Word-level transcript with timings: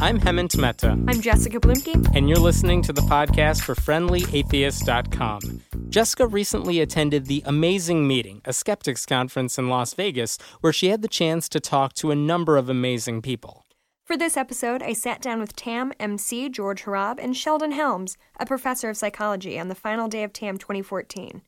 I'm 0.00 0.20
Hemant 0.20 0.56
Mehta, 0.56 0.90
I'm 1.08 1.20
Jessica 1.20 1.58
Bluemke. 1.58 2.14
and 2.14 2.28
you're 2.28 2.38
listening 2.38 2.82
to 2.82 2.92
the 2.92 3.00
podcast 3.02 3.62
for 3.62 3.74
FriendlyAtheist.com. 3.74 5.40
Jessica 5.88 6.26
recently 6.28 6.80
attended 6.80 7.26
the 7.26 7.42
Amazing 7.44 8.06
Meeting, 8.06 8.40
a 8.44 8.52
skeptics 8.52 9.04
conference 9.04 9.58
in 9.58 9.68
Las 9.68 9.94
Vegas, 9.94 10.38
where 10.60 10.72
she 10.72 10.90
had 10.90 11.02
the 11.02 11.08
chance 11.08 11.48
to 11.48 11.58
talk 11.58 11.94
to 11.94 12.12
a 12.12 12.16
number 12.16 12.56
of 12.56 12.68
amazing 12.68 13.22
people. 13.22 13.64
For 14.04 14.16
this 14.16 14.36
episode, 14.36 14.82
I 14.82 14.92
sat 14.92 15.20
down 15.20 15.40
with 15.40 15.56
TAM 15.56 15.92
MC 15.98 16.48
George 16.48 16.84
Hrab 16.84 17.18
and 17.18 17.36
Sheldon 17.36 17.72
Helms, 17.72 18.16
a 18.38 18.46
professor 18.46 18.88
of 18.88 18.96
psychology, 18.96 19.58
on 19.58 19.66
the 19.68 19.74
final 19.74 20.06
day 20.06 20.22
of 20.22 20.32
TAM 20.32 20.58
2014. 20.58 21.30
We 21.34 21.42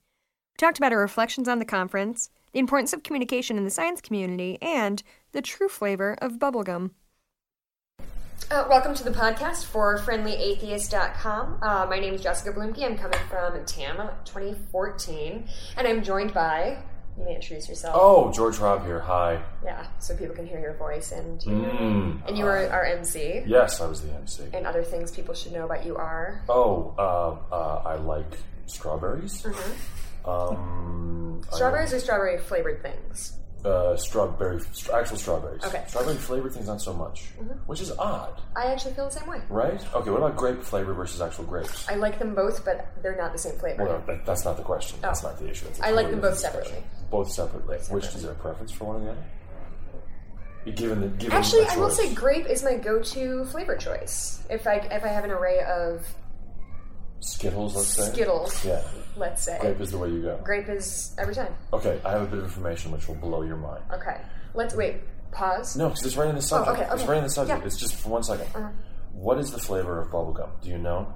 talked 0.59 0.77
about 0.79 0.93
our 0.93 0.99
reflections 0.99 1.49
on 1.49 1.61
the 1.61 1.65
conference, 1.65 2.31
the 2.53 2.59
importance 2.59 2.93
of 2.93 3.05
communication 3.05 3.57
in 3.57 3.65
the 3.65 3.71
science 3.71 4.01
community, 4.01 4.59
and 4.61 5.03
the 5.33 5.43
true 5.43 5.69
flavor 5.69 6.17
of 6.21 6.33
bubblegum. 6.39 6.91
Uh, 8.51 8.67
welcome 8.69 8.95
to 8.95 9.05
the 9.05 9.11
podcast 9.13 9.65
for 9.67 9.97
friendlyatheist.com. 9.99 11.59
Uh, 11.63 11.87
my 11.89 12.01
name 12.01 12.15
is 12.15 12.21
Jessica 12.23 12.51
Bluemke. 12.53 12.83
I'm 12.83 12.99
coming 12.99 13.19
from 13.29 13.65
TAM 13.65 13.97
2014, 14.25 15.47
and 15.77 15.87
I'm 15.87 16.03
joined 16.03 16.35
by. 16.35 16.79
You 17.17 17.25
may 17.27 17.35
introduce 17.37 17.69
yourself. 17.69 17.95
Oh, 17.99 18.33
George 18.33 18.57
Hrab 18.57 18.85
here. 18.87 18.99
Hi. 19.01 19.41
Yeah, 19.65 19.87
so 20.01 20.17
people 20.17 20.35
can 20.35 20.47
hear 20.47 20.59
your 20.59 20.75
voice 20.75 21.13
and 21.13 21.41
you. 21.45 21.53
Mm, 21.53 22.27
And 22.27 22.37
you 22.39 22.45
were 22.45 22.69
our 22.71 22.85
MC. 22.85 23.43
Yes, 23.47 23.81
I 23.81 23.87
was 23.87 24.01
the 24.01 24.13
MC. 24.15 24.45
And 24.53 24.67
other 24.67 24.83
things 24.83 25.11
people 25.13 25.35
should 25.35 25.53
know 25.53 25.65
about 25.65 25.85
you 25.85 25.97
are. 25.97 26.43
Oh, 26.49 26.95
uh, 26.99 27.55
uh, 27.55 27.83
I 27.85 27.97
like 27.97 28.33
strawberries. 28.67 29.45
Um, 30.25 31.43
I 31.53 31.57
Strawberries 31.57 31.93
or 31.93 32.01
strawberry 32.01 32.39
flavored 32.39 32.83
things? 32.83 33.35
Uh, 33.65 33.97
strawberry, 33.97 34.61
st- 34.73 34.95
actual 34.95 35.17
strawberries. 35.17 35.63
Okay. 35.65 35.85
Strawberry 35.87 36.17
flavored 36.17 36.53
things, 36.53 36.67
not 36.67 36.81
so 36.81 36.93
much, 36.95 37.25
which 37.67 37.81
is 37.81 37.91
odd, 37.99 38.41
I 38.57 38.67
actually 38.73 38.95
feel 38.95 39.07
the 39.07 39.13
same 39.19 39.29
way. 39.29 39.41
right? 39.49 39.81
Okay, 39.95 40.11
what 40.11 40.19
about 40.19 40.37
grape 40.37 40.63
flavor 40.63 40.95
versus 40.95 41.21
actual 41.21 41.45
grapes? 41.45 41.89
I 41.89 41.95
like 41.97 42.19
them 42.19 42.35
both, 42.35 42.65
but 42.65 42.89
they're 43.03 43.17
not 43.17 43.33
the 43.33 43.39
same 43.39 43.57
flavor. 43.59 43.85
Well, 43.85 44.03
that, 44.07 44.25
that's 44.27 44.45
not 44.45 44.57
the 44.57 44.63
question. 44.63 44.99
That's 45.03 45.23
Oh. 45.25 45.29
not 45.29 45.39
the 45.39 45.49
issue. 45.51 45.67
I 45.83 45.91
like 45.91 46.11
them 46.11 46.21
both 46.21 46.39
separately. 46.39 46.83
Both 47.11 47.31
separately. 47.33 47.79
Which 47.91 48.07
is 48.07 48.23
there 48.23 48.33
a 48.33 48.35
preference 48.37 48.73
for 48.73 48.85
one 48.87 48.97
or 49.03 49.05
the 49.05 49.11
other? 49.13 49.25
Given 50.77 51.01
the 51.01 51.09
given 51.09 51.33
Actually, 51.39 51.67
I 51.67 51.77
will 51.79 51.89
say 51.91 52.13
grape 52.15 52.47
is 52.47 52.63
my 52.63 52.75
go-to 52.77 53.47
flavor 53.47 53.77
choice. 53.77 54.43
If 54.51 54.67
I 54.67 54.75
if 54.75 55.03
I 55.05 55.09
have 55.09 55.25
an 55.25 55.31
array 55.31 55.61
of 55.61 56.07
Skittles, 57.21 57.77
let's 57.77 57.89
say. 57.95 58.13
Skittles, 58.13 58.65
Yeah, 58.65 58.83
let's 59.17 59.45
say, 59.45 59.59
grape 59.61 59.81
is 59.81 59.91
the 59.91 59.99
way 59.99 60.09
you 60.09 60.23
go. 60.23 60.41
grape 60.43 60.69
is 60.69 61.15
every 61.19 61.35
time. 61.35 61.55
Okay, 61.73 62.01
I 62.05 62.13
have 62.13 62.23
a 62.23 62.27
bit 62.27 62.39
of 62.39 62.45
information 62.45 62.91
which 62.93 63.07
will 63.09 63.15
blow 63.17 63.43
your 63.43 63.57
mind. 63.57 63.83
Okay, 63.93 64.21
let's 64.55 64.75
wait. 64.75 64.97
Pause. 65.33 65.77
No, 65.77 65.89
because 65.91 66.05
it's 66.07 66.17
right 66.17 66.29
in 66.29 66.35
the 66.35 66.43
subject. 66.43 66.77
okay, 66.79 66.87
okay. 66.91 66.95
It's 67.01 67.09
right 67.09 67.19
in 67.19 67.25
the 67.25 67.31
subject. 67.31 67.61
Yeah. 67.61 67.67
It's 67.67 67.77
just 67.77 67.95
for 67.97 68.09
one 68.09 68.23
second. 68.25 68.47
Uh-huh. 68.55 68.69
What 69.13 69.39
is 69.39 69.51
the 69.53 69.59
flavor 69.59 70.01
of 70.01 70.09
bubblegum? 70.09 70.49
Do 70.63 70.71
you 70.71 70.79
know? 70.79 71.13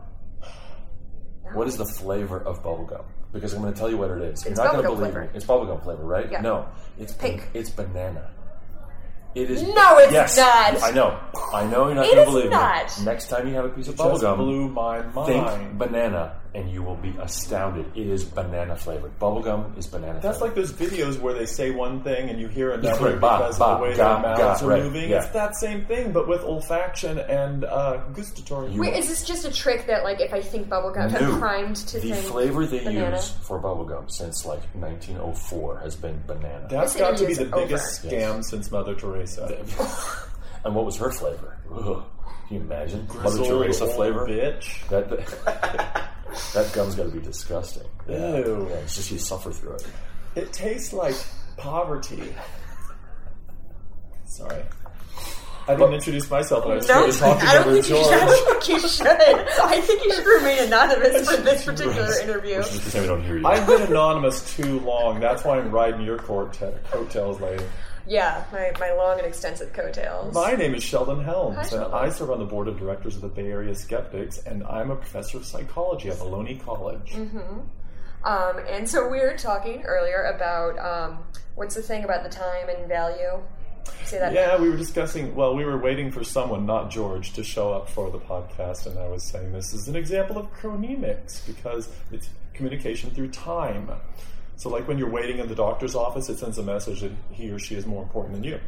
What 1.53 1.67
is 1.69 1.77
the 1.77 1.85
flavor 1.85 2.39
of 2.41 2.63
bubblegum? 2.63 3.05
Because 3.33 3.53
I'm 3.55 3.61
going 3.63 3.73
to 3.73 3.79
tell 3.79 3.91
you 3.91 3.97
what 3.99 4.11
it 4.11 4.23
is. 4.23 4.47
It's 4.47 4.57
You're 4.57 4.65
not 4.65 4.73
going 4.73 4.85
to 4.85 4.89
believe 4.91 5.13
flavor. 5.13 5.21
me. 5.23 5.29
It's 5.35 5.45
bubblegum 5.45 5.83
flavor, 5.83 6.05
right? 6.05 6.31
Yeah. 6.31 6.41
No, 6.43 6.69
it's 6.99 7.13
Pink. 7.13 7.49
It's 7.55 7.71
banana. 7.71 8.31
It 9.35 9.51
is. 9.51 9.63
No, 9.63 9.99
it's 9.99 10.13
yes, 10.13 10.37
not. 10.37 10.83
I 10.83 10.91
know. 10.93 11.19
I 11.53 11.67
know 11.67 11.87
you're 11.87 11.97
not 11.97 12.07
It 12.07 12.15
going 12.15 12.17
to 12.17 12.23
is 12.23 12.29
believe 12.35 12.51
not. 12.51 12.99
me. 12.99 13.05
Next 13.05 13.29
time 13.29 13.49
you 13.49 13.55
have 13.55 13.65
a 13.65 13.69
piece 13.69 13.89
of 13.89 13.97
Just 13.97 14.23
bubblegum, 14.23 14.37
blew 14.37 14.69
my 14.69 15.03
think 15.27 15.45
mind. 15.45 15.79
banana, 15.79 16.37
and 16.55 16.71
you 16.71 16.83
will 16.85 16.95
be 16.97 17.13
astounded. 17.21 17.85
It 17.97 18.07
is 18.07 18.25
banana 18.25 18.77
flavored. 18.77 19.19
Bubblegum 19.19 19.77
is 19.77 19.89
banana. 19.89 20.21
That's 20.23 20.39
flavored. 20.39 20.57
like 20.57 20.67
those 20.69 20.73
videos 20.73 21.19
where 21.19 21.35
they 21.35 21.47
say 21.47 21.73
one 21.73 22.03
thing 22.05 22.31
and 22.31 22.41
you 22.41 22.47
hear 22.47 22.71
another 22.71 23.05
right, 23.13 23.21
ba, 23.21 23.39
because 23.39 23.59
ba, 23.59 23.65
of 23.65 23.79
the 23.79 23.83
way 23.85 23.97
ga, 23.97 24.21
their 24.23 24.37
mouths 24.37 24.61
ga, 24.61 24.67
are 24.67 24.71
right, 24.71 24.83
moving. 24.85 25.11
yeah. 25.11 25.17
It's 25.23 25.33
that 25.33 25.57
same 25.57 25.85
thing, 25.87 26.13
but 26.13 26.29
with 26.29 26.43
olfaction 26.43 27.29
and 27.29 27.65
uh, 27.65 27.97
gustatory. 28.13 28.71
Wait, 28.79 28.95
is 28.95 29.09
this 29.09 29.25
just 29.25 29.45
a 29.45 29.53
trick 29.53 29.87
that, 29.89 30.05
like, 30.05 30.21
if 30.21 30.33
I 30.33 30.41
think 30.41 30.69
bubblegum, 30.69 31.11
No. 31.13 31.33
I'm 31.33 31.39
primed 31.41 31.77
to 31.77 31.99
the 31.99 32.13
think 32.13 32.27
flavor 32.27 32.67
they 32.67 32.85
banana? 32.85 33.17
use 33.17 33.31
for 33.43 33.61
bubblegum 33.61 34.11
since 34.11 34.45
like 34.47 34.63
1904 34.75 35.81
has 35.81 35.97
been 35.97 36.23
banana. 36.27 36.67
That's 36.71 36.93
This 36.93 37.01
got 37.03 37.17
to 37.19 37.25
be 37.27 37.33
interview's 37.33 37.51
the 37.51 37.57
biggest 37.57 38.05
over. 38.05 38.15
scam 38.17 38.45
since 38.45 38.71
Mother 38.71 38.95
Teresa. 38.95 39.47
and 40.65 40.75
what 40.75 40.85
was 40.85 40.97
her 40.99 41.11
flavor? 41.11 41.59
Ugh. 41.73 42.05
Can 42.49 42.57
you 42.59 42.63
imagine? 42.63 43.09
Mother 43.23 43.45
Teresa 43.45 43.87
flavor? 43.89 44.27
bitch. 44.29 44.87
That, 44.89 45.09
that 45.11 46.11
gum's 46.75 46.95
got 46.95 47.05
to 47.05 47.09
be 47.11 47.21
disgusting. 47.21 47.87
Yeah. 48.09 48.39
Ew. 48.39 48.67
Yeah, 48.71 48.77
it's 48.77 48.97
just 48.97 49.11
you 49.11 49.19
suffer 49.19 49.53
through 49.53 49.75
it. 49.75 49.87
It 50.37 50.53
tastes 50.53 50.93
like 50.93 51.15
poverty. 51.57 52.35
Sorry. 54.27 54.63
I 55.67 55.75
didn't 55.77 55.95
introduce 55.95 56.31
myself, 56.31 56.65
and 56.65 56.73
I 56.75 56.77
was 56.77 56.89
No, 56.89 57.11
still 57.11 57.31
talking 57.31 57.49
I 57.49 57.55
don't 57.55 57.69
over 57.69 57.81
think 57.83 57.89
you 57.89 57.97
should. 58.05 58.13
I 58.13 58.19
George. 58.19 58.29
don't 58.29 58.63
think 58.65 58.83
you 58.83 58.89
should. 58.89 59.07
I 59.07 59.81
think 59.81 60.05
you 60.05 60.13
should 60.13 60.27
remain 60.27 60.59
anonymous 60.65 61.31
for 61.31 61.37
this 61.41 61.65
particular 61.65 62.21
interview. 62.21 62.57
Just 62.57 62.83
pretend 62.83 63.03
we 63.05 63.09
don't 63.09 63.25
hear 63.25 63.39
you. 63.39 63.47
I've 63.47 63.67
been 63.67 63.81
anonymous 63.83 64.55
too 64.57 64.81
long. 64.81 65.21
That's 65.21 65.43
why 65.43 65.59
I'm 65.59 65.71
riding 65.71 66.03
your 66.03 66.19
coat 66.19 66.59
coattails, 66.91 67.41
lady. 67.41 67.65
Yeah, 68.07 68.45
my, 68.53 68.73
my 68.79 68.93
long 68.93 69.19
and 69.19 69.27
extensive 69.27 69.73
coattails. 69.73 70.35
My 70.35 70.55
name 70.55 70.75
is 70.75 70.83
Sheldon 70.83 71.25
Helms, 71.25 71.57
Hi, 71.57 71.63
and 71.63 71.71
Sheldon. 71.71 71.93
I 71.95 72.09
serve 72.11 72.31
on 72.31 72.39
the 72.39 72.45
board 72.45 72.69
of 72.69 72.79
directors 72.79 73.17
of 73.17 73.23
the 73.23 73.29
Bay 73.29 73.51
Area 73.51 73.75
Skeptics, 73.75 74.39
and 74.39 74.63
I'm 74.65 74.91
a 74.91 74.97
professor 74.97 75.39
of 75.39 75.47
psychology 75.47 76.11
at 76.11 76.17
Ohlone 76.19 76.61
College. 76.61 77.13
Mm-hmm. 77.13 77.61
Um, 78.25 78.59
and 78.69 78.89
so 78.89 79.09
we 79.09 79.21
were 79.21 79.37
talking 79.37 79.83
earlier 79.83 80.33
about 80.35 80.79
um, 80.79 81.19
what's 81.55 81.75
the 81.75 81.83
thing 81.83 82.05
about 82.05 82.25
the 82.25 82.31
time 82.31 82.69
and 82.69 82.89
value. 82.89 83.41
Say 84.05 84.19
that. 84.19 84.33
Yeah, 84.33 84.59
we 84.59 84.71
were 84.71 84.77
discussing. 84.77 85.35
Well, 85.35 85.55
we 85.55 85.65
were 85.65 85.79
waiting 85.79 86.11
for 86.11 86.25
someone, 86.25 86.65
not 86.65 86.91
George, 86.91 87.35
to 87.35 87.45
show 87.45 87.73
up 87.73 87.89
for 87.89 88.11
the 88.11 88.19
podcast, 88.19 88.87
and 88.87 88.99
I 88.99 89.07
was 89.09 89.23
saying 89.23 89.53
this 89.53 89.75
is 89.75 89.89
an 89.89 89.97
example 89.97 90.39
of 90.39 90.53
chronemics 90.55 91.47
because 91.47 91.91
it's 92.11 92.29
communication 92.55 93.11
through 93.11 93.29
time. 93.29 93.91
So, 94.57 94.69
like 94.69 94.87
when 94.87 94.99
you're 94.99 95.11
waiting 95.11 95.39
in 95.39 95.49
the 95.49 95.55
doctor's 95.55 95.95
office, 95.95 96.29
it 96.29 96.39
sends 96.39 96.59
a 96.59 96.63
message 96.63 97.01
that 97.01 97.13
he 97.31 97.51
or 97.51 97.59
she 97.59 97.75
is 97.75 97.87
more 97.87 98.03
important 98.03 98.35
than 98.35 98.45
you. 98.45 98.61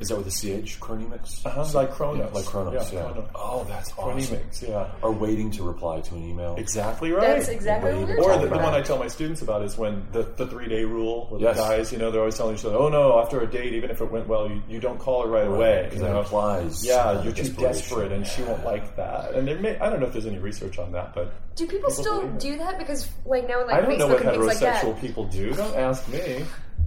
Is 0.00 0.08
that 0.08 0.16
with 0.16 0.26
the 0.26 0.32
CH? 0.62 0.80
Chronemics? 0.80 1.46
Uh-huh, 1.46 1.64
like 1.72 1.92
Chronos. 1.92 2.34
Like 2.34 2.44
Chronos, 2.44 2.92
yeah. 2.92 3.02
Chronos. 3.02 3.28
Oh, 3.34 3.64
that's 3.68 3.92
awesome. 3.96 4.18
Chronemics, 4.38 4.68
yeah. 4.68 4.90
Are 5.04 5.12
waiting 5.12 5.52
to 5.52 5.62
reply 5.62 6.00
to 6.00 6.14
an 6.16 6.28
email. 6.28 6.56
Exactly 6.56 7.12
right. 7.12 7.28
That's 7.36 7.48
exactly 7.48 7.94
what 7.94 8.08
we 8.08 8.14
were 8.16 8.20
Or 8.22 8.38
the, 8.38 8.48
the 8.48 8.56
one 8.56 8.74
I 8.74 8.82
tell 8.82 8.98
my 8.98 9.06
students 9.06 9.42
about 9.42 9.62
is 9.62 9.78
when 9.78 10.04
the, 10.10 10.24
the 10.24 10.48
three 10.48 10.68
day 10.68 10.84
rule 10.84 11.28
with 11.30 11.40
Yes. 11.42 11.56
the 11.56 11.62
guys, 11.62 11.92
you 11.92 11.98
know, 11.98 12.10
they're 12.10 12.20
always 12.20 12.36
telling 12.36 12.56
each 12.56 12.64
other, 12.64 12.76
oh 12.76 12.88
no, 12.88 13.20
after 13.20 13.40
a 13.40 13.46
date, 13.46 13.72
even 13.74 13.88
if 13.90 14.00
it 14.00 14.10
went 14.10 14.26
well, 14.26 14.50
you, 14.50 14.62
you 14.68 14.80
don't 14.80 14.98
call 14.98 15.22
her 15.22 15.28
right, 15.28 15.46
away. 15.46 15.84
Because 15.84 16.00
that 16.00 16.16
implies 16.16 16.84
Yeah, 16.84 16.94
uh, 16.96 17.22
you're 17.22 17.32
too 17.32 17.52
desperate 17.52 18.10
and 18.10 18.26
she 18.26 18.42
won't 18.42 18.64
like 18.64 18.96
that. 18.96 19.34
And 19.34 19.46
there 19.46 19.58
may, 19.60 19.78
I 19.78 19.90
don't 19.90 20.00
know 20.00 20.06
if 20.06 20.12
there's 20.12 20.26
any 20.26 20.38
research 20.38 20.78
on 20.78 20.90
that, 20.92 21.14
but 21.14 21.32
Do 21.54 21.68
people 21.68 21.90
still 21.90 22.20
believe 22.20 22.34
it. 22.34 22.40
do 22.40 22.58
that? 22.58 22.78
Because 22.78 23.08
like 23.24 23.46
now, 23.48 23.64
like 23.64 23.76
I 23.76 23.80
don't 23.80 23.96
know 23.98 24.08
what 24.08 24.22
and 24.26 24.30
things 24.30 24.60
like 24.60 24.74
heterosexual 24.82 25.00
people 25.00 25.24
do. 25.28 25.54
Don't 25.54 25.76
ask 25.76 26.08
me. 26.08 26.44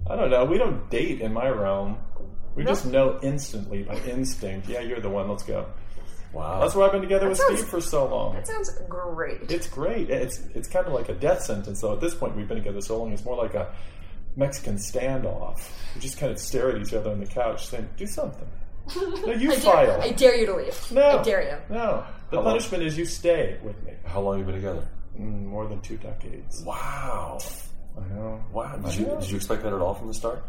I 0.10 0.16
don't 0.16 0.30
know. 0.30 0.46
We 0.46 0.58
don't 0.58 0.90
date 0.90 1.22
in 1.22 1.34
my 1.34 1.50
realm. 1.50 1.98
We 2.58 2.64
No? 2.64 2.72
just 2.72 2.86
know 2.88 3.20
instantly 3.22 3.84
by 3.84 3.96
instinct. 4.00 4.68
Yeah, 4.68 4.82
you're 4.82 5.00
the 5.00 5.10
one. 5.10 5.30
Let's 5.30 5.44
go. 5.44 5.68
Wow. 6.34 6.60
That's 6.60 6.76
why 6.76 6.88
I've 6.88 6.92
been 6.92 7.02
together 7.02 7.30
with 7.30 7.38
sounds- 7.38 7.60
Steve 7.60 7.70
for 7.70 7.80
so 7.80 8.06
long. 8.06 8.34
That 8.34 8.48
sounds 8.48 8.70
great. 8.90 9.50
It's 9.50 9.68
great. 9.68 10.10
It's 10.10 10.42
it's 10.56 10.68
kind 10.68 10.86
of 10.86 10.94
like 10.94 11.08
a 11.10 11.14
death 11.14 11.42
sentence. 11.44 11.80
So 11.80 11.94
at 11.94 12.02
this 12.02 12.14
point, 12.16 12.36
we've 12.36 12.48
been 12.48 12.58
together 12.58 12.82
so 12.82 12.98
long. 12.98 13.14
It's 13.14 13.24
more 13.24 13.38
like 13.38 13.54
a 13.54 13.68
Mexican 14.36 14.76
standoff. 14.76 15.62
We 15.96 16.02
just 16.02 16.18
kind 16.20 16.32
of 16.32 16.40
stare 16.40 16.70
at 16.76 16.82
each 16.82 16.94
other 16.94 17.12
on 17.12 17.20
the 17.20 17.26
couch, 17.26 17.68
saying, 17.68 17.88
"Do 17.96 18.06
something." 18.06 18.48
No, 19.26 19.34
you 19.34 19.52
I 19.54 19.56
file. 19.56 19.86
dare, 19.86 20.02
I 20.02 20.12
dare 20.12 20.36
you 20.36 20.46
to 20.48 20.56
leave. 20.56 20.92
no, 20.92 21.20
I 21.20 21.24
dare 21.24 21.42
you. 21.44 21.76
No, 21.76 22.04
the 22.30 22.38
How 22.38 22.44
long? 22.44 22.46
punishment 22.46 22.84
is 22.84 22.98
you 22.98 23.06
stay 23.06 23.58
with 23.64 23.82
me. 23.84 23.94
How 24.06 24.22
long 24.22 24.38
have 24.40 24.48
you 24.48 24.52
been 24.54 24.62
together? 24.62 24.88
Mm, 25.20 25.46
more 25.46 25.68
than 25.68 25.80
two 25.82 25.98
decades. 25.98 26.64
Wow. 26.64 27.40
I 27.98 28.14
know. 28.14 28.40
Wow. 28.52 28.76
Did 28.78 28.96
you, 28.96 29.06
did 29.20 29.30
you 29.30 29.36
expect 29.38 29.64
that 29.64 29.74
at 29.74 29.82
all 29.82 29.94
from 29.96 30.08
the 30.08 30.14
start? 30.14 30.44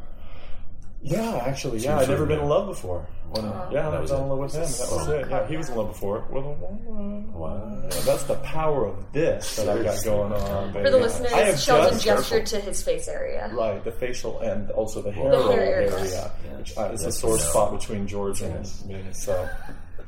Yeah, 1.00 1.36
actually, 1.46 1.78
yeah. 1.78 1.98
I'd 1.98 2.08
never 2.08 2.26
been 2.26 2.40
in 2.40 2.48
love 2.48 2.66
before. 2.66 3.06
When, 3.30 3.44
yeah, 3.44 3.82
That 3.90 3.94
I 3.94 4.00
was 4.00 4.10
fell 4.10 4.22
in 4.22 4.28
love 4.30 4.38
with 4.38 4.52
him. 4.54 4.62
That 4.62 4.88
was 4.90 5.08
it. 5.08 5.30
Yeah, 5.30 5.46
he 5.46 5.56
was 5.56 5.68
in 5.68 5.76
love 5.76 5.88
before. 5.88 6.24
With 6.30 6.44
a 6.44 6.48
woman. 6.48 7.32
Wow. 7.32 7.82
Yeah, 7.84 8.00
that's 8.00 8.24
the 8.24 8.34
power 8.36 8.86
of 8.86 9.12
this 9.12 9.56
that 9.56 9.68
I've 9.68 9.84
got 9.84 10.02
going 10.04 10.32
on. 10.32 10.72
Baby. 10.72 10.84
For 10.86 10.90
the 10.90 10.98
listeners, 10.98 11.32
I 11.32 11.40
have 11.42 11.58
Sheldon 11.60 11.92
just- 11.92 12.04
gestured 12.04 12.46
to 12.46 12.60
his 12.60 12.82
face 12.82 13.06
area. 13.06 13.48
Right, 13.54 13.82
the 13.84 13.92
facial 13.92 14.40
and 14.40 14.70
also 14.72 15.00
the 15.00 15.12
hair 15.12 15.30
The 15.30 15.42
hair 15.52 15.60
area, 15.60 15.92
area. 15.92 16.32
which 16.58 16.76
uh, 16.76 16.90
is 16.92 17.02
a 17.02 17.06
Yes, 17.06 17.18
sore 17.18 17.36
yes. 17.36 17.48
spot 17.48 17.78
between 17.78 18.06
George 18.08 18.42
and 18.42 18.68
me. 18.86 19.04
So 19.12 19.48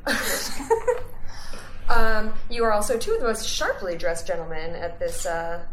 Um, 1.88 2.32
you 2.48 2.62
are 2.64 2.72
also 2.72 2.96
two 2.96 3.12
of 3.14 3.20
the 3.20 3.26
most 3.26 3.46
sharply 3.48 3.96
dressed 3.96 4.26
gentlemen 4.26 4.76
at 4.76 4.98
this. 5.00 5.26
Uh, 5.26 5.64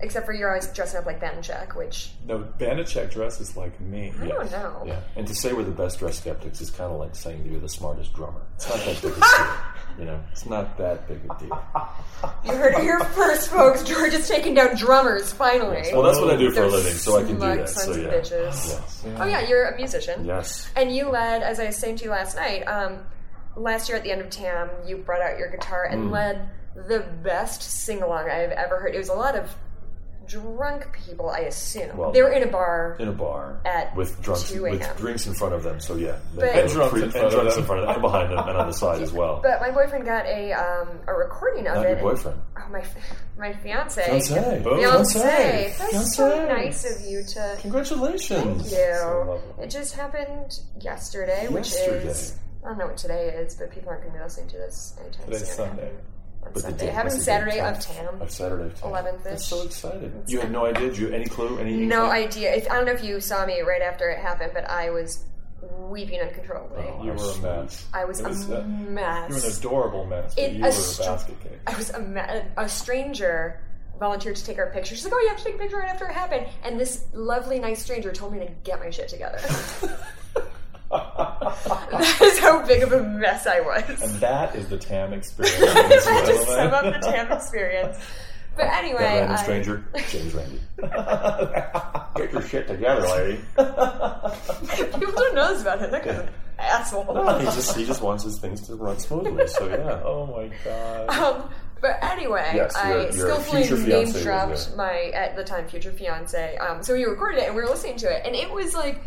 except 0.00 0.26
for 0.26 0.32
you're 0.32 0.48
always 0.48 0.66
dressing 0.68 0.98
up 1.00 1.06
like 1.06 1.20
Banachek, 1.20 1.74
which 1.76 2.10
no, 2.26 2.40
Banachek 2.58 3.10
dresses 3.10 3.56
like 3.56 3.80
me. 3.80 4.12
I 4.20 4.26
don't 4.28 4.50
know. 4.50 4.82
Yeah. 4.86 5.00
And 5.16 5.26
to 5.26 5.34
say 5.34 5.52
we're 5.52 5.64
the 5.64 5.70
best 5.70 5.98
dressed 5.98 6.20
skeptics 6.20 6.60
is 6.60 6.70
kind 6.70 6.92
of 6.92 6.98
like 7.00 7.14
saying 7.16 7.42
that 7.42 7.50
you're 7.50 7.60
the 7.60 7.68
smartest 7.68 8.12
drummer. 8.14 8.40
It's 8.56 8.68
not 8.68 8.78
that 8.84 9.02
big 9.02 9.12
a 9.12 9.20
deal. 9.20 9.56
You 9.98 10.04
know, 10.04 10.20
it's 10.30 10.46
not 10.46 10.78
that 10.78 11.08
big 11.08 11.18
a 11.28 11.38
deal. 11.40 11.62
You 12.44 12.52
heard 12.52 12.74
it 12.74 12.80
here 12.82 13.00
first, 13.00 13.50
folks. 13.50 13.82
George 13.82 14.14
is 14.14 14.28
taking 14.28 14.54
down 14.54 14.76
drummers, 14.76 15.32
finally. 15.32 15.82
Well, 15.92 16.02
that's 16.02 16.20
what 16.20 16.30
I 16.30 16.36
do 16.36 16.50
for 16.52 16.62
a 16.62 16.68
living, 16.68 16.92
so 16.92 17.16
I 17.18 17.24
can 17.24 17.34
do 17.34 17.40
that. 17.40 17.68
sons 17.68 17.96
So 17.96 18.00
yeah. 18.02 18.08
bitches. 18.08 18.30
Yes. 18.68 19.04
Oh, 19.18 19.26
yeah, 19.26 19.48
you're 19.48 19.64
a 19.66 19.76
musician. 19.76 20.24
Yes. 20.24 20.70
And 20.76 20.94
you 20.94 21.08
led, 21.08 21.42
as 21.42 21.58
I 21.58 21.66
was 21.66 21.76
saying 21.76 21.96
to 21.96 22.04
you 22.04 22.10
last 22.10 22.36
night, 22.36 22.62
um, 22.68 23.00
last 23.56 23.88
year 23.88 23.98
at 23.98 24.04
the 24.04 24.12
end 24.12 24.20
of 24.20 24.30
TAM, 24.30 24.68
you 24.86 24.98
brought 24.98 25.20
out 25.20 25.36
your 25.38 25.50
guitar 25.50 25.84
and 25.86 26.04
Mm. 26.04 26.10
led 26.12 26.48
the 26.86 27.00
best 27.24 27.60
sing 27.62 28.02
along 28.02 28.30
I've 28.30 28.52
ever 28.52 28.78
heard. 28.78 28.94
It 28.94 28.98
was 28.98 29.08
a 29.08 29.14
lot 29.14 29.34
of 29.34 29.50
drunk 30.28 30.86
people, 31.06 31.30
I 31.30 31.40
assume. 31.40 31.96
Well, 31.96 32.12
they 32.12 32.22
were 32.22 32.30
in 32.32 32.42
a 32.42 32.46
bar. 32.46 32.96
In 33.00 33.08
a 33.08 33.12
bar 33.12 33.60
At 33.64 33.94
with 33.96 34.20
drunks 34.22 34.50
2 34.50 34.62
with 34.62 34.96
drinks 34.98 35.26
in 35.26 35.34
front 35.34 35.54
of 35.54 35.62
them. 35.62 35.80
So 35.80 35.96
yeah, 35.96 36.16
But- 36.34 36.40
they- 36.52 36.62
And 36.62 36.70
drunks 36.70 37.00
in 37.00 37.10
front 37.10 37.26
of 37.26 37.32
drunks 37.32 37.54
them. 37.54 37.62
in 37.62 37.66
front 37.66 37.80
of 37.82 37.86
them, 37.86 37.94
and 37.96 38.02
behind 38.02 38.30
them, 38.32 38.38
and 38.48 38.56
on 38.56 38.66
the 38.66 38.72
side 38.74 39.02
as 39.02 39.12
well. 39.12 39.40
But 39.42 39.60
my 39.60 39.70
boyfriend 39.70 40.04
got 40.04 40.26
a 40.26 40.52
um, 40.52 40.88
a 41.06 41.14
recording 41.14 41.66
of 41.66 41.74
Not 41.76 41.86
it. 41.86 41.88
your 41.88 41.98
and- 41.98 42.02
boyfriend. 42.02 42.40
oh, 42.58 42.68
my 42.70 42.84
my 43.38 43.52
fiance. 43.54 44.02
Fiance. 44.04 44.60
Boom. 44.62 44.78
Fiance. 44.78 45.18
Fiance. 45.18 45.92
That's 45.92 46.16
so 46.16 46.46
nice 46.46 46.84
of 46.84 47.06
you 47.08 47.22
to. 47.22 47.56
Congratulations. 47.62 48.62
Thank 48.62 48.62
you. 48.72 48.94
So 49.00 49.40
it 49.60 49.70
just 49.70 49.94
happened 49.94 50.52
yesterday, 50.80 51.46
which 51.48 51.72
is 51.74 52.34
I 52.64 52.68
don't 52.70 52.78
know 52.78 52.86
what 52.86 52.96
today 52.96 53.28
is, 53.28 53.54
but 53.54 53.70
people 53.70 53.88
aren't 53.90 54.02
going 54.02 54.12
to 54.12 54.18
be 54.18 54.24
listening 54.24 54.48
to 54.48 54.56
this 54.58 54.94
anytime 55.00 55.24
Today's 55.26 55.46
soon. 55.46 55.56
Sunday. 55.68 55.90
On 56.48 56.54
But 56.54 56.54
the 56.54 56.60
Sunday, 56.70 56.86
day- 56.86 56.92
having 56.92 57.12
what's 57.12 57.24
the 57.24 57.30
date? 57.30 57.38
Saturday 57.38 57.60
of 57.60 57.80
Tenth? 57.80 58.10
Tam. 58.10 58.22
Of 58.22 58.30
Saturday 58.30 58.64
of 58.64 58.80
Tam. 58.80 58.90
11th-ish. 58.90 59.22
That's 59.24 59.46
so 59.46 59.62
excited. 59.62 60.12
It's 60.22 60.32
you 60.32 60.40
had 60.40 60.50
no 60.50 60.64
idea? 60.66 60.88
Did 60.88 60.98
you 60.98 61.08
any 61.10 61.26
clue? 61.26 61.58
Any 61.58 61.76
No 61.76 62.04
inkling? 62.04 62.10
idea. 62.26 62.54
If, 62.54 62.70
I 62.70 62.74
don't 62.76 62.86
know 62.86 62.92
if 62.92 63.04
you 63.04 63.20
saw 63.20 63.44
me 63.46 63.60
right 63.60 63.82
after 63.82 64.08
it 64.08 64.18
happened, 64.18 64.52
but 64.54 64.68
I 64.68 64.90
was 64.90 65.24
weeping 65.78 66.20
uncontrollably. 66.20 66.84
Oh, 66.88 67.04
You 67.04 67.12
were 67.12 67.32
a 67.32 67.62
mess. 67.62 67.86
I 67.92 68.04
was 68.06 68.20
It 68.20 68.26
a 68.26 68.28
was, 68.30 68.50
uh, 68.50 68.64
mess. 68.66 69.28
You 69.28 69.34
were 69.36 69.40
an 69.46 69.56
adorable 69.58 70.04
mess, 70.06 70.34
but 70.34 70.44
It- 70.44 70.52
you 70.54 70.62
a 70.64 70.66
were 70.66 70.72
str- 70.72 71.02
a 71.02 71.06
basket 71.06 71.40
case. 71.42 71.58
I 71.66 71.76
was 71.76 71.90
a, 71.90 72.00
ma- 72.00 72.40
a 72.56 72.68
stranger 72.68 73.60
volunteered 73.98 74.36
to 74.36 74.44
take 74.44 74.58
our 74.58 74.70
picture. 74.70 74.94
She's 74.94 75.04
like, 75.04 75.12
"Oh, 75.14 75.20
you 75.20 75.28
have 75.28 75.38
to 75.38 75.44
take 75.44 75.56
a 75.56 75.58
picture 75.58 75.76
right 75.78 75.88
after 75.88 76.06
it 76.06 76.12
happened." 76.12 76.46
And 76.62 76.78
this 76.80 77.04
lovely, 77.12 77.58
nice 77.58 77.82
stranger 77.82 78.12
told 78.12 78.32
me 78.32 78.38
to 78.38 78.46
get 78.62 78.78
my 78.78 78.90
shit 78.90 79.08
together. 79.08 79.38
that 80.90 82.18
is 82.22 82.38
how 82.38 82.64
big 82.66 82.82
of 82.82 82.92
a 82.92 83.02
mess 83.02 83.46
I 83.46 83.60
was. 83.60 84.00
And 84.02 84.20
that 84.20 84.54
is 84.56 84.68
the 84.68 84.78
TAM 84.78 85.12
experience. 85.12 85.58
Just 86.06 86.46
sum 86.46 86.72
up 86.72 86.84
the 86.84 87.00
TAM 87.10 87.30
experience. 87.32 87.98
But 88.56 88.66
anyway, 88.66 88.98
That 88.98 89.14
random 89.14 89.32
I- 89.32 89.42
stranger, 89.42 89.84
James 90.08 90.34
Randi. 90.34 90.60
Get 92.16 92.32
your 92.32 92.42
shit 92.42 92.66
together, 92.66 93.02
lady. 93.06 93.36
people 93.56 95.12
don't 95.12 95.34
know 95.34 95.52
this 95.52 95.62
about 95.62 95.78
him. 95.80 95.90
That 95.92 96.04
guy's 96.04 96.18
an 96.18 96.28
asshole. 96.58 97.04
No, 97.14 97.38
he 97.38 97.44
just 97.44 97.76
he 97.76 97.84
just 97.86 98.02
wants 98.02 98.24
his 98.24 98.38
things 98.40 98.62
to 98.66 98.74
run 98.74 98.98
smoothly. 98.98 99.46
So 99.46 99.68
yeah. 99.68 100.00
Oh 100.04 100.26
my 100.26 100.50
god. 100.64 101.08
Um, 101.10 101.50
but 101.80 102.02
anyway, 102.02 102.50
Yes, 102.54 102.74
your- 102.84 103.00
I 103.00 103.10
skillfully 103.10 103.86
name 103.86 104.10
dropped 104.12 104.74
my 104.76 105.10
at 105.14 105.36
the 105.36 105.44
time 105.44 105.68
future 105.68 105.92
fiance. 105.92 106.56
Um, 106.56 106.82
so 106.82 106.94
we 106.94 107.04
recorded 107.04 107.38
it 107.42 107.46
and 107.46 107.54
we 107.54 107.62
were 107.62 107.68
listening 107.68 107.96
to 107.98 108.10
it, 108.12 108.22
and 108.26 108.34
it 108.34 108.50
was 108.50 108.74
like 108.74 109.00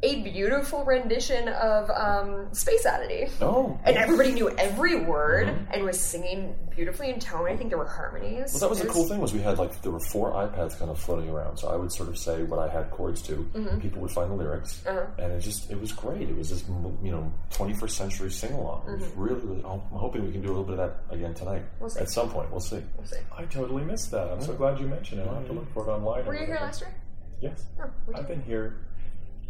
a 0.00 0.22
beautiful 0.22 0.84
rendition 0.84 1.48
of 1.48 1.90
um, 1.90 2.46
Space 2.54 2.86
Oddity. 2.86 3.26
Oh. 3.40 3.78
And 3.84 3.96
everybody 3.96 4.30
knew 4.32 4.48
every 4.50 5.00
word 5.00 5.48
Mm-hmm. 5.48 5.72
and 5.72 5.84
was 5.84 5.98
singing 5.98 6.54
beautifully 6.74 7.10
in 7.10 7.18
tone. 7.18 7.48
I 7.48 7.56
think 7.56 7.70
there 7.70 7.78
were 7.78 7.86
harmonies. 7.88 8.52
Well, 8.52 8.60
that 8.60 8.70
was 8.70 8.80
It 8.80 8.86
the 8.86 8.92
cool 8.92 9.08
thing 9.08 9.18
was 9.20 9.32
we 9.32 9.40
had 9.40 9.58
like 9.58 9.82
there 9.82 9.90
were 9.90 9.98
four 10.00 10.30
iPads 10.32 10.78
kind 10.78 10.88
of 10.90 11.00
floating 11.00 11.28
around. 11.28 11.56
So 11.56 11.68
I 11.68 11.74
would 11.76 11.90
sort 11.92 12.08
of 12.08 12.16
say 12.16 12.44
what 12.44 12.60
I 12.60 12.68
had 12.72 12.90
chords 12.92 13.22
to. 13.22 13.44
People 13.80 14.00
would 14.02 14.12
find 14.12 14.30
the 14.30 14.36
lyrics, 14.36 14.84
Uh-huh. 14.86 15.04
and 15.18 15.32
it 15.32 15.40
just 15.40 15.68
it 15.70 15.80
was 15.80 15.90
great. 15.90 16.28
It 16.28 16.36
was 16.36 16.50
this 16.50 16.64
you 17.02 17.10
know 17.10 17.32
21st 17.50 17.90
century 17.90 18.30
sing 18.30 18.52
along. 18.52 18.84
It 18.88 19.00
was 19.00 19.08
really, 19.16 19.40
really. 19.40 19.64
I'm 19.64 19.80
hoping 19.98 20.24
we 20.24 20.30
can 20.32 20.42
do 20.42 20.48
a 20.48 20.54
little 20.54 20.64
bit 20.64 20.78
of 20.78 20.90
that 21.08 21.14
again 21.14 21.34
tonight 21.34 21.62
We'll 21.80 21.90
see. 21.90 22.00
at 22.00 22.08
some 22.10 22.30
point. 22.30 22.50
We'll 22.52 22.60
see. 22.60 22.82
We'll 22.96 23.06
see. 23.06 23.16
I 23.36 23.44
totally 23.46 23.82
missed 23.82 24.12
that. 24.12 24.28
I'm 24.30 24.40
so 24.42 24.52
glad 24.54 24.78
you 24.78 24.86
mentioned 24.86 25.20
it. 25.22 25.26
I'll 25.28 25.34
have 25.34 25.46
to 25.46 25.52
look 25.52 25.72
for 25.74 25.88
it 25.88 25.90
online. 25.92 26.24
Were 26.24 26.38
you 26.38 26.46
here 26.46 26.58
last 26.60 26.82
year? 26.82 26.94
Yes. 27.40 27.64
No, 27.78 27.90
we 28.06 28.14
did. 28.14 28.20
I've 28.20 28.28
been 28.28 28.42
here 28.42 28.76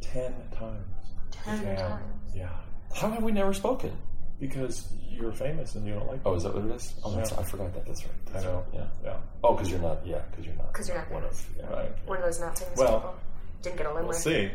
ten 0.00 0.33
times. 0.56 0.85
Ten 1.31 1.62
Yeah. 1.62 1.77
times. 1.89 2.03
Yeah. 2.35 2.49
How 2.95 3.11
have 3.11 3.23
we 3.23 3.33
never 3.33 3.53
spoken? 3.53 3.93
Because 4.41 4.89
you're 5.11 5.33
famous 5.33 5.75
and 5.75 5.85
you 5.87 5.95
don't 5.95 6.06
like 6.06 6.21
Oh, 6.25 6.35
is 6.35 6.45
that 6.45 6.55
what 6.55 6.65
it 6.65 6.71
is? 6.71 6.95
Oh, 7.05 7.11
that's, 7.12 7.33
Yeah. 7.33 7.41
I 7.41 7.43
forgot 7.43 7.75
that. 7.75 7.87
That's 7.87 8.05
right. 8.05 8.15
I 8.37 8.45
know. 8.45 8.55
right. 8.56 8.65
Yeah. 8.75 8.85
Yeah. 9.05 9.17
Oh, 9.43 9.55
because 9.55 9.71
you're 9.71 9.81
not. 9.81 10.06
Yeah, 10.06 10.21
because 10.31 10.47
you're 10.47 10.55
not. 10.55 10.73
Because 10.73 10.89
you're 10.89 10.97
not 10.99 11.11
one 11.11 11.25
of. 11.25 11.49
Yeah. 11.59 11.67
Right. 11.67 12.06
One 12.09 12.19
of 12.19 12.25
those 12.25 12.41
not 12.41 12.59
famous 12.59 12.79
Well, 12.79 12.99
people. 13.00 13.15
Didn't 13.62 13.77
get 13.79 13.87
a 13.87 13.95
We'll 13.95 14.12
see. 14.12 14.50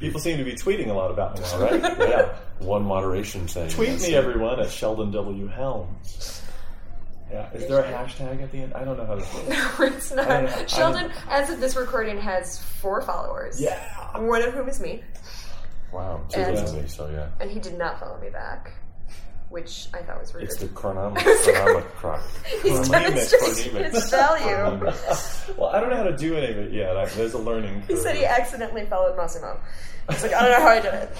People 0.00 0.20
seem 0.20 0.38
to 0.38 0.44
be 0.44 0.52
tweeting 0.52 0.88
a 0.88 0.92
lot 0.92 1.10
about 1.10 1.34
me 1.34 1.40
now, 1.42 1.60
Right. 1.60 1.82
right? 1.82 1.98
yeah. 2.08 2.34
One 2.60 2.84
moderation 2.84 3.46
thing. 3.48 3.68
Tweet 3.68 4.00
me, 4.00 4.08
it. 4.08 4.14
everyone, 4.14 4.60
at 4.60 4.70
Sheldon 4.70 5.10
W. 5.10 5.46
Helms. 5.48 6.42
Yeah. 7.30 7.52
Is 7.52 7.68
there 7.68 7.80
a 7.80 7.92
hashtag 7.92 8.42
at 8.42 8.50
the 8.52 8.58
end? 8.62 8.72
I 8.74 8.84
don't 8.84 8.96
know 8.96 9.04
how 9.06 9.14
to 9.16 9.22
say 9.24 9.38
it. 9.42 9.48
No, 9.80 9.84
it's 9.86 10.10
don't 10.10 10.70
Sheldon, 10.70 11.12
as 11.28 11.50
of 11.50 11.60
this 11.60 11.76
recording, 11.76 12.18
has 12.18 12.58
four 12.62 13.02
followers. 13.02 13.60
Yeah. 13.60 13.78
One 14.18 14.42
of 14.42 14.54
whom 14.54 14.68
is 14.68 14.80
me, 14.80 15.02
Wow. 15.92 16.22
Two 16.30 16.40
And- 16.40 16.56
days 16.56 16.70
of 16.72 16.82
me. 16.82 16.88
So 16.88 17.08
yeah. 17.10 17.28
and 17.40 17.50
he 17.50 17.60
did 17.60 17.76
not 17.78 18.00
follow 18.00 18.18
me 18.20 18.30
back, 18.30 18.72
which 19.50 19.88
I 19.94 19.98
thought 20.02 20.20
was 20.20 20.34
rude. 20.34 20.44
It's 20.44 20.56
the 20.56 20.66
chronomic. 20.68 21.22
It's 21.26 21.46
the 21.46 21.52
chronomic 21.52 21.84
croc. 21.96 22.22
He's 22.62 22.78
Chronemic, 22.88 22.90
demonstrating 22.90 23.72
chronemic. 23.74 23.94
its 23.94 24.10
value. 24.10 25.56
Well, 25.58 25.70
I 25.70 25.80
don't 25.80 25.90
know 25.90 25.96
how 25.96 26.02
to 26.04 26.16
do 26.16 26.34
any 26.36 26.50
of 26.52 26.58
it 26.58 26.72
yet. 26.72 26.96
I, 26.96 27.06
there's 27.06 27.34
a 27.34 27.38
learning 27.38 27.80
curve. 27.80 27.88
He 27.88 27.96
said 27.96 28.16
he 28.16 28.24
accidentally 28.24 28.84
followed 28.86 29.16
Massimo. 29.16 29.60
He's 30.10 30.22
like, 30.22 30.32
I 30.32 30.42
don't 30.42 30.50
know 30.52 30.60
how 30.60 30.68
I 30.68 30.80
did 30.80 30.94
it. 30.94 31.10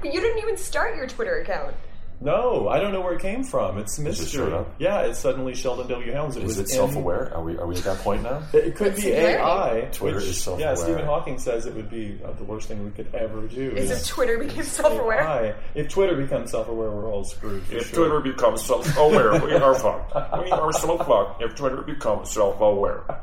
But 0.00 0.12
you 0.12 0.20
didn't 0.20 0.38
even 0.42 0.56
start 0.56 0.96
your 0.96 1.06
Twitter 1.06 1.38
account. 1.40 1.74
No, 2.20 2.68
I 2.68 2.80
don't 2.80 2.92
know 2.92 3.00
where 3.00 3.14
it 3.14 3.20
came 3.22 3.44
from. 3.44 3.78
It's 3.78 3.96
mystery. 3.98 4.26
showed 4.26 4.52
up? 4.52 4.74
Yeah, 4.80 5.02
it's 5.02 5.20
suddenly 5.20 5.54
Sheldon 5.54 5.86
W. 5.86 6.10
Helms. 6.10 6.36
It 6.36 6.40
Is 6.42 6.46
was 6.46 6.58
it 6.58 6.68
self-aware? 6.68 7.32
Are 7.32 7.44
we? 7.44 7.56
Are 7.56 7.66
we 7.66 7.76
at 7.76 7.84
that 7.84 7.98
point 7.98 8.24
now? 8.24 8.42
It 8.52 8.74
could 8.74 8.96
be 8.96 9.02
Singularity. 9.02 9.38
AI. 9.38 9.88
Twitter 9.92 10.16
which- 10.16 10.24
is 10.24 10.36
Yeah, 10.38 10.42
self-aware. 10.42 10.68
Yeah, 10.68 10.74
Stephen 10.74 11.04
Hawking 11.04 11.38
says 11.38 11.66
it 11.66 11.74
would 11.74 11.88
be 11.88 12.18
uh, 12.24 12.32
the 12.32 12.42
worst 12.42 12.66
thing 12.66 12.84
we 12.84 12.90
could 12.90 13.14
ever 13.14 13.42
do. 13.46 13.70
Is 13.70 13.92
if 13.92 14.04
Twitter 14.08 14.36
became 14.36 14.64
self-aware? 14.64 15.20
AI. 15.20 15.54
If 15.76 15.90
Twitter 15.90 16.16
becomes 16.16 16.50
self-aware, 16.50 16.90
we're 16.90 17.08
all 17.08 17.22
screwed. 17.22 17.62
If 17.70 17.94
sure. 17.94 18.20
becomes 18.20 18.62
self-aware, 18.62 19.40
we 19.40 19.54
are 19.54 19.74
fucked. 19.76 20.14
We 20.42 20.50
are 20.50 20.72
so 20.72 20.98
fucked 20.98 21.40
if 21.42 21.54
Twitter 21.54 21.82
becomes 21.82 22.30
self-aware. 22.32 23.04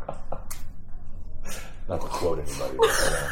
Not 1.90 2.02
to 2.02 2.08
quote 2.08 2.40
anybody. 2.40 2.78
But, 2.78 2.88
you 2.88 3.12
know. 3.12 3.30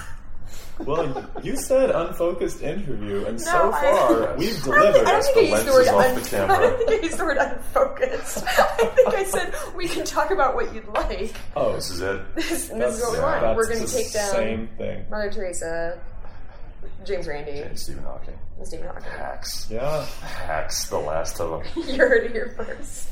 Well, 0.80 1.30
you 1.44 1.56
said 1.56 1.92
unfocused 1.92 2.62
interview, 2.64 3.26
and 3.26 3.40
so 3.40 3.52
No, 3.52 3.72
I- 3.72 3.82
far 3.82 4.36
we've 4.38 4.68
I 4.68 4.72
don't 4.72 4.94
delivered. 4.94 4.94
think, 4.94 5.08
I 5.08 5.12
don't 5.12 5.24
think 5.24 5.38
I 5.38 5.42
the 5.44 5.48
used 5.52 5.66
the 5.68 5.72
word 5.74 5.86
lenses 5.86 5.94
off 5.94 6.06
un- 6.06 6.16
the 6.16 6.30
camera. 6.30 6.58
I 6.58 6.62
don't 6.62 6.78
think 6.78 6.90
I 6.90 7.06
used 7.06 7.18
the 7.18 7.24
word 7.26 7.38
unfocused. 7.38 8.44
I 8.48 8.86
think 8.96 9.08
I 9.10 9.24
said 9.24 9.54
we 9.76 9.88
can 9.88 10.04
talk 10.06 10.32
about 10.32 10.56
what 10.56 10.74
you'd 10.74 10.88
like. 10.90 11.36
oh, 11.56 11.74
This 11.76 11.90
is 11.92 12.02
it. 12.02 12.36
This, 12.36 12.70
this 12.70 12.98
is 12.98 13.02
what 13.02 13.12
we 13.12 13.18
yeah, 13.20 13.42
want. 13.44 13.56
We're 13.58 13.68
going 13.68 13.86
to 13.86 13.94
take 13.94 14.12
down 14.14 14.32
same 14.32 14.68
thing. 14.78 15.06
Mother 15.10 15.32
Teresa, 15.32 16.00
James 17.06 17.28
Randi, 17.28 17.52
And 17.60 17.78
Stephen 17.80 18.04
Hawking. 18.04 18.38
and 18.58 18.68
Stephen 18.68 18.88
Hawking. 18.88 19.04
Hacks. 19.12 19.68
Yeah. 19.70 20.06
Hacks, 20.22 20.90
the 20.90 20.98
last 20.98 21.40
of 21.40 21.64
them. 21.76 21.86
You 21.88 21.98
heard 21.98 22.24
it 22.26 22.32
here 22.32 22.54
first. 22.58 23.10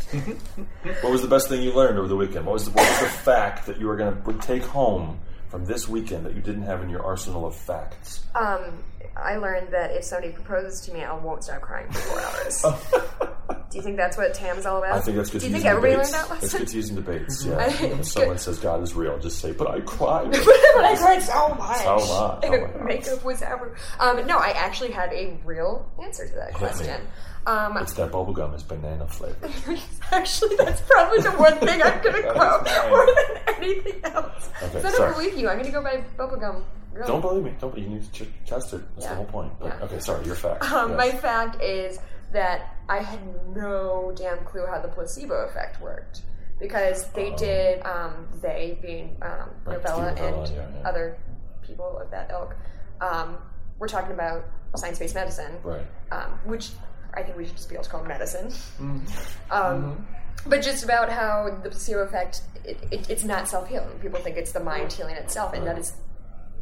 What 1.02 1.12
was 1.12 1.22
the 1.22 1.28
best 1.28 1.48
thing 1.48 1.62
you 1.62 1.74
learned 1.74 1.98
over 2.00 2.08
the 2.08 2.16
weekend? 2.16 2.46
What 2.46 2.54
was 2.54 2.66
the, 2.66 2.72
what 2.72 2.90
was 2.90 3.00
the 3.02 3.18
fact 3.18 3.68
that 3.68 3.80
you 3.80 3.88
were 3.88 3.96
going 3.98 4.22
to 4.24 4.34
take 4.46 4.64
home 4.64 5.20
from 5.52 5.66
this 5.66 5.88
weekend 5.88 6.26
that 6.26 6.34
you 6.34 6.42
didn't 6.42 6.64
have 6.64 6.82
in 6.82 6.90
your 6.90 7.06
arsenal 7.06 7.46
of 7.46 7.54
facts? 7.54 8.24
Um, 8.34 8.84
I 9.18 9.36
learned 9.36 9.74
that 9.74 9.92
if 9.92 10.06
somebody 10.06 10.32
proposes 10.32 10.80
to 10.86 10.94
me, 10.94 11.04
I 11.04 11.14
won't 11.14 11.44
stop 11.44 11.60
crying 11.62 11.92
for 11.92 12.00
four 12.00 12.22
hours. 12.22 12.62
Do 13.70 13.78
you 13.78 13.82
think 13.84 13.98
that's 13.98 14.16
what 14.18 14.34
Tam's 14.34 14.66
all 14.66 14.78
about? 14.78 14.94
I 14.94 15.02
think 15.02 15.18
that's 15.18 15.30
good 15.30 15.42
Do 15.42 15.48
you 15.48 15.54
think 15.54 15.66
everybody 15.66 15.94
debates. 15.94 16.14
learned 16.14 16.24
that 16.24 16.30
That's 16.30 16.44
lesson? 16.44 16.60
good 16.60 16.68
to 16.70 16.76
use 16.78 16.90
in 16.90 16.96
debates. 16.96 17.46
Yeah. 17.46 17.82
When 17.92 18.04
someone 18.04 18.36
good. 18.36 18.40
says 18.42 18.60
God 18.60 18.82
is 18.82 18.94
real, 18.94 19.20
just 19.20 19.40
say, 19.40 19.52
"But 19.52 19.70
I 19.70 19.82
cried." 19.82 20.32
but 20.32 20.86
I 20.86 20.96
cried 20.98 21.22
so 21.22 21.50
much. 21.56 21.78
So 21.80 21.96
much. 21.96 22.46
Oh. 22.46 22.84
Makeup 22.86 23.24
was 23.26 23.42
ever. 23.42 23.76
Um, 24.00 24.26
no, 24.26 24.38
I 24.38 24.50
actually 24.52 24.92
had 24.92 25.12
a 25.14 25.38
real 25.44 25.90
answer 26.02 26.28
to 26.28 26.36
that 26.36 26.54
question. 26.54 27.02
Um, 27.48 27.78
it's 27.78 27.94
that 27.94 28.12
bubblegum 28.12 28.54
is 28.56 28.64
banana 28.64 29.08
flavored. 29.08 29.52
actually, 30.12 30.56
that's 30.58 30.82
probably 30.82 31.22
the 31.22 31.32
one 31.32 31.58
thing 31.58 31.82
I'm 31.82 32.02
going 32.04 32.22
to 32.22 32.34
quote 32.34 32.68
more 32.90 33.06
than 33.06 33.56
anything 33.58 34.00
else. 34.04 34.50
Okay, 34.62 34.80
I 34.88 34.92
don't 34.92 35.14
believe 35.14 35.38
you. 35.38 35.50
I'm 35.50 35.58
going 35.58 35.66
to 35.66 35.72
go 35.72 35.82
by 35.82 36.04
bubblegum. 36.18 36.64
Girl. 36.94 37.08
Don't 37.08 37.22
believe 37.22 37.44
me. 37.44 37.54
Don't. 37.60 37.76
You 37.78 37.88
need 37.88 38.14
to 38.14 38.26
ch- 38.26 38.30
test 38.46 38.74
it. 38.74 38.82
That's 38.96 39.06
Yeah. 39.06 39.10
the 39.12 39.16
whole 39.16 39.26
point. 39.26 39.54
But, 39.60 39.68
Yeah. 39.80 39.86
Okay, 39.86 40.00
sorry. 40.00 40.26
Your 40.26 40.36
fact. 40.36 40.64
Um, 40.72 40.90
Yes. 40.92 40.98
My 40.98 41.12
fact 41.12 41.62
is 41.62 42.00
that 42.32 42.76
I 42.90 42.98
had 43.00 43.20
no 43.56 44.12
damn 44.16 44.40
clue 44.46 44.66
how 44.68 44.80
the 44.82 44.88
placebo 44.90 45.46
effect 45.46 45.82
worked 45.82 46.22
because 46.60 47.08
they 47.14 47.32
did 47.36 47.84
um, 47.86 48.28
they 48.42 48.78
being 48.82 49.18
um, 49.22 49.50
Novella 49.66 50.12
Novella, 50.12 50.42
and 50.44 50.54
yeah, 50.56 50.68
yeah. 50.82 50.88
other 50.88 51.18
people 51.62 51.98
of 51.98 52.12
that 52.12 52.30
ilk. 52.30 52.56
Um, 53.00 53.38
we're 53.80 53.88
talking 53.88 54.12
about 54.12 54.46
science-based 54.76 55.16
medicine, 55.16 55.54
Right. 55.64 55.86
um, 56.12 56.32
which 56.46 56.70
I 57.14 57.24
think 57.24 57.38
we 57.38 57.46
should 57.46 57.58
just 57.58 57.70
be 57.70 57.76
able 57.76 57.84
to 57.84 57.90
call 57.90 58.04
it 58.04 58.08
medicine. 58.08 58.48
Mm-hmm. 58.48 59.52
Um, 59.52 60.06
But 60.46 60.64
just 60.64 60.84
about 60.84 61.10
how 61.10 61.60
the 61.64 61.70
placebo 61.70 62.00
effect, 62.00 62.42
it, 62.66 62.78
it, 62.90 63.10
it's 63.10 63.24
not 63.24 63.48
self-healing. 63.48 64.00
People 64.00 64.20
think 64.20 64.38
it's 64.38 64.52
the 64.52 64.60
mind 64.60 64.92
healing 64.92 65.16
itself, 65.16 65.54
and 65.54 65.68
that 65.68 65.78
is 65.78 65.94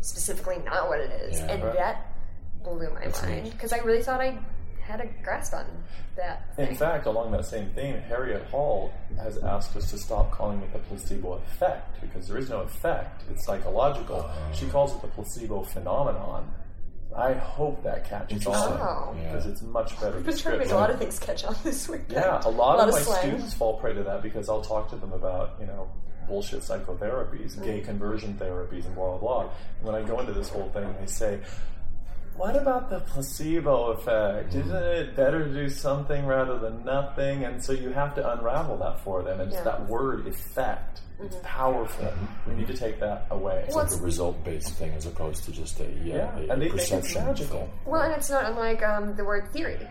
specifically 0.01 0.58
not 0.65 0.89
what 0.89 1.00
it 1.00 1.12
is. 1.12 1.39
Yeah, 1.39 1.51
and 1.51 1.63
right. 1.63 1.74
that 1.75 2.15
blew 2.63 2.89
my 2.94 3.06
That's 3.06 3.24
mind 3.24 3.51
because 3.51 3.72
I 3.72 3.77
really 3.77 4.01
thought 4.01 4.20
I 4.20 4.38
had 4.82 5.00
a 5.00 5.08
grasp 5.24 5.53
on 5.53 5.65
that. 6.18 6.51
In 6.58 6.68
thing. 6.68 6.75
fact, 6.75 7.06
along 7.06 7.32
that 7.32 7.46
same 7.46 7.70
theme, 7.70 7.96
Harriet 8.10 8.44
Hall 8.48 8.91
has 9.18 9.38
asked 9.38 9.75
us 9.77 9.89
to 9.91 9.98
stop 9.98 10.32
calling 10.32 10.62
it 10.62 10.74
the 10.74 10.79
placebo 10.79 11.34
effect 11.34 12.01
because 12.01 12.27
there 12.27 12.38
is 12.38 12.50
no 12.50 12.62
effect. 12.62 13.24
It's 13.29 13.46
psychological. 13.46 14.29
She 14.53 14.65
calls 14.68 14.94
it 14.94 15.01
the 15.01 15.08
placebo 15.08 15.63
phenomenon. 15.63 16.51
I 17.16 17.34
hope 17.34 17.84
that 17.84 18.08
catches 18.08 18.46
on 18.46 18.56
Oh. 18.80 19.13
because 19.16 19.46
it's 19.48 19.62
much 19.63 20.00
better 20.00 20.18
I've 20.18 20.25
been 20.25 20.38
trying 20.38 20.54
to 20.60 20.60
make 20.66 20.72
a 20.72 20.75
lot 20.75 20.89
of 20.92 21.00
things 21.00 21.18
catch 21.20 21.44
on 21.44 21.56
this 21.63 21.89
week. 21.89 22.01
Yeah, 22.10 22.39
a 22.44 22.46
lot, 22.46 22.46
A 22.46 22.50
lot 22.50 22.80
of 22.80 22.89
of 22.89 22.96
my 22.96 23.01
slang. 23.01 23.20
students 23.20 23.54
fall 23.56 23.78
prey 23.78 23.94
to 23.94 24.04
that 24.04 24.22
because 24.22 24.48
I'll 24.48 24.62
talk 24.62 24.89
to 24.92 24.96
them 24.96 25.12
about, 25.13 25.56
you 25.60 25.66
know, 25.66 25.89
bullshit 26.28 26.60
psychotherapies, 26.62 27.58
Mm. 27.58 27.63
gay 27.63 27.82
conversion 27.82 28.36
therapies, 28.39 28.86
and 28.86 28.94
blah, 28.96 29.18
blah, 29.18 29.18
blah. 29.18 29.42
And 29.80 29.88
when 29.88 29.96
I 29.96 30.04
go 30.08 30.20
into 30.20 30.34
this 30.34 30.50
whole 30.50 30.70
thing, 30.70 30.94
they 31.00 31.08
say, 31.08 31.39
what 32.39 32.55
about 32.55 32.89
the 32.89 33.01
placebo 33.01 33.91
effect? 33.91 34.55
Isn't 34.55 34.74
it 34.74 35.13
better 35.13 35.46
to 35.46 35.53
do 35.53 35.67
something 35.69 36.25
rather 36.25 36.58
than 36.58 36.86
nothing? 36.86 37.43
And 37.43 37.62
so 37.62 37.74
you 37.74 37.89
have 37.89 38.15
to 38.15 38.31
unravel 38.31 38.77
that 38.77 39.01
for 39.01 39.22
them. 39.24 39.41
And 39.41 39.51
it's 39.51 39.58
Yeah. 39.58 39.65
that 39.65 39.89
word 39.89 40.25
effect. 40.25 41.01
It's 41.19 41.36
mm-hmm. 41.36 41.46
powerful. 41.46 42.08
We 42.48 42.53
need 42.55 42.67
to 42.67 42.77
take 42.77 43.01
that 43.01 43.25
away. 43.29 43.65
It's 43.67 43.75
like 43.75 43.91
a 43.91 43.98
result 43.98 44.41
based 44.46 44.74
thing 44.75 44.93
as 44.93 45.05
opposed 45.05 45.43
to 45.46 45.51
just 45.51 45.81
a, 45.81 45.84
yeah, 45.84 46.15
yeah, 46.15 46.38
a, 46.38 46.53
and 46.53 46.62
they 46.62 46.69
a 46.69 46.77
think 46.77 47.03
it's 47.03 47.13
magical. 47.13 47.69
Well, 47.86 48.03
and 48.03 48.13
it's 48.13 48.29
not 48.29 48.46
unlike 48.46 48.81
um, 48.84 49.17
the 49.17 49.25
word 49.25 49.51
theory. 49.51 49.86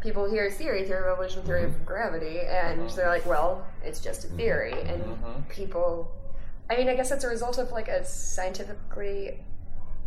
People 0.00 0.30
hear 0.30 0.50
theory, 0.50 0.86
theory 0.86 1.00
of 1.00 1.12
evolution, 1.12 1.42
theory 1.42 1.64
of 1.64 1.72
mm-hmm. 1.72 1.84
gravity, 1.84 2.40
and 2.40 2.80
mm-hmm. 2.80 2.96
they're 2.96 3.10
like, 3.10 3.26
well, 3.26 3.66
it's 3.84 4.00
just 4.00 4.24
a 4.24 4.28
theory. 4.28 4.72
And 4.72 5.48
people, 5.50 6.10
I 6.70 6.76
mean, 6.76 6.88
I 6.88 6.96
guess 6.96 7.10
it's 7.10 7.24
a 7.24 7.28
result 7.28 7.58
of 7.58 7.70
like 7.72 7.88
a 7.88 8.06
scientifically 8.06 9.44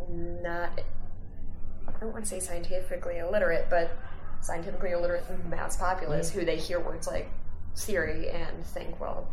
not, 0.10 0.72
I 0.80 1.01
don't 2.02 2.14
want 2.14 2.26
to 2.26 2.30
say 2.30 2.40
scientifically 2.40 3.20
illiterate, 3.20 3.68
but 3.70 3.96
scientifically 4.42 4.92
illiterate 4.92 5.24
mass 5.50 5.78
populace 5.78 6.30
mm-hmm. 6.30 6.40
who 6.40 6.46
they 6.46 6.58
hear 6.58 6.80
words 6.80 7.08
like 7.08 7.30
theory 7.76 8.30
and 8.30 8.66
think, 8.66 9.00
well, 9.00 9.28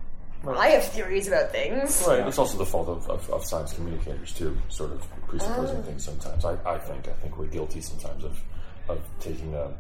I 0.47 0.69
have 0.69 0.85
theories 0.85 1.27
about 1.27 1.51
things. 1.51 2.05
Right. 2.07 2.27
It's 2.27 2.39
also 2.39 2.59
the 2.59 2.67
fault 2.67 2.89
of, 2.89 3.09
of, 3.11 3.29
of 3.31 3.45
science 3.45 3.73
communicators 3.73 4.33
too, 4.33 4.57
sort 4.69 4.93
of 4.93 5.05
presupposing 5.27 5.79
ah. 5.79 5.83
things 5.83 6.05
sometimes. 6.05 6.45
I, 6.45 6.57
I 6.65 6.79
think 6.79 7.09
I 7.09 7.13
think 7.13 7.37
we're 7.37 7.47
guilty 7.47 7.81
sometimes 7.81 8.25
of 8.25 8.41
of 8.89 9.01
taking 9.21 9.55
a. 9.55 9.73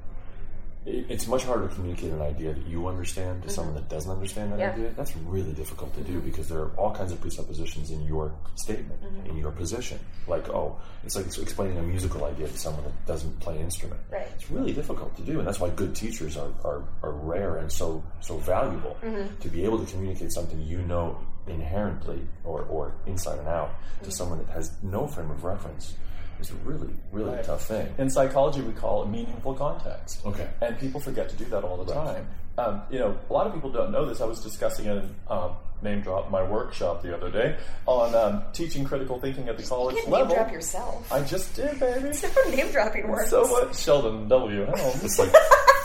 it- 0.87 1.06
It's 1.11 1.26
much 1.26 1.44
harder 1.44 1.68
to 1.68 1.75
communicate 1.75 2.12
an 2.12 2.23
idea 2.23 2.54
that 2.54 2.66
you 2.66 2.87
understand 2.87 3.42
to 3.42 3.50
someone 3.50 3.75
mm-hmm. 3.75 3.88
that 3.88 3.94
doesn't 3.94 4.11
understand 4.11 4.52
that 4.52 4.58
Yeah. 4.58 4.73
idea. 4.73 4.90
That's 4.97 5.16
really 5.16 5.52
difficult 5.52 5.94
to 5.97 6.02
do 6.02 6.14
mm-hmm. 6.14 6.26
because 6.26 6.49
there 6.49 6.61
are 6.61 6.70
all 6.76 6.94
kinds 6.94 7.12
of 7.12 7.20
presuppositions 7.20 7.90
in 7.90 8.02
your 8.04 8.32
statement, 8.54 9.02
mm-hmm. 9.02 9.30
in 9.30 9.37
your 9.37 9.50
position. 9.52 9.99
Like, 10.26 10.49
oh, 10.49 10.76
it's 11.04 11.16
like 11.16 11.26
explaining 11.26 11.78
a 11.78 11.82
musical 11.82 12.25
idea 12.25 12.49
to 12.49 12.58
someone 12.58 12.85
that 12.85 13.06
doesn't 13.06 13.38
play 13.40 13.56
an 13.56 13.62
instrument. 13.62 14.00
Right. 14.11 14.28
It's 14.35 14.50
really 14.50 14.73
difficult 14.73 15.16
to 15.16 15.23
do, 15.23 15.38
and 15.38 15.47
that's 15.47 15.61
why 15.61 15.70
good 15.70 15.94
teachers 15.94 16.37
are, 16.37 16.50
are, 16.64 16.82
are 17.02 17.12
rare 17.12 17.56
and 17.56 17.70
so 17.70 18.02
so 18.20 18.37
valuable 18.38 18.97
to 19.40 19.49
be 19.49 19.64
able 19.64 19.78
to 19.85 19.90
communicate 19.92 20.32
something 20.32 20.61
you 20.62 20.78
know 20.82 21.18
inherently 21.47 22.20
or, 22.44 22.62
or 22.62 22.92
inside 23.06 23.38
and 23.38 23.49
out 23.49 23.70
to 24.02 24.11
someone 24.11 24.38
that 24.38 24.49
has 24.49 24.70
no 24.82 25.06
frame 25.06 25.30
of 25.30 25.44
reference. 25.44 25.94
It's 26.40 26.50
a 26.50 26.54
really, 26.64 26.88
really 27.12 27.30
Right. 27.37 27.45
tough 27.45 27.64
thing. 27.66 27.92
In 27.99 28.09
psychology, 28.11 28.61
we 28.61 28.73
call 28.73 29.02
it 29.02 29.09
meaningful 29.09 29.54
context. 29.54 30.21
Okay. 30.25 30.47
And 30.61 30.78
people 30.78 31.00
forget 31.00 31.28
to 31.30 31.37
do 31.37 31.45
that 31.47 31.64
all 31.64 31.76
the 31.83 31.92
time. 31.92 32.26
Um, 32.59 32.83
you 32.90 32.99
know, 32.99 33.16
a 33.28 33.33
lot 33.33 33.47
of 33.47 33.54
people 33.54 33.71
don't 33.71 33.92
know 33.92 34.04
this. 34.07 34.21
I 34.21 34.25
was 34.25 34.40
discussing 34.40 34.87
in 34.87 35.14
um, 35.28 35.52
name 35.80 36.00
drop 36.00 36.28
my 36.30 36.42
workshop 36.42 37.02
the 37.02 37.14
other 37.14 37.30
day 37.30 37.57
on 37.87 38.12
um, 38.16 38.42
teaching 38.52 38.85
critical 38.85 39.21
thinking 39.21 39.49
at 39.49 39.57
the 39.57 39.62
college 39.62 39.95
You 39.95 40.02
can't 40.02 40.12
level. 40.12 40.28
name 40.28 40.37
drop 40.38 40.52
yourself. 40.52 41.12
I 41.12 41.23
just 41.23 41.54
did, 41.54 41.78
baby. 41.78 42.11
name 42.57 42.71
dropping 42.73 43.07
works. 43.09 43.30
so 43.30 43.47
what? 43.47 43.75
Sheldon 43.76 44.26
W. 44.28 44.64
Helms. 44.64 45.04
It's 45.04 45.18
like 45.21 45.33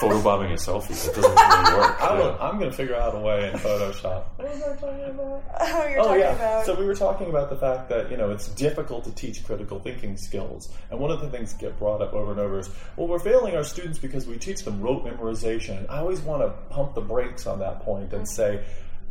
photobombing 0.09 0.51
a 0.51 0.55
selfie. 0.55 0.91
It 0.91 1.15
doesn't 1.15 1.23
really 1.23 1.77
work. 1.79 2.01
I 2.01 2.13
Yeah. 2.13 2.17
will, 2.17 2.37
I'm 2.41 2.59
going 2.59 2.69
to 2.71 2.75
figure 2.75 2.95
out 2.95 3.15
a 3.15 3.19
way 3.19 3.49
in 3.49 3.57
Photoshop. 3.57 4.23
What 4.37 4.49
was 4.49 4.61
I 4.61 4.75
talking 4.75 5.03
about? 5.05 5.43
Oh, 5.59 5.87
you're 5.89 5.99
Oh 5.99 6.03
talking 6.03 6.19
yeah. 6.19 6.35
about. 6.35 6.65
So 6.65 6.75
we 6.75 6.85
were 6.85 6.95
talking 6.95 7.29
about 7.29 7.49
the 7.49 7.55
fact 7.55 7.89
that 7.89 8.11
you 8.11 8.17
know 8.17 8.31
it's 8.31 8.47
difficult 8.49 9.03
to 9.05 9.11
teach 9.11 9.43
critical 9.43 9.79
thinking 9.79 10.17
skills, 10.17 10.69
and 10.89 10.99
one 10.99 11.11
of 11.11 11.21
the 11.21 11.29
things 11.29 11.53
that 11.53 11.59
get 11.61 11.79
brought 11.79 12.01
up 12.01 12.13
over 12.13 12.31
and 12.31 12.39
over 12.39 12.59
is, 12.59 12.69
well, 12.97 13.07
we're 13.07 13.19
failing 13.19 13.55
our 13.55 13.63
students 13.63 13.97
because 13.99 14.27
we 14.27 14.37
teach 14.37 14.63
them 14.63 14.81
rote 14.81 15.05
memorization. 15.05 15.85
I 15.89 15.99
always 15.99 16.21
want 16.21 16.41
to 16.41 16.49
pump 16.73 16.93
the 16.95 17.01
brakes 17.01 17.47
on 17.47 17.59
that 17.59 17.81
point 17.81 18.13
and 18.13 18.23
mm-hmm. 18.23 18.25
say, 18.25 18.63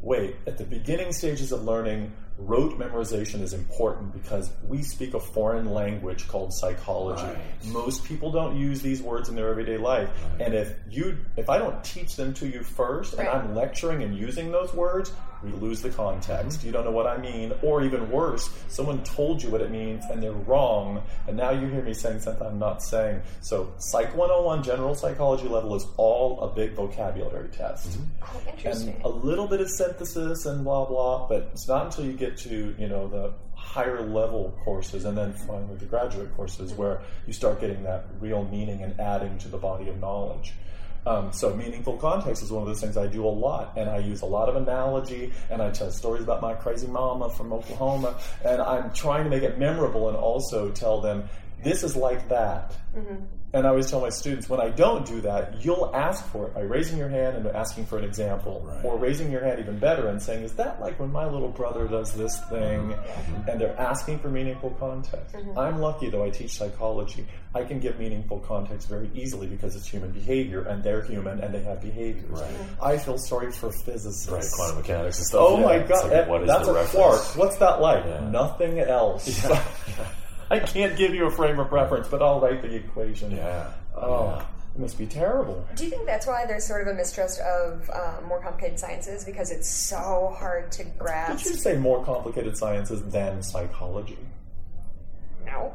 wait, 0.03 0.37
at 0.47 0.59
the 0.59 0.65
beginning 0.65 1.13
stages 1.13 1.53
of 1.53 1.65
learning, 1.65 2.13
rote 2.39 2.79
memorization 2.79 3.43
is 3.43 3.53
important 3.53 4.12
because 4.12 4.51
we 4.67 4.83
speak 4.83 5.15
a 5.15 5.21
foreign 5.21 5.73
language 5.73 6.29
called 6.29 6.53
psychology. 6.53 7.23
Right. 7.23 7.65
Most 7.67 8.05
people 8.05 8.31
don't 8.31 8.57
use 8.57 8.83
these 8.83 9.03
words 9.03 9.29
in 9.29 9.37
their 9.37 9.49
everyday 9.49 9.77
life, 9.77 10.11
and 10.41 10.55
if 10.55 10.75
you, 10.91 11.19
if 11.37 11.49
I 11.49 11.59
don't 11.59 11.83
teach 11.85 12.17
them 12.17 12.35
to 12.35 12.49
you 12.49 12.62
first, 12.62 13.15
and 13.15 13.29
I'm 13.29 13.55
lecturing 13.55 14.03
and 14.03 14.17
using 14.17 14.51
those 14.51 14.73
words, 14.75 15.12
we 15.43 15.51
lose 15.53 15.83
the 15.83 15.91
context. 15.91 16.59
Mm-hmm. 16.59 16.67
You 16.67 16.73
don't 16.73 16.85
know 16.85 16.91
what 16.93 17.07
I 17.07 17.19
mean, 17.19 17.53
or 17.62 17.83
even 17.83 18.11
worse, 18.11 18.49
someone 18.69 19.03
told 19.03 19.43
you 19.43 19.51
what 19.51 19.61
it 19.61 19.71
means 19.71 20.05
and 20.11 20.23
they're 20.23 20.33
wrong, 20.33 21.03
and 21.27 21.37
now 21.37 21.51
you 21.51 21.67
hear 21.67 21.83
me 21.83 21.95
saying 21.95 22.21
something 22.21 22.47
I'm 22.47 22.59
not 22.59 22.83
saying. 22.83 23.23
So, 23.41 23.73
Psych 23.79 24.15
101 24.17 24.62
general 24.62 24.95
psychology 24.95 25.49
level 25.49 25.75
is 25.75 25.87
all 25.97 26.41
a 26.41 26.55
big 26.55 26.73
vocabulary 26.73 27.49
test. 27.49 27.91
Mm-hmm. 27.91 28.05
oh, 28.23 28.51
interesting. 28.51 28.95
And 28.95 29.05
a 29.05 29.09
little 29.09 29.47
bit 29.47 29.61
of 29.61 29.69
synthesis 29.71 30.47
and 30.47 30.65
blah 30.65 30.85
blah, 30.85 31.27
but 31.29 31.51
it's 31.53 31.69
not 31.69 31.87
until 31.87 32.05
you 32.05 32.12
get 32.23 32.37
to, 32.38 32.75
you 32.79 32.88
know, 32.88 33.09
the 33.09 33.33
higher 33.55 34.02
level 34.02 34.57
courses 34.64 35.05
and 35.05 35.17
then 35.17 35.33
finally 35.33 35.76
the 35.76 35.87
graduate 35.87 36.35
courses 36.37 36.73
where 36.73 37.00
you 37.26 37.33
start 37.33 37.61
getting 37.61 37.83
that 37.83 38.05
real 38.21 38.45
meaning 38.45 38.83
and 38.83 38.99
adding 39.00 39.38
to 39.38 39.49
the 39.49 39.59
body 39.59 39.88
of 39.88 39.99
knowledge. 40.00 40.52
Um, 41.05 41.33
so 41.33 41.52
meaningful 41.55 41.97
context 41.97 42.45
is 42.45 42.52
one 42.52 42.62
of 42.62 42.69
those 42.69 42.81
things 42.81 42.97
I 42.97 43.09
do 43.09 43.26
a 43.26 43.35
lot, 43.47 43.73
and 43.76 43.91
I 43.91 43.99
use 43.99 44.23
a 44.23 44.26
lot 44.26 44.49
of 44.49 44.55
analogy, 44.55 45.33
and 45.50 45.61
I 45.61 45.71
tell 45.73 45.91
stories 45.91 46.23
about 46.23 46.41
my 46.41 46.55
crazy 46.55 46.87
mama 46.87 47.29
from 47.31 47.52
Oklahoma, 47.52 48.21
and 48.45 48.62
I'm 48.62 48.93
trying 48.93 49.25
to 49.25 49.31
make 49.31 49.43
it 49.43 49.59
memorable 49.59 50.09
and 50.09 50.17
also 50.17 50.71
tell 50.71 51.00
them 51.00 51.29
this 51.64 51.83
is 51.83 51.97
like 51.97 52.29
that. 52.29 52.76
And 53.54 53.66
I 53.66 53.68
always 53.68 53.90
tell 53.90 54.00
my 54.00 54.09
students 54.09 54.49
when 54.49 54.61
I 54.61 54.71
don't 54.71 55.04
do 55.06 55.21
that, 55.23 55.62
you'll 55.62 55.90
ask 55.94 56.25
for 56.28 56.47
it 56.47 56.54
by 56.54 56.62
raising 56.62 56.97
your 56.97 57.11
hand 57.11 57.37
and 57.37 57.47
asking 57.49 57.85
for 57.85 57.99
an 57.99 58.04
example, 58.04 58.62
Right. 58.66 58.82
or 58.85 58.97
raising 58.97 59.30
your 59.30 59.44
hand 59.44 59.61
even 59.61 59.78
better 59.78 60.09
and 60.09 60.23
saying, 60.23 60.42
"Is 60.42 60.54
that 60.54 60.80
like 60.80 60.99
when 60.99 61.12
my 61.12 61.26
little 61.28 61.50
brother 61.50 61.87
does 61.87 62.12
this 62.12 62.40
thing?" 62.49 62.92
Mm-hmm. 62.94 63.50
And 63.50 63.61
they're 63.61 63.78
asking 63.78 64.21
for 64.21 64.28
meaningful 64.30 64.71
context. 64.80 65.35
Mm-hmm. 65.35 65.59
I'm 65.59 65.80
lucky 65.80 66.09
though. 66.09 66.25
I 66.25 66.30
teach 66.30 66.52
psychology. 66.56 67.26
I 67.54 67.64
can 67.64 67.78
give 67.78 67.99
meaningful 67.99 68.38
context 68.38 68.88
very 68.88 69.11
easily 69.14 69.47
because 69.47 69.76
it's 69.76 69.87
human 69.87 70.12
behavior, 70.12 70.62
and 70.62 70.82
they're 70.82 71.02
human 71.02 71.40
and 71.40 71.52
they 71.54 71.62
have 71.62 71.82
behaviors. 71.82 72.30
Right. 72.40 72.50
I 72.82 72.97
feel 72.97 73.18
sorry 73.18 73.52
for 73.52 73.71
physicists. 73.71 74.30
Right, 74.30 74.42
quantum 74.56 74.76
mechanics 74.78 75.18
and 75.18 75.26
stuff. 75.26 75.40
Oh 75.47 75.59
yeah. 75.59 75.66
my 75.66 75.78
god, 75.80 76.02
like, 76.04 76.11
that- 76.12 76.28
what 76.28 76.40
is 76.42 76.49
that's 76.49 76.64
the 76.66 76.73
a 76.73 76.75
reference? 76.75 76.94
quark. 76.94 77.37
What's 77.37 77.59
that 77.59 77.82
like? 77.82 78.04
Yeah. 78.06 78.30
Nothing 78.30 78.78
else. 78.78 79.47
I 80.52 80.59
can't 80.61 80.97
give 80.99 81.14
you 81.14 81.25
a 81.26 81.30
frame 81.30 81.59
of 81.59 81.73
reference, 81.73 82.09
but 82.09 82.21
I'll 82.23 82.38
write 82.40 82.61
the 82.61 82.75
equation. 82.75 83.30
Yeah. 83.35 83.73
Oh, 83.97 84.26
Yeah. 84.37 84.44
it 84.75 84.80
must 84.80 84.99
be 84.99 85.06
terrible. 85.06 85.64
Do 85.75 85.85
you 85.85 85.90
think 85.90 86.04
that's 86.04 86.26
why 86.26 86.44
there's 86.47 86.66
sort 86.66 86.82
of 86.87 86.88
a 86.88 86.94
mistrust 86.94 87.40
of 87.40 87.88
um, 87.90 88.25
more 88.26 88.40
complicated 88.42 88.78
sciences 88.78 89.25
because 89.25 89.50
it's 89.50 89.68
so 89.68 90.35
hard 90.38 90.71
to 90.73 90.85
grasp? 90.85 91.38
Did 91.38 91.44
grasp? 91.44 91.47
you 91.47 91.54
say 91.54 91.76
more 91.78 92.04
complicated 92.04 92.56
sciences 92.59 93.02
than 93.11 93.42
psychology? 93.42 94.18
No, 95.47 95.73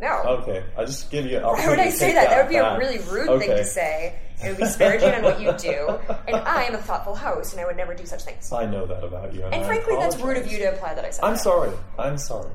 no. 0.00 0.22
Okay, 0.42 0.64
I 0.76 0.84
just 0.84 1.08
give 1.10 1.26
you. 1.26 1.38
Why 1.40 1.68
would 1.68 1.78
I 1.78 1.90
say 1.90 2.12
that? 2.12 2.28
That 2.28 2.42
would 2.44 2.50
be 2.50 2.56
a 2.56 2.76
really 2.78 2.98
rude 3.08 3.40
thing 3.40 3.50
to 3.50 3.64
say. 3.64 4.18
It 4.42 4.48
would 4.48 4.56
be 4.58 4.64
disparaging 4.64 5.14
on 5.14 5.22
what 5.22 5.40
you 5.40 5.52
do. 5.52 5.98
And 6.28 6.36
I 6.36 6.64
am 6.64 6.74
a 6.74 6.78
thoughtful 6.78 7.14
host, 7.16 7.52
and 7.52 7.60
I 7.60 7.64
would 7.64 7.76
never 7.76 7.94
do 7.94 8.04
such 8.04 8.22
things. 8.24 8.52
I 8.52 8.66
know 8.66 8.84
that 8.86 9.02
about 9.04 9.32
you, 9.34 9.44
and, 9.44 9.54
And 9.54 9.64
frankly, 9.66 9.94
that's 9.96 10.16
rude 10.18 10.36
of 10.36 10.50
you 10.50 10.58
to 10.58 10.72
imply 10.72 10.94
that 10.94 11.04
I 11.04 11.10
said 11.10 11.24
I'm 11.24 11.34
that. 11.34 11.40
sorry. 11.40 11.72
I'm 11.98 12.18
sorry. 12.18 12.50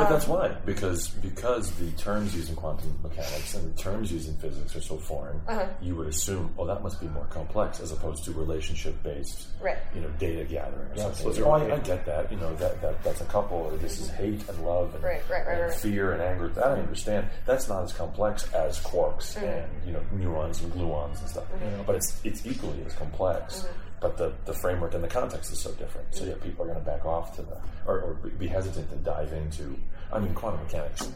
But 0.00 0.08
that's 0.08 0.26
why, 0.26 0.48
because 0.66 1.08
because 1.08 1.70
the 1.72 1.90
terms 1.92 2.34
used 2.34 2.50
in 2.50 2.56
quantum 2.56 2.98
mechanics 3.02 3.54
and 3.54 3.72
the 3.74 3.78
terms 3.80 4.10
used 4.12 4.28
in 4.28 4.36
physics 4.36 4.74
are 4.76 4.80
so 4.80 4.96
foreign, 4.98 5.40
Uh-huh. 5.48 5.66
you 5.80 5.94
would 5.96 6.08
assume, 6.08 6.52
oh, 6.58 6.66
that 6.66 6.82
must 6.82 7.00
be 7.00 7.06
more 7.08 7.26
complex 7.26 7.80
as 7.80 7.92
opposed 7.92 8.24
to 8.24 8.32
relationship 8.32 9.00
based, 9.02 9.46
Right. 9.60 9.78
you 9.94 10.00
know, 10.00 10.08
data 10.18 10.44
gathering 10.44 10.88
or 10.90 10.94
Yeah, 10.96 11.02
something. 11.12 11.32
so 11.34 11.44
oh, 11.44 11.50
I, 11.52 11.74
I 11.74 11.78
get 11.78 12.04
that, 12.06 12.30
you 12.32 12.38
know, 12.38 12.54
that, 12.56 12.80
that 12.82 13.02
that's 13.04 13.20
a 13.20 13.24
couple, 13.26 13.58
or 13.58 13.76
this 13.78 14.00
is 14.00 14.08
hate 14.10 14.46
and 14.48 14.64
love 14.64 14.94
and, 14.94 15.04
Right, 15.04 15.22
right, 15.30 15.46
right, 15.46 15.58
and 15.58 15.70
right. 15.70 15.74
fear 15.74 16.12
and 16.12 16.22
anger. 16.22 16.48
That 16.48 16.66
I 16.66 16.72
understand. 16.80 17.28
That's 17.46 17.68
not 17.68 17.84
as 17.84 17.92
complex 17.92 18.52
as 18.52 18.80
quarks 18.80 19.34
Mm-hmm. 19.36 19.44
and 19.46 19.86
you 19.86 19.92
know 19.92 20.00
neurons 20.12 20.62
and 20.62 20.72
gluons 20.72 21.20
and 21.20 21.28
stuff. 21.28 21.44
But 21.86 21.96
it's 21.96 22.20
it's 22.24 22.44
equally 22.46 22.82
as 22.86 22.92
complex. 22.94 23.60
Mm-hmm. 23.60 23.80
But 24.04 24.18
the, 24.18 24.34
the 24.44 24.52
framework 24.52 24.92
and 24.92 25.02
the 25.02 25.08
context 25.08 25.50
is 25.50 25.58
so 25.58 25.72
different. 25.72 26.14
So 26.14 26.24
yeah, 26.26 26.34
people 26.42 26.62
are 26.64 26.68
going 26.68 26.78
to 26.78 26.84
back 26.84 27.06
off 27.06 27.34
to 27.36 27.42
the 27.42 27.56
or, 27.86 28.00
or 28.02 28.14
be 28.38 28.46
hesitant 28.46 28.90
to 28.90 28.96
dive 28.96 29.32
into. 29.32 29.78
I 30.12 30.18
mean, 30.18 30.34
quantum 30.34 30.62
mechanics. 30.62 31.10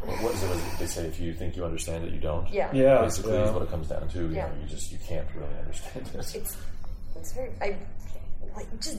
What 0.00 0.20
what 0.20 0.34
is 0.34 0.42
it? 0.42 0.48
What 0.48 0.56
is 0.56 0.78
they 0.80 0.86
say 0.86 1.06
if 1.06 1.20
you 1.20 1.32
think 1.34 1.54
you 1.56 1.64
understand 1.64 2.04
it, 2.04 2.12
you 2.12 2.18
don't. 2.18 2.50
Yeah. 2.52 2.68
Yeah, 2.72 3.00
Basically, 3.02 3.34
yeah. 3.34 3.44
is 3.44 3.52
what 3.52 3.62
it 3.62 3.70
comes 3.70 3.86
down 3.86 4.08
to. 4.08 4.18
You 4.22 4.30
Yeah. 4.34 4.48
know, 4.48 4.54
you 4.60 4.66
just 4.66 4.90
you 4.90 4.98
can't 5.06 5.28
really 5.36 5.54
understand 5.60 6.10
it. 6.14 6.34
It's 6.34 6.56
it's 7.14 7.32
very 7.32 7.50
I 7.60 7.76
like 8.56 8.66
just 8.80 8.98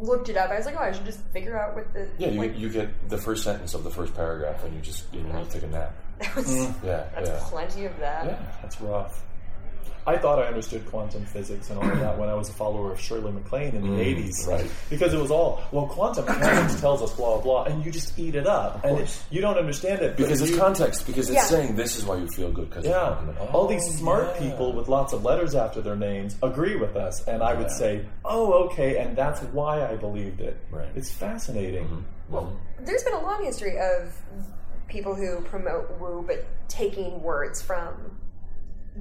looked 0.00 0.28
it 0.28 0.36
up. 0.36 0.50
I 0.50 0.56
was 0.56 0.66
like, 0.66 0.74
oh, 0.76 0.82
I 0.82 0.90
should 0.90 1.06
just 1.06 1.20
figure 1.32 1.56
out 1.56 1.76
what 1.76 1.92
the 1.94 2.08
Yeah, 2.18 2.30
you, 2.30 2.40
like, 2.40 2.58
you 2.58 2.68
get 2.68 3.08
the 3.08 3.16
first 3.18 3.44
sentence 3.44 3.74
of 3.74 3.84
the 3.84 3.90
first 3.90 4.12
paragraph, 4.16 4.64
and 4.64 4.74
you 4.74 4.80
just 4.80 5.04
you 5.14 5.22
know 5.22 5.38
you 5.38 5.46
take 5.48 5.62
a 5.62 5.68
nap. 5.68 5.94
that 6.18 6.34
was 6.34 6.48
mm. 6.48 6.74
Yeah, 6.84 7.06
that's 7.14 7.30
yeah, 7.30 7.40
plenty 7.44 7.84
of 7.84 7.96
that. 8.00 8.24
yeah. 8.26 8.38
That's 8.60 8.80
rough. 8.80 9.22
I 10.06 10.18
thought 10.18 10.38
I 10.38 10.46
understood 10.46 10.84
quantum 10.86 11.24
physics 11.24 11.70
and 11.70 11.78
all 11.78 11.90
of 11.90 11.98
that 12.00 12.18
when 12.18 12.28
I 12.28 12.34
was 12.34 12.48
a 12.50 12.52
follower 12.52 12.92
of 12.92 13.00
Shirley 13.00 13.32
MacLaine 13.32 13.74
in 13.74 13.82
the 13.96 14.00
eighties, 14.02 14.44
Mm, 14.46 14.48
right. 14.50 14.70
Because 14.90 15.14
it 15.14 15.20
was 15.20 15.30
all 15.30 15.62
well, 15.72 15.86
quantum 15.86 16.26
mechanics 16.26 16.80
tells 16.80 17.00
us 17.02 17.12
blah 17.14 17.40
blah, 17.40 17.64
and 17.64 17.84
you 17.84 17.90
just 17.90 18.18
eat 18.18 18.34
it 18.34 18.46
up, 18.46 18.84
and 18.84 18.98
it, 18.98 19.22
you 19.30 19.40
don't 19.40 19.56
understand 19.56 20.02
it 20.02 20.16
Because 20.16 20.42
it's 20.42 20.50
you- 20.50 20.58
context. 20.58 21.06
Because 21.06 21.28
it's 21.30 21.36
Yeah. 21.36 21.44
saying 21.44 21.76
this 21.76 21.96
is 21.96 22.04
why 22.04 22.16
you 22.16 22.28
feel 22.28 22.50
good. 22.52 22.68
Because 22.68 22.84
Yeah, 22.84 23.16
it's 23.40 23.50
all 23.52 23.66
these 23.66 23.84
smart 23.98 24.28
yeah. 24.34 24.50
people 24.50 24.72
with 24.74 24.88
lots 24.88 25.12
of 25.12 25.24
letters 25.24 25.54
after 25.54 25.80
their 25.80 25.96
names 25.96 26.36
agree 26.42 26.76
with 26.76 26.96
us, 26.96 27.26
and 27.26 27.42
I 27.42 27.54
would 27.54 27.70
say, 27.70 28.04
"Oh, 28.24 28.52
okay," 28.66 28.98
and 28.98 29.16
that's 29.16 29.40
why 29.52 29.86
I 29.86 29.96
believed 29.96 30.40
it. 30.40 30.56
Right. 30.70 30.88
It's 30.94 31.10
fascinating. 31.10 32.04
Well, 32.28 32.52
There's 32.80 33.02
been 33.04 33.14
a 33.14 33.22
long 33.22 33.42
history 33.44 33.78
of 33.78 34.14
people 34.88 35.14
who 35.14 35.40
promote 35.42 35.98
woo, 35.98 36.22
but 36.26 36.44
taking 36.68 37.22
words 37.22 37.62
from 37.62 38.18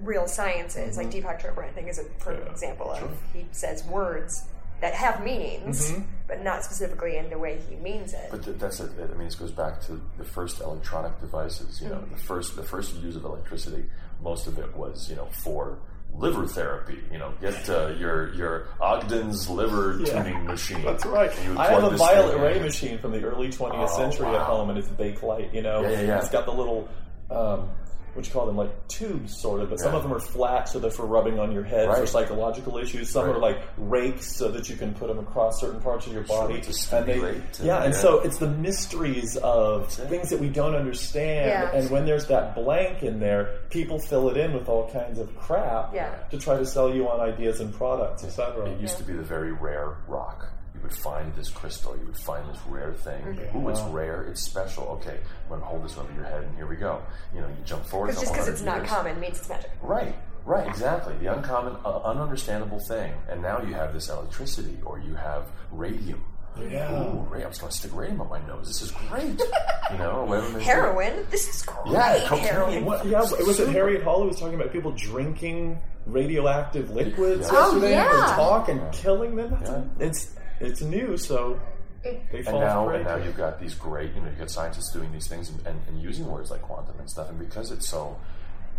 real 0.02 0.28
sciences. 0.28 0.98
Like 0.98 1.12
Deepak 1.12 1.42
Chopra, 1.42 1.66
I 1.66 1.72
think, 1.72 1.88
is 1.88 2.00
a 2.00 2.04
perfect 2.20 2.46
Yeah, 2.48 2.52
example 2.52 2.92
of 2.92 3.00
sure. 3.00 3.10
he 3.34 3.46
says 3.52 3.84
words 3.86 4.44
that 4.82 4.94
have 4.94 5.24
meanings, 5.24 5.92
Mhm. 5.92 6.04
but 6.28 6.42
not 6.44 6.64
specifically 6.64 7.16
in 7.18 7.30
the 7.30 7.38
way 7.38 7.58
he 7.70 7.76
means 7.78 8.14
it. 8.14 8.28
But 8.32 8.44
th- 8.44 8.58
that's 8.58 8.80
it. 8.80 8.92
I 9.00 9.06
mean, 9.16 9.26
this 9.26 9.36
goes 9.36 9.52
back 9.52 9.80
to 9.82 10.02
the 10.18 10.26
first 10.26 10.60
electronic 10.62 11.20
devices. 11.22 11.82
You 11.82 11.90
know, 11.90 11.96
Mm-hmm. 11.96 12.16
the 12.16 12.22
first 12.22 12.56
the 12.56 12.64
first 12.64 12.96
use 12.96 13.16
of 13.16 13.24
electricity. 13.24 13.86
Most 14.22 14.48
of 14.48 14.58
it 14.60 14.76
was 14.76 15.10
you 15.10 15.16
know 15.16 15.28
for 15.44 15.78
liver 16.16 16.46
therapy. 16.48 17.02
You 17.12 17.18
know, 17.20 17.34
get 17.40 17.70
uh, 17.70 17.88
your 18.00 18.34
your 18.34 18.68
Ogden's 18.82 19.50
liver 19.50 20.00
Yeah. 20.00 20.22
tuning 20.24 20.46
machine. 20.46 20.84
That's 20.84 21.06
right. 21.06 21.32
And 21.36 21.44
you 21.46 21.50
would 21.52 21.60
I 21.60 21.72
have 21.72 21.84
a 21.84 21.96
violet 21.96 22.34
thing 22.34 22.42
array 22.42 22.60
machine 22.60 22.98
from 23.00 23.12
the 23.12 23.24
early 23.24 23.50
20th 23.50 23.90
Oh, 23.90 23.98
century 23.98 24.28
at 24.28 24.42
home, 24.42 24.70
and 24.70 24.78
it's 24.78 24.90
a 24.90 24.92
bakelite. 24.92 25.54
You 25.54 25.62
know, 25.62 25.82
Yeah, 25.82 25.90
yeah, 25.92 26.02
yeah. 26.02 26.18
it's 26.20 26.30
got 26.30 26.46
the 26.46 26.52
little. 26.54 26.90
Um, 27.32 27.70
what 28.14 28.26
you 28.26 28.32
call 28.32 28.46
them, 28.46 28.56
like 28.58 28.88
tubes, 28.88 29.40
sort 29.42 29.62
of, 29.62 29.70
but 29.70 29.80
some 29.80 29.96
of 29.96 30.04
them 30.04 30.14
are 30.14 30.20
flat, 30.20 30.70
so 30.70 30.80
they're 30.80 30.92
for 30.92 31.06
rubbing 31.06 31.40
on 31.40 31.52
your 31.52 31.64
head 31.64 31.88
for 31.96 32.06
psychological 32.06 32.78
issues. 32.78 33.10
Some 33.10 33.26
Right. 33.28 33.36
are 33.36 33.40
like 33.40 33.62
rakes, 33.78 34.36
so 34.36 34.50
that 34.52 34.70
you 34.70 34.76
can 34.76 34.94
put 34.94 35.08
them 35.08 35.20
across 35.20 35.60
certain 35.60 35.82
parts 35.82 36.06
of 36.08 36.14
your 36.14 36.26
Sure, 36.26 36.42
body. 36.42 36.62
to 36.62 36.68
and 36.68 37.06
they, 37.08 37.14
stimulate 37.14 37.60
yeah, 37.62 37.84
and 37.84 37.94
yeah. 37.94 38.00
so 38.00 38.20
uh, 38.20 38.24
it's 38.24 38.38
the 38.38 38.48
mysteries 38.50 39.38
of 39.38 39.90
things 39.92 40.30
that 40.30 40.40
we 40.40 40.50
don't 40.50 40.76
understand. 40.76 41.48
Yeah. 41.50 41.72
And 41.80 41.90
when 41.90 42.06
there's 42.06 42.28
that 42.28 42.56
blank 42.56 43.04
in 43.04 43.20
there, 43.20 43.60
people 43.70 44.00
fill 44.00 44.30
it 44.30 44.38
in 44.38 44.54
with 44.54 44.70
all 44.70 44.90
kinds 44.92 45.20
of 45.20 45.36
crap 45.38 45.94
Yeah. 45.94 46.14
to 46.32 46.38
try 46.38 46.58
to 46.58 46.66
sell 46.66 46.94
you 46.94 47.08
on 47.10 47.20
ideas 47.20 47.60
and 47.60 47.74
products, 47.74 48.24
etc. 48.24 48.70
It 48.70 48.80
used 48.80 48.98
to 48.98 49.04
be 49.04 49.14
the 49.14 49.24
very 49.24 49.52
rare 49.52 49.96
rock. 50.08 50.48
You 50.84 50.90
would 50.90 50.98
find 50.98 51.34
this 51.36 51.50
crystal. 51.50 51.96
You 51.98 52.06
would 52.08 52.18
find 52.18 52.46
this 52.50 52.60
rare 52.68 52.92
thing. 52.94 53.40
Ooh, 53.56 53.70
it's 53.70 53.80
rare. 53.84 54.24
It's 54.24 54.42
special. 54.42 54.84
Okay, 55.00 55.18
I'm 55.44 55.48
going 55.48 55.62
to 55.62 55.66
hold 55.66 55.86
this 55.86 55.98
over 55.98 56.12
your 56.14 56.26
head, 56.26 56.44
and 56.44 56.54
here 56.58 56.68
we 56.68 56.76
go. 56.76 57.02
You 57.34 57.40
know, 57.40 57.48
you 57.48 57.56
jump 57.64 57.86
forward. 57.86 58.08
Because 58.08 58.24
just 58.24 58.34
because 58.34 58.48
because 58.48 58.60
it's 58.60 58.66
not 58.66 58.86
common 58.86 59.18
means 59.18 59.38
it's 59.40 59.48
magic. 59.48 59.72
Right, 59.82 60.14
right, 60.46 60.68
exactly. 60.68 61.16
The 61.22 61.34
uncommon, 61.38 61.78
uh, 61.86 62.02
ununderstandable 62.14 62.86
thing. 62.86 63.14
And 63.30 63.42
now 63.42 63.62
you 63.62 63.74
have 63.76 63.94
this 63.94 64.10
electricity, 64.10 64.78
or 64.86 65.00
you 65.00 65.16
have 65.16 65.46
radium. 65.72 66.22
Yeah. 66.70 66.92
Ooh, 66.92 67.20
ra- 67.30 67.38
I'm 67.40 67.48
just 67.48 67.62
going 67.62 67.72
to 67.72 67.78
stick 67.78 67.96
radium 67.96 68.20
up 68.20 68.30
my 68.30 68.46
nose. 68.46 68.68
This 68.68 68.82
is 68.82 68.92
great. 68.92 69.42
you 69.92 69.98
know, 70.00 70.12
or 70.12 70.26
whatever. 70.26 70.48
they 70.50 70.60
do. 70.60 70.66
Heroin. 70.66 71.26
This 71.32 71.48
is 71.48 71.62
great. 71.64 71.94
Yeah, 71.94 72.20
cocaine. 72.28 72.46
heroin. 72.46 72.86
What, 72.86 73.06
yeah, 73.06 73.22
was 73.22 73.60
it 73.62 73.70
Harriet 73.70 74.04
Hall 74.04 74.22
who 74.22 74.28
was 74.28 74.38
talking 74.38 74.56
about 74.56 74.74
people 74.74 74.92
drinking 74.92 75.80
radioactive 76.06 76.90
liquids 76.92 77.48
Yeah. 77.50 77.58
Oh, 77.58 77.72
yesterday 77.72 77.92
yeah. 77.92 78.28
and 78.28 78.36
talk 78.36 78.68
and 78.68 78.92
killing 78.94 79.38
them? 79.38 79.52
That's 79.52 79.70
Yeah. 79.72 79.84
It's 80.00 80.36
it's 80.60 80.82
new, 80.82 81.18
so 81.18 81.60
they 82.04 82.20
And 82.32 82.46
now, 82.60 82.86
prey 82.86 82.98
and 82.98 83.06
now 83.06 83.16
you've 83.16 83.38
got 83.38 83.60
these 83.60 83.74
great, 83.76 84.14
you 84.14 84.22
know, 84.22 84.28
you've 84.30 84.40
got 84.40 84.50
scientists 84.52 84.92
doing 84.92 85.12
these 85.12 85.28
things 85.28 85.50
and, 85.50 85.66
and, 85.66 85.80
and 85.88 86.02
using 86.02 86.26
words 86.28 86.52
like 86.52 86.62
quantum 86.62 87.00
and 87.00 87.10
stuff, 87.10 87.30
and 87.30 87.40
because 87.40 87.72
it's 87.72 87.88
so 87.88 88.18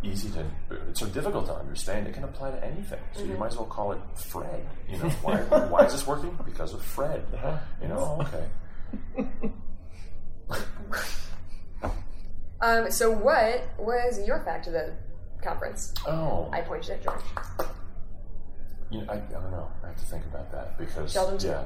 easy 0.02 0.28
to, 0.30 0.44
it's 0.90 1.00
so 1.00 1.06
difficult 1.06 1.46
to 1.46 1.54
understand, 1.54 2.06
it 2.06 2.12
can 2.12 2.24
apply 2.24 2.50
to 2.50 2.62
anything. 2.64 3.00
So 3.12 3.20
Mm-hmm. 3.22 3.30
you 3.32 3.38
might 3.38 3.46
as 3.52 3.56
well 3.56 3.66
call 3.66 3.92
it 3.92 4.00
Fred. 4.14 4.66
You 4.88 4.98
know, 4.98 5.08
why, 5.22 5.36
why 5.40 5.84
is 5.86 5.92
this 5.92 6.06
working? 6.06 6.38
Because 6.44 6.74
of 6.74 6.82
Fred. 6.82 7.24
Uh-huh. 7.34 7.58
You 7.80 7.88
know, 7.88 8.26
okay. 9.16 9.50
Um, 12.60 12.90
so 12.90 13.10
what 13.10 13.62
was 13.78 14.26
your 14.26 14.42
fact 14.42 14.66
of 14.68 14.72
the 14.72 14.94
conference? 15.42 15.92
Oh, 16.06 16.48
I 16.50 16.62
pointed 16.62 16.92
at 16.92 17.02
George. 17.04 17.20
You 18.94 19.04
know, 19.06 19.12
I, 19.12 19.14
I 19.16 19.40
don't 19.40 19.50
know. 19.50 19.68
I 19.82 19.86
have 19.88 19.96
to 19.96 20.04
think 20.06 20.24
about 20.26 20.50
that 20.52 20.78
because 20.78 21.12
Sheldon, 21.12 21.38
too? 21.38 21.48
yeah, 21.48 21.64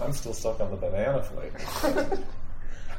I'm 0.00 0.12
still 0.12 0.32
stuck 0.34 0.60
on 0.60 0.70
the 0.70 0.76
banana 0.76 1.22
flavor. 1.22 2.18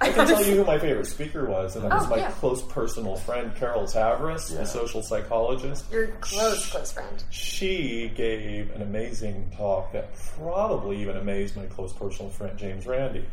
I 0.02 0.12
can 0.12 0.28
tell 0.28 0.44
you 0.44 0.56
who 0.58 0.66
my 0.66 0.80
favorite 0.80 1.06
speaker 1.06 1.46
was, 1.46 1.76
and 1.78 1.86
it 1.86 1.90
was 1.90 2.06
Oh, 2.06 2.10
my 2.10 2.18
yeah. 2.18 2.32
close 2.32 2.62
personal 2.64 3.16
friend, 3.16 3.56
Carol 3.56 3.84
Tavris, 3.84 4.52
Yeah. 4.52 4.58
the 4.62 4.66
social 4.66 5.02
psychologist. 5.02 5.86
Your 5.92 6.08
close, 6.20 6.70
close 6.70 6.92
friend. 6.92 7.24
She 7.30 8.12
gave 8.16 8.72
an 8.72 8.82
amazing 8.82 9.52
talk 9.56 9.94
that 9.94 10.10
probably 10.38 11.00
even 11.02 11.16
amazed 11.16 11.56
my 11.56 11.66
close 11.68 11.94
personal 11.94 12.32
friend, 12.32 12.58
James 12.58 12.86
Randi. 12.86 13.24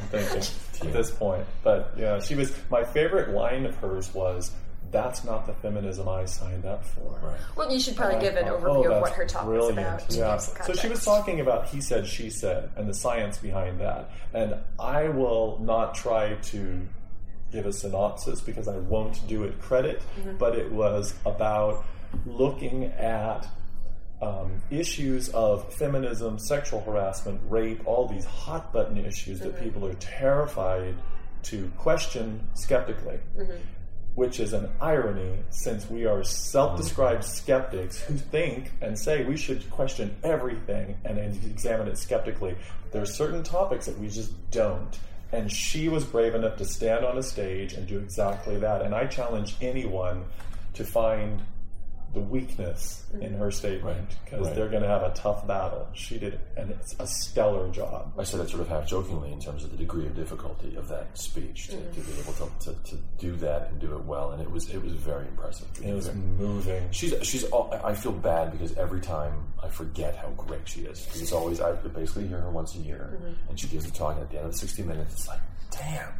I'm 0.00 0.06
thinking 0.08 0.38
at 0.88 0.92
this 0.92 1.10
point. 1.10 1.44
But 1.62 1.92
yeah, 1.98 2.18
she 2.20 2.34
was, 2.34 2.54
my 2.70 2.84
favorite 2.84 3.30
line 3.30 3.66
of 3.66 3.74
hers 3.76 4.14
was, 4.14 4.52
that's 4.94 5.24
not 5.24 5.44
the 5.46 5.52
feminism 5.54 6.08
I 6.08 6.24
signed 6.24 6.64
up 6.64 6.84
for. 6.84 7.18
right. 7.20 7.36
Well, 7.56 7.70
you 7.70 7.80
should 7.80 7.96
probably 7.96 8.20
give 8.20 8.36
an 8.36 8.48
Oh, 8.48 8.58
overview 8.58 8.94
of 8.94 9.02
what 9.02 9.12
her 9.12 9.26
talk 9.26 9.44
brilliant. 9.44 9.76
was 9.76 9.84
about. 9.84 10.08
to 10.10 10.16
Yeah. 10.18 10.32
give 10.32 10.40
some 10.40 10.66
So 10.66 10.72
she 10.80 10.88
was 10.88 11.04
talking 11.04 11.40
about 11.40 11.66
he 11.68 11.80
said, 11.80 12.06
she 12.06 12.30
said, 12.30 12.70
and 12.76 12.88
the 12.88 12.94
science 12.94 13.36
behind 13.38 13.80
that. 13.80 14.10
And 14.32 14.54
I 14.78 15.08
will 15.08 15.58
not 15.60 15.94
try 15.96 16.34
to 16.34 16.80
give 17.50 17.66
a 17.66 17.72
synopsis 17.72 18.40
because 18.40 18.68
I 18.68 18.76
won't 18.78 19.26
do 19.26 19.42
it 19.44 19.60
credit, 19.60 20.00
Mm-hmm. 20.20 20.36
but 20.38 20.56
it 20.56 20.70
was 20.70 21.12
about 21.26 21.84
looking 22.24 22.84
at 22.84 23.48
um, 24.22 24.62
issues 24.70 25.28
of 25.30 25.74
feminism, 25.74 26.38
sexual 26.38 26.80
harassment, 26.82 27.40
rape, 27.48 27.82
all 27.84 28.06
these 28.06 28.24
hot 28.24 28.72
button 28.72 28.96
issues 29.04 29.40
that 29.40 29.54
Mm-hmm. 29.56 29.64
people 29.64 29.86
are 29.86 29.94
terrified 29.94 30.94
to 31.42 31.70
question 31.76 32.40
skeptically 32.54 33.18
Mm-hmm. 33.36 33.52
Which 34.14 34.38
is 34.38 34.52
an 34.52 34.68
irony 34.80 35.38
since 35.50 35.90
we 35.90 36.06
are 36.06 36.22
self 36.22 36.76
described 36.76 37.24
skeptics 37.24 38.00
who 38.00 38.14
think 38.16 38.70
and 38.80 38.98
say 38.98 39.24
we 39.24 39.36
should 39.36 39.68
question 39.70 40.14
everything 40.22 40.96
and 41.04 41.18
examine 41.18 41.88
it 41.88 41.98
skeptically. 41.98 42.56
There 42.92 43.02
are 43.02 43.06
certain 43.06 43.42
topics 43.42 43.86
that 43.86 43.98
we 43.98 44.08
just 44.08 44.32
don't. 44.50 44.98
And 45.32 45.50
she 45.50 45.88
was 45.88 46.04
brave 46.04 46.36
enough 46.36 46.58
to 46.58 46.64
stand 46.64 47.04
on 47.04 47.18
a 47.18 47.22
stage 47.22 47.72
and 47.72 47.88
do 47.88 47.98
exactly 47.98 48.56
that. 48.58 48.82
And 48.82 48.94
I 48.94 49.06
challenge 49.06 49.56
anyone 49.60 50.24
to 50.74 50.84
find 50.84 51.42
the 52.14 52.20
weakness 52.20 53.04
in 53.14 53.20
mm-hmm. 53.20 53.38
her 53.38 53.50
statement 53.50 54.08
because 54.24 54.46
Right. 54.46 54.54
they're 54.56 54.68
going 54.68 54.82
to 54.82 54.88
have 54.88 55.02
a 55.02 55.12
tough 55.14 55.46
battle. 55.46 55.88
She 55.94 56.18
did 56.18 56.40
and 56.56 56.70
it's 56.70 56.94
a 56.98 57.06
stellar 57.06 57.68
job. 57.70 58.12
I 58.18 58.22
said 58.24 58.40
that 58.40 58.48
sort 58.48 58.62
of 58.62 58.68
half 58.68 58.86
jokingly 58.86 59.32
in 59.32 59.40
terms 59.40 59.64
of 59.64 59.70
the 59.70 59.76
degree 59.76 60.06
of 60.06 60.14
difficulty 60.14 60.76
of 60.76 60.88
that 60.88 61.16
speech 61.18 61.68
to, 61.68 61.76
to 61.76 62.00
be 62.00 62.12
able 62.20 62.32
to, 62.34 62.50
to, 62.72 62.90
to 62.90 62.96
do 63.18 63.36
that 63.36 63.70
and 63.70 63.80
do 63.80 63.94
it 63.94 64.04
well, 64.04 64.30
and 64.32 64.40
it 64.40 64.50
was 64.50 64.70
it 64.70 64.82
was 64.82 64.92
very 64.92 65.26
impressive. 65.28 65.66
It 65.82 65.92
was 65.94 66.12
moving. 66.14 66.88
She's 66.92 67.14
she's. 67.22 67.44
all- 67.44 67.72
I 67.84 67.94
feel 67.94 68.12
bad 68.12 68.52
because 68.52 68.76
every 68.76 69.00
time 69.00 69.52
I 69.62 69.68
forget 69.68 70.16
how 70.16 70.28
great 70.30 70.68
she 70.68 70.82
is. 70.82 71.04
Because 71.04 71.22
it's 71.22 71.32
always 71.32 71.60
I 71.60 71.72
basically 71.72 72.26
hear 72.28 72.40
her 72.40 72.50
once 72.50 72.74
a 72.74 72.78
year, 72.78 73.10
mm-hmm. 73.16 73.50
and 73.50 73.58
she 73.58 73.66
gives 73.66 73.86
a 73.86 73.90
talk. 73.90 74.14
And 74.14 74.22
at 74.22 74.30
the 74.30 74.36
end 74.38 74.46
of 74.46 74.52
the 74.52 74.58
sixty 74.58 74.82
minutes, 74.82 75.14
it's 75.14 75.28
like, 75.28 75.40
damn, 75.70 76.12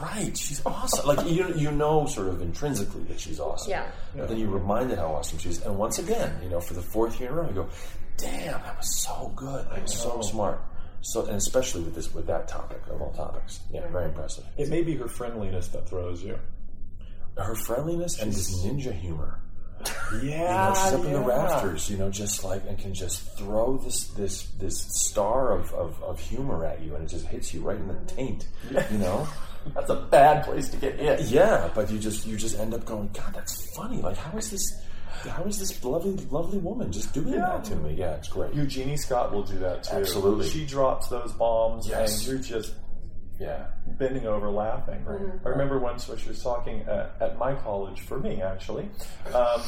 right? 0.00 0.36
She's 0.36 0.64
awesome. 0.64 1.06
like 1.06 1.28
you 1.28 1.54
you 1.54 1.70
know 1.70 2.06
sort 2.06 2.28
of 2.28 2.42
intrinsically 2.42 3.02
that 3.04 3.20
she's 3.20 3.40
awesome. 3.40 3.70
Yeah. 3.70 3.90
But 4.14 4.28
then 4.28 4.38
you're 4.38 4.50
reminded 4.50 4.98
how 4.98 5.08
awesome 5.08 5.38
she 5.38 5.50
is, 5.50 5.62
and 5.62 5.76
once 5.78 5.98
again, 5.98 6.38
you 6.42 6.48
know, 6.48 6.60
for 6.60 6.74
the 6.74 6.82
fourth 6.82 7.20
year 7.20 7.30
in 7.30 7.38
a 7.38 7.40
row, 7.40 7.48
you 7.48 7.54
go, 7.54 7.68
damn, 8.16 8.62
that 8.62 8.76
was 8.76 9.02
so 9.02 9.32
good. 9.34 9.68
That 9.70 9.82
was 9.82 9.94
so 9.94 10.20
smart. 10.22 10.60
So 11.02 11.26
and 11.26 11.36
especially 11.36 11.82
with 11.82 11.94
this 11.94 12.12
with 12.12 12.26
that 12.26 12.48
topic 12.48 12.82
of 12.88 13.00
all 13.00 13.12
topics, 13.12 13.60
yeah, 13.70 13.86
very 13.88 14.06
impressive. 14.06 14.44
It 14.56 14.68
may 14.68 14.82
be 14.82 14.96
her 14.96 15.08
friendliness 15.08 15.68
that 15.68 15.88
throws 15.88 16.22
you. 16.22 16.38
Her 17.36 17.54
friendliness 17.54 18.18
and 18.18 18.32
this 18.32 18.64
ninja 18.64 18.92
humor. 18.92 19.40
You 20.22 20.30
Yeah, 20.30 20.68
know, 20.68 20.74
she's 20.74 20.92
up 20.94 21.04
in 21.04 21.12
the 21.12 21.20
rafters, 21.20 21.90
you 21.90 21.96
know, 21.98 22.10
just 22.10 22.42
like 22.44 22.62
and 22.68 22.78
can 22.78 22.94
just 22.94 23.36
throw 23.36 23.76
this 23.78 24.08
this 24.08 24.44
this 24.58 24.76
star 25.08 25.52
of, 25.52 25.72
of, 25.74 26.02
of 26.02 26.18
humor 26.20 26.64
at 26.64 26.80
you, 26.82 26.94
and 26.94 27.04
it 27.04 27.08
just 27.08 27.26
hits 27.26 27.52
you 27.54 27.60
right 27.62 27.76
in 27.76 27.88
the 27.88 27.94
taint. 28.06 28.46
You 28.70 28.98
know, 28.98 29.26
That's 29.74 29.90
a 29.90 29.96
bad 29.96 30.44
place 30.44 30.68
to 30.70 30.76
get 30.76 30.98
hit. 30.98 31.22
yeah. 31.22 31.68
But 31.74 31.90
you 31.90 31.98
just 31.98 32.26
you 32.26 32.36
just 32.36 32.56
end 32.58 32.72
up 32.74 32.84
going, 32.84 33.10
God, 33.12 33.34
that's 33.34 33.74
funny. 33.74 34.00
Like, 34.00 34.16
how 34.16 34.36
is 34.38 34.50
this? 34.50 34.82
How 35.28 35.42
is 35.44 35.58
this 35.58 35.82
lovely 35.82 36.12
lovely 36.30 36.58
woman 36.58 36.92
just 36.92 37.12
doing 37.12 37.32
that 37.32 37.64
to 37.64 37.76
me? 37.76 37.94
Yeah, 37.94 38.14
it's 38.14 38.28
great. 38.28 38.54
Eugenie 38.54 38.96
Scott 38.96 39.32
will 39.32 39.42
do 39.42 39.58
that 39.58 39.82
too. 39.82 39.96
Absolutely. 39.96 40.48
She 40.48 40.64
drops 40.66 41.08
those 41.08 41.32
bombs, 41.32 41.88
Yes. 41.88 42.18
and 42.18 42.28
you're 42.28 42.60
just 42.60 42.74
yeah, 43.38 43.66
bending 43.86 44.26
over 44.26 44.48
laughing. 44.50 45.04
I 45.44 45.48
remember 45.48 45.78
once 45.78 46.08
when 46.08 46.18
she 46.18 46.28
was 46.28 46.42
talking 46.42 46.82
at, 46.82 47.14
at 47.20 47.38
my 47.38 47.54
college, 47.54 48.00
for 48.00 48.18
me 48.18 48.40
actually, 48.42 48.88
um, 49.34 49.60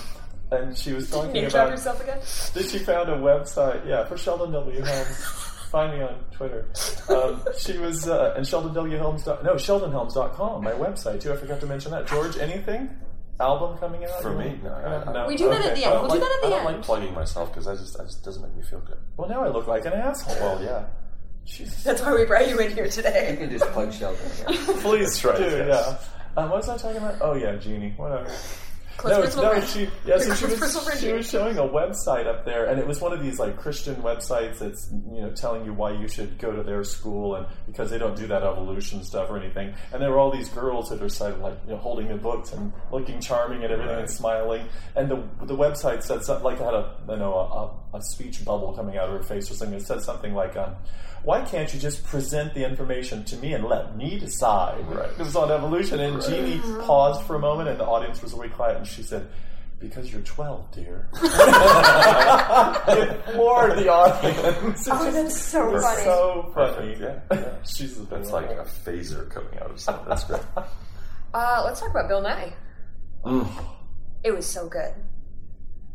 and 0.51 0.77
she 0.77 0.93
was 0.93 1.11
talking 1.11 1.33
Name 1.33 1.49
drop 1.49 1.67
about 1.67 1.71
yourself 1.71 2.03
again. 2.03 2.19
that 2.19 2.71
she 2.71 2.79
found 2.79 3.09
a 3.11 3.17
website. 3.17 3.87
Yeah, 3.87 4.05
for 4.07 4.17
Sheldon 4.17 4.53
W. 4.53 4.81
Helms. 4.83 5.25
Find 5.71 5.99
me 5.99 6.03
on 6.03 6.19
Twitter. 6.33 6.65
Um, 7.11 7.43
she 7.59 7.77
was 7.77 8.09
uh, 8.09 8.33
and 8.37 8.47
Sheldon 8.47 8.73
W. 8.73 8.97
Helms. 8.97 9.25
Dot, 9.25 9.45
no, 9.45 9.55
SheldonHelms.com, 9.55 10.65
my 10.65 10.73
website 10.73 11.21
too. 11.21 11.31
I 11.33 11.37
forgot 11.37 11.61
to 11.61 11.67
mention 11.67 11.91
that. 11.93 12.07
George, 12.07 12.39
anything? 12.39 12.89
Album 13.41 13.77
coming 13.79 14.05
out 14.05 14.21
For 14.23 14.33
me, 14.35 14.59
no, 14.65 14.71
I- 14.73 15.09
I- 15.09 15.13
no. 15.13 15.27
We 15.29 15.37
do 15.37 15.49
that 15.51 15.61
at 15.65 15.77
the 15.77 15.85
end. 15.85 15.93
well, 15.93 16.03
We'll 16.09 16.15
do 16.15 16.21
that 16.21 16.25
at 16.25 16.39
I 16.39 16.49
the 16.49 16.57
don't 16.57 16.67
end. 16.67 16.77
like 16.79 16.83
plugging 16.85 17.15
myself 17.15 17.51
because 17.53 17.69
I 17.69 17.75
just, 17.77 18.01
I 18.01 18.05
just 18.05 18.25
doesn't 18.25 18.43
make 18.43 18.57
me 18.57 18.63
feel 18.63 18.81
good. 18.81 18.97
Well, 19.19 19.29
now 19.29 19.45
I 19.45 19.49
look 19.49 19.67
like 19.69 19.85
an 19.85 19.93
asshole. 19.93 20.35
Well, 20.41 20.63
yeah. 20.65 20.87
Jesus. 21.49 21.83
That's 21.83 22.03
why 22.03 22.15
we 22.15 22.25
brought 22.25 22.49
you 22.49 22.59
in 22.59 22.73
here 22.73 22.89
today. 22.89 23.33
You 23.33 23.37
can 23.39 23.51
just 23.51 23.65
plug 23.73 23.93
Sheldon. 23.93 24.21
Yeah. 24.41 24.57
Please 24.81 25.25
right, 25.25 25.37
do, 25.39 25.45
yes. 25.45 25.67
yeah. 25.69 26.43
Um, 26.43 26.51
what 26.51 26.59
was 26.59 26.69
I 26.69 26.77
talking 26.77 26.99
about? 26.99 27.17
Oh 27.21 27.35
yeah, 27.35 27.57
Jeannie. 27.57 27.95
Whatever. 27.97 28.31
Close 28.99 29.37
no, 29.37 29.43
no, 29.43 29.51
friend. 29.51 29.69
she, 29.69 29.89
yeah, 30.05 30.19
so 30.19 30.35
she 30.35 30.47
was, 30.47 31.01
she 31.01 31.13
was 31.13 31.31
showing 31.31 31.57
a 31.57 31.63
website 31.63 32.27
up 32.27 32.45
there, 32.45 32.65
and 32.65 32.81
it 32.81 32.87
was 32.87 33.01
one 33.01 33.13
of 33.13 33.23
these 33.23 33.39
like 33.39 33.57
Christian 33.57 33.95
websites 34.03 34.59
that's 34.59 34.91
you 35.15 35.21
know 35.21 35.31
telling 35.31 35.65
you 35.65 35.73
why 35.73 35.93
you 35.93 36.09
should 36.09 36.37
go 36.39 36.51
to 36.51 36.65
their 36.65 36.83
school, 36.83 37.37
and 37.37 37.47
because 37.67 37.91
they 37.91 37.99
don't 37.99 38.17
do 38.17 38.27
that 38.27 38.43
evolution 38.43 39.05
stuff 39.05 39.31
or 39.31 39.39
anything. 39.39 39.73
And 39.93 40.03
there 40.03 40.11
were 40.11 40.19
all 40.19 40.33
these 40.33 40.49
girls 40.49 40.89
that 40.89 41.01
are 41.01 41.09
sort 41.09 41.35
of 41.35 41.39
like 41.39 41.59
you 41.65 41.75
know 41.75 41.79
holding 41.79 42.09
their 42.09 42.17
books 42.17 42.53
and 42.53 42.73
looking 42.91 43.21
charming 43.21 43.63
and 43.63 43.73
everything 43.73 44.01
and 44.01 44.11
smiling. 44.11 44.67
And 44.97 45.09
the 45.09 45.23
the 45.45 45.57
website 45.57 46.03
said 46.03 46.25
something 46.25 46.45
like 46.45 46.59
had 46.59 46.75
a 46.75 46.97
you 47.09 47.17
know 47.19 47.35
a, 47.35 47.45
a, 47.45 47.88
a 47.95 48.03
speech 48.03 48.45
bubble 48.45 48.73
coming 48.73 48.97
out 48.97 49.09
of 49.09 49.17
her 49.17 49.23
face 49.23 49.51
or 49.51 49.55
something. 49.55 49.79
It 49.79 49.87
said 49.87 50.03
something 50.03 50.35
like. 50.35 50.57
Um, 50.57 50.77
why 51.23 51.45
can't 51.45 51.73
you 51.75 51.81
just 51.81 52.05
present 52.05 52.55
the 52.55 52.65
information 52.65 53.25
to 53.25 53.37
me 53.37 53.53
and 53.53 53.65
let 53.65 53.97
me 53.97 54.19
decide? 54.19 54.87
Right. 54.89 55.11
It 55.11 55.19
was 55.19 55.35
on 55.37 55.51
evolution, 55.51 56.01
and 56.01 56.23
Jeannie 56.23 56.61
paused 56.83 57.23
for 57.27 57.37
a 57.37 57.39
moment, 57.39 57.69
and 57.69 57.81
the 57.81 57.85
audience 57.85 58.23
was 58.23 58.33
really 58.35 58.49
quiet, 58.49 58.77
and 58.77 58.87
she 58.87 59.03
said, 59.03 59.27
"Because 59.81 60.13
you're 60.13 60.23
12, 60.23 60.71
dear." 60.73 61.09
it 61.15 61.21
floored 63.33 63.79
the 63.79 63.89
audience. 63.89 64.89
Oh, 64.91 65.11
that's 65.11 65.41
so 65.41 65.81
funny. 65.81 66.05
so 66.05 66.53
funny. 66.55 66.97
Yeah, 67.01 67.19
yeah. 67.33 67.55
She's 67.65 67.97
the 67.97 68.05
That's 68.05 68.31
like 68.31 68.51
a 68.51 68.67
phaser 68.87 69.29
coming 69.29 69.59
out 69.61 69.71
of 69.71 69.81
something. 69.81 70.09
That's 70.09 70.25
great. 70.25 70.43
Uh, 71.35 71.61
let's 71.63 71.79
talk 71.79 71.91
about 71.91 72.09
Bill 72.09 72.23
Nye. 72.23 72.55
Mm. 73.23 73.47
It 74.25 74.35
was 74.35 74.47
so 74.47 74.67
good. 74.67 74.95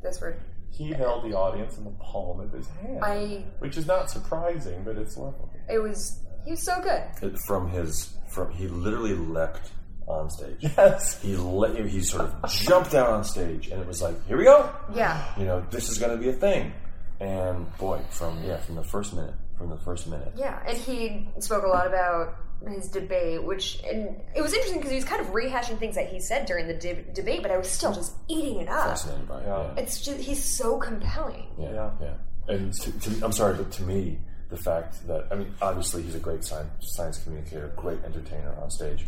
Those 0.03 0.21
were 0.21 0.38
He 0.73 0.91
held 0.91 1.23
the 1.23 1.33
audience 1.36 1.77
in 1.77 1.83
the 1.83 1.91
palm 1.91 2.39
of 2.39 2.51
his 2.51 2.67
hand, 2.81 2.99
I. 3.03 3.43
which 3.59 3.77
is 3.77 3.86
not 3.86 4.09
surprising, 4.09 4.83
but 4.83 4.97
it's 4.97 5.15
lovely. 5.17 5.49
It 5.69 5.79
was. 5.79 6.19
He 6.45 6.51
was 6.51 6.63
so 6.63 6.81
good. 6.81 7.03
It- 7.21 7.38
from 7.47 7.69
his, 7.69 8.17
from 8.29 8.51
he 8.51 8.67
literally 8.67 9.13
leapt 9.13 9.71
on 10.07 10.29
stage. 10.29 10.57
Yes. 10.59 11.21
He 11.21 11.38
le- 11.38 11.73
he 11.88 12.01
sort 12.01 12.23
of 12.25 12.49
jumped 12.51 12.93
out 12.93 13.09
on 13.09 13.23
stage, 13.23 13.69
and 13.69 13.79
it 13.81 13.88
was 13.88 14.01
like, 14.01 14.15
here 14.27 14.38
we 14.38 14.43
go. 14.43 14.69
Yeah. 14.93 15.23
You 15.38 15.45
know, 15.45 15.65
this 15.69 15.88
is 15.89 15.97
going 15.97 16.12
to 16.12 16.21
be 16.21 16.29
a 16.29 16.33
thing. 16.33 16.73
And 17.21 17.71
boy, 17.77 18.01
from 18.09 18.43
yeah, 18.43 18.57
from 18.57 18.75
the 18.75 18.83
first 18.83 19.13
minute, 19.13 19.36
from 19.57 19.69
the 19.69 19.77
first 19.77 20.07
minute, 20.07 20.33
Yeah, 20.36 20.59
and 20.67 20.77
he 20.77 21.29
spoke 21.39 21.63
a 21.63 21.67
lot 21.67 21.88
about 21.88 22.36
his 22.71 22.88
debate, 22.88 23.43
which 23.43 23.82
and 23.84 24.15
it 24.36 24.41
was 24.41 24.54
interesting 24.54 24.80
because 24.80 24.91
he 24.91 24.95
was 24.95 25.06
kind 25.06 25.21
of 25.21 25.28
rehashing 25.28 25.78
things 25.78 25.95
that 25.95 26.08
he 26.08 26.19
said 26.19 26.45
during 26.45 26.67
the 26.67 26.73
deb 26.73 27.13
debate, 27.13 27.41
but 27.41 27.52
I 27.52 27.58
was 27.58 27.69
still 27.69 27.93
just 27.93 28.13
eating 28.28 28.60
it 28.60 28.69
up. 28.69 28.86
fascinated 28.88 29.28
by 29.28 29.41
it. 29.41 29.47
Yeah. 29.47 29.63
Yeah. 29.63 29.82
It's 29.82 30.02
just 30.02 30.19
he's 30.19 30.43
so 30.43 30.78
compelling. 30.78 31.47
Yeah, 31.58 31.73
Yeah. 31.73 31.91
yeah. 32.02 32.13
And 32.56 32.73
to, 32.73 32.99
to, 32.99 33.26
I'm 33.26 33.32
sorry, 33.32 33.56
but 33.56 33.71
to 33.73 33.84
me, 33.84 34.19
the 34.49 34.58
fact 34.58 35.08
that 35.08 35.28
I 35.32 35.36
mean, 35.36 35.54
obviously, 35.62 36.04
he's 36.04 36.15
a 36.15 36.19
great 36.19 36.43
science, 36.43 36.69
science 36.82 37.17
communicator, 37.23 37.71
great 37.76 38.04
entertainer 38.04 38.54
on 38.62 38.69
stage. 38.69 39.06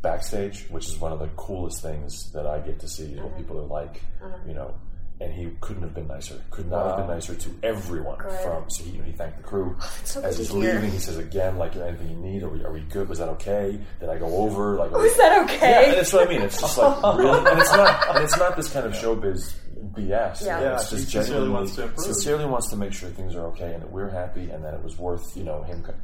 Backstage, 0.00 0.66
which 0.68 0.88
is 0.88 0.98
one 0.98 1.12
of 1.12 1.20
the 1.20 1.28
coolest 1.36 1.80
things 1.80 2.32
that 2.32 2.44
I 2.44 2.58
get 2.58 2.80
to 2.80 2.88
see, 2.88 3.04
is 3.04 3.20
what 3.20 3.26
uh-huh. 3.26 3.36
people 3.38 3.58
are 3.60 3.66
like. 3.66 4.02
Uh-huh. 4.22 4.36
You 4.48 4.54
know, 4.54 4.74
and 5.22 5.32
he 5.32 5.48
couldn't 5.60 5.82
have 5.82 5.94
been 5.94 6.08
nicer. 6.08 6.40
Could 6.50 6.68
not 6.68 6.86
have 6.86 6.96
been 6.98 7.14
nicer 7.14 7.34
to 7.34 7.50
everyone. 7.62 8.18
Good. 8.18 8.40
From 8.40 8.68
so 8.68 8.82
he, 8.84 8.90
he 9.00 9.12
thanked 9.12 9.36
the 9.38 9.44
crew 9.44 9.76
so 10.04 10.20
as 10.22 10.38
he's 10.38 10.50
leaving. 10.50 10.90
He 10.90 10.98
says 10.98 11.16
again, 11.18 11.56
like, 11.58 11.76
anything 11.76 12.10
you 12.10 12.16
need? 12.16 12.42
Are 12.42 12.48
we, 12.48 12.64
are 12.64 12.72
we 12.72 12.80
good? 12.80 13.08
Was 13.08 13.18
that 13.20 13.28
okay? 13.30 13.78
Did 14.00 14.08
I 14.08 14.18
go 14.18 14.26
over? 14.26 14.76
Like, 14.76 14.90
Was 14.90 15.16
that 15.16 15.42
okay? 15.44 15.70
yeah, 15.70 15.78
okay? 15.78 15.88
and 15.90 15.98
that's 15.98 16.12
what 16.12 16.26
I 16.26 16.30
mean. 16.30 16.42
It's 16.42 16.60
just 16.60 16.76
like 16.76 17.16
really, 17.16 17.38
and 17.50 17.58
it's 17.60 17.72
not, 17.72 18.16
and 18.16 18.24
it's 18.24 18.36
not 18.38 18.56
this 18.56 18.72
kind 18.72 18.84
of 18.86 18.92
showbiz 18.92 19.54
BS. 19.94 20.44
Yeah. 20.44 20.60
Yeah, 20.60 20.74
it's 20.74 20.90
he 20.90 20.96
just 20.96 21.10
sincerely 21.12 21.26
genuinely 21.28 21.50
wants 21.54 21.74
to 21.76 21.82
improve. 21.82 22.00
sincerely 22.06 22.44
wants 22.46 22.68
to 22.70 22.76
make 22.76 22.92
sure 22.92 23.08
things 23.10 23.34
are 23.34 23.46
okay 23.48 23.72
and 23.74 23.82
that 23.82 23.90
we're 23.92 24.10
happy 24.10 24.50
and 24.50 24.64
that 24.64 24.74
it 24.74 24.82
was 24.82 24.98
worth 24.98 25.36
you 25.36 25.44
know 25.44 25.62
him. 25.62 25.82
co- 25.82 25.94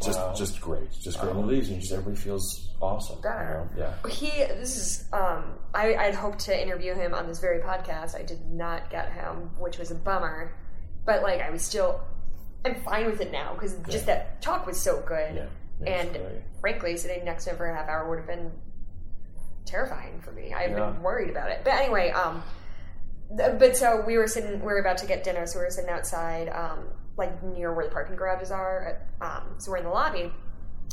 Just, 0.00 0.18
Wow. 0.18 0.34
just 0.36 0.60
great, 0.60 0.90
just 0.92 1.18
great. 1.18 1.32
And 1.34 1.44
he 1.44 1.50
leaves, 1.56 1.68
and 1.70 1.80
just 1.80 1.92
everybody 1.92 2.16
feels 2.16 2.68
awesome. 2.80 3.18
you 3.24 3.30
know? 3.30 3.68
Yeah. 3.76 4.08
He, 4.08 4.28
this 4.44 4.76
is, 4.76 5.04
um, 5.12 5.54
I, 5.74 5.94
I'd 5.96 6.14
hoped 6.14 6.38
to 6.40 6.62
interview 6.62 6.94
him 6.94 7.14
on 7.14 7.26
this 7.26 7.40
very 7.40 7.58
podcast. 7.60 8.14
I 8.14 8.22
did 8.22 8.44
not 8.50 8.90
get 8.90 9.12
him, 9.12 9.50
which 9.58 9.76
was 9.78 9.90
a 9.90 9.96
bummer. 9.96 10.54
But, 11.04 11.22
like, 11.22 11.40
I 11.40 11.50
was 11.50 11.62
still, 11.62 12.00
I'm 12.64 12.76
fine 12.82 13.06
with 13.06 13.20
it 13.20 13.32
now 13.32 13.54
because 13.54 13.74
just 13.88 14.06
that 14.06 14.40
talk 14.40 14.66
was 14.66 14.80
so 14.80 15.00
good. 15.06 15.34
Yeah. 15.34 15.46
and 15.86 16.10
great. 16.12 16.42
frankly, 16.60 16.96
sitting 16.96 17.24
next 17.24 17.44
to 17.44 17.50
him 17.50 17.56
for 17.56 17.66
a 17.66 17.74
half 17.76 17.88
hour 17.88 18.08
would 18.08 18.18
have 18.18 18.26
been 18.26 18.50
terrifying 19.64 20.20
for 20.20 20.32
me. 20.32 20.52
I've 20.54 20.70
Yeah. 20.70 20.90
been 20.90 21.02
worried 21.02 21.30
about 21.30 21.50
it. 21.50 21.60
But 21.64 21.74
anyway, 21.74 22.10
um, 22.10 22.42
th- 23.36 23.58
but 23.58 23.76
so 23.76 24.02
we 24.06 24.16
were 24.16 24.26
sitting, 24.26 24.60
we 24.60 24.66
were 24.66 24.78
about 24.78 24.98
to 24.98 25.06
get 25.06 25.24
dinner, 25.24 25.46
so 25.46 25.58
we 25.58 25.64
were 25.64 25.70
sitting 25.70 25.90
outside, 25.90 26.48
um, 26.48 26.88
like 27.18 27.42
near 27.42 27.74
where 27.74 27.84
the 27.84 27.90
parking 27.90 28.16
garages 28.16 28.50
are. 28.50 29.00
At, 29.20 29.26
um, 29.26 29.54
so 29.58 29.70
we're 29.72 29.78
in 29.78 29.84
the 29.84 29.90
lobby, 29.90 30.32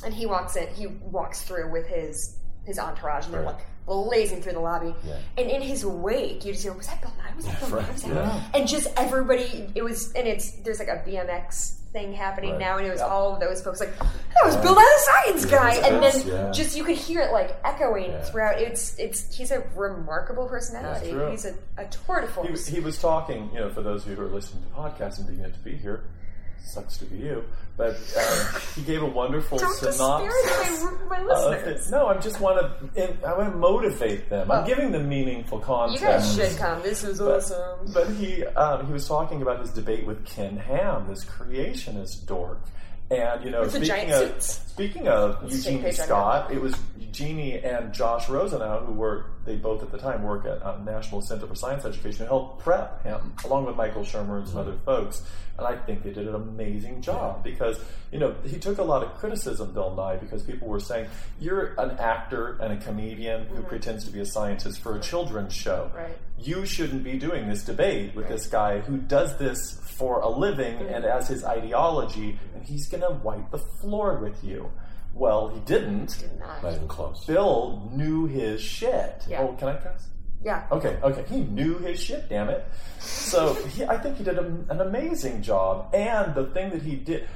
and 0.03 0.13
he 0.13 0.25
walks 0.25 0.55
in. 0.55 0.67
He 0.73 0.87
walks 0.87 1.43
through 1.43 1.71
with 1.71 1.87
his 1.87 2.37
his 2.65 2.79
entourage, 2.79 3.25
and 3.25 3.33
they're 3.33 3.41
Right. 3.43 3.55
like 3.55 3.65
blazing 3.85 4.41
through 4.41 4.53
the 4.53 4.59
lobby. 4.59 4.95
Yeah. 5.05 5.19
And 5.37 5.49
in 5.51 5.61
his 5.61 5.85
wake, 5.85 6.43
you 6.43 6.51
just 6.51 6.63
hear, 6.63 6.73
"Was 6.73 6.87
that 6.87 6.99
Bill 7.01 7.13
Nye? 7.19 7.35
Was 7.35 7.45
that 7.45 7.59
Bill 7.59 7.69
Nye? 7.81 7.91
Was 7.91 8.01
that?" 8.03 8.13
yeah. 8.15 8.43
And 8.55 8.67
just 8.67 8.87
everybody, 8.97 9.71
it 9.75 9.83
was, 9.83 10.11
and 10.13 10.27
it's 10.27 10.51
there's 10.63 10.79
like 10.79 10.87
a 10.87 11.03
BMX 11.07 11.79
thing 11.95 12.11
happening 12.13 12.51
Right. 12.51 12.59
now, 12.59 12.77
and 12.77 12.85
it 12.85 12.91
was 12.91 12.99
Yeah. 12.99 13.07
all 13.07 13.33
of 13.33 13.39
those 13.39 13.61
folks 13.63 13.79
like, 13.79 13.97
"That 13.97 14.43
was 14.43 14.57
Bill 14.57 14.75
Nye 14.75 14.81
the 14.97 15.11
Science 15.11 15.45
Guy," 15.45 15.75
and 15.75 16.03
then 16.03 16.27
yeah. 16.27 16.51
just 16.51 16.75
you 16.75 16.83
could 16.83 16.97
hear 16.97 17.21
it 17.21 17.31
like 17.31 17.55
echoing 17.63 18.11
Yeah. 18.11 18.21
throughout. 18.23 18.59
It's 18.59 18.99
it's 18.99 19.33
he's 19.33 19.49
a 19.51 19.63
remarkable 19.75 20.45
personality. 20.45 21.15
He's 21.31 21.45
a, 21.45 21.53
a 21.77 21.85
tour 21.85 22.19
de 22.19 22.27
He 22.27 22.33
force. 22.33 22.67
he 22.67 22.81
was 22.81 22.97
talking, 22.99 23.49
you 23.53 23.61
know, 23.61 23.69
for 23.69 23.81
those 23.81 24.03
of 24.03 24.09
you 24.11 24.17
who 24.17 24.23
are 24.23 24.27
listening 24.27 24.63
to 24.63 24.69
podcasts 24.77 25.19
and 25.19 25.27
didn't 25.27 25.41
get 25.43 25.53
to 25.53 25.59
be 25.59 25.77
here, 25.77 26.01
sucks 26.65 26.97
to 26.97 27.05
be 27.05 27.17
you, 27.17 27.43
but 27.77 27.91
um, 27.95 28.61
he 28.75 28.81
gave 28.81 29.01
a 29.01 29.05
wonderful 29.05 29.57
Don't 29.57 29.73
synopsis. 29.75 30.83
my, 31.09 31.21
my 31.23 31.33
of 31.33 31.53
it. 31.67 31.81
No, 31.89 32.07
I 32.07 32.17
just 32.17 32.39
want 32.41 32.57
to. 32.93 33.25
I 33.27 33.37
want 33.37 33.51
to 33.51 33.57
motivate 33.57 34.29
them. 34.29 34.49
I'm 34.51 34.63
Oh. 34.63 34.67
giving 34.67 34.91
them 34.91 35.07
meaningful 35.07 35.59
content. 35.59 36.01
you 36.01 36.07
guys 36.07 36.35
should 36.35 36.57
come. 36.57 36.81
This 36.81 37.03
is 37.03 37.21
awesome. 37.21 37.91
But 37.93 38.09
he 38.09 38.45
um, 38.45 38.87
he 38.87 38.93
was 38.93 39.07
talking 39.07 39.41
about 39.41 39.59
his 39.61 39.69
debate 39.71 40.05
with 40.05 40.25
Ken 40.25 40.57
Ham, 40.57 41.07
this 41.09 41.23
creationist 41.25 42.25
dork. 42.25 42.59
And 43.11 43.43
you 43.45 43.51
know, 43.51 43.65
the 43.65 43.69
speaking 43.69 44.11
of 44.13 44.41
speaking 44.41 45.07
of 45.07 45.43
Let's 45.43 45.55
Eugenie 45.57 45.83
page 45.83 45.99
on 45.99 46.05
Scott, 46.05 46.51
it 46.51 46.59
was 46.59 46.75
Eugenie 46.99 47.59
and 47.59 47.93
Josh 47.93 48.27
Rosenau 48.29 48.83
who 48.85 48.93
work. 48.93 49.31
They 49.45 49.57
both 49.57 49.83
at 49.83 49.91
the 49.91 49.99
time 49.99 50.23
work 50.23 50.45
at 50.47 50.63
uh, 50.63 50.77
National 50.83 51.21
Center 51.21 51.45
for 51.45 51.53
Science 51.53 51.85
Education 51.85 52.25
who 52.25 52.29
helped 52.29 52.63
prep 52.63 53.03
him, 53.03 53.33
along 53.43 53.65
with 53.65 53.75
Michael 53.75 54.01
Shermer 54.01 54.39
and 54.39 54.47
some 54.47 54.57
other 54.57 54.75
folks. 54.85 55.21
And 55.59 55.67
I 55.67 55.75
think 55.77 56.01
they 56.01 56.09
did 56.11 56.27
an 56.27 56.33
amazing 56.33 57.03
job 57.03 57.43
because 57.43 57.77
you 58.11 58.17
know 58.17 58.33
he 58.43 58.57
took 58.57 58.79
a 58.79 58.83
lot 58.83 59.03
of 59.03 59.13
criticism, 59.19 59.71
Bill 59.71 59.93
Nye, 59.95 60.15
because 60.15 60.41
people 60.41 60.67
were 60.67 60.79
saying 60.79 61.07
you're 61.39 61.75
an 61.79 61.91
actor 61.99 62.57
and 62.59 62.73
a 62.73 62.77
comedian 62.77 63.45
who 63.45 63.61
pretends 63.61 64.05
to 64.05 64.11
be 64.11 64.19
a 64.21 64.25
scientist 64.25 64.81
for 64.81 64.95
a 64.95 64.99
children's 64.99 65.53
show 65.53 65.91
Right. 65.95 66.17
you 66.39 66.65
shouldn't 66.65 67.03
be 67.03 67.19
doing 67.19 67.47
this 67.47 67.63
debate 67.63 68.15
with 68.15 68.27
this 68.27 68.47
guy 68.47 68.79
who 68.79 68.97
does 68.97 69.37
this 69.37 69.79
for 69.83 70.19
a 70.21 70.27
living 70.27 70.75
and 70.89 71.05
as 71.05 71.27
his 71.29 71.45
ideology, 71.45 72.37
and 72.53 72.63
he's 72.65 72.87
going 72.97 73.13
to 73.13 73.19
wipe 73.23 73.51
the 73.51 73.57
floor 73.59 74.17
with 74.19 74.43
you. 74.43 74.69
Well, 75.13 75.47
he 75.49 75.59
didn't. 75.61 76.25
Not- 76.39 76.61
Not 76.63 76.73
even 76.75 76.87
close. 76.87 77.25
Bill 77.25 77.89
knew 77.93 78.25
his 78.25 78.61
shit. 78.61 79.23
Yeah. 79.29 79.41
Oh, 79.41 79.53
can 79.53 79.69
I 79.69 79.75
cuss? 79.77 80.07
Yeah. 80.43 80.65
Okay, 80.71 80.97
okay. 81.01 81.23
He 81.27 81.41
knew 81.41 81.77
his 81.79 81.99
shit, 81.99 82.29
damn 82.29 82.49
it. 82.49 82.67
So 82.99 83.53
he, 83.55 83.83
I 83.85 83.97
think 83.97 84.17
he 84.17 84.23
did 84.23 84.37
a, 84.37 84.45
an 84.45 84.81
amazing 84.81 85.41
job. 85.41 85.93
And 85.95 86.35
the 86.35 86.45
thing 86.47 86.69
that 86.71 86.81
he 86.83 86.97
did, 86.97 87.27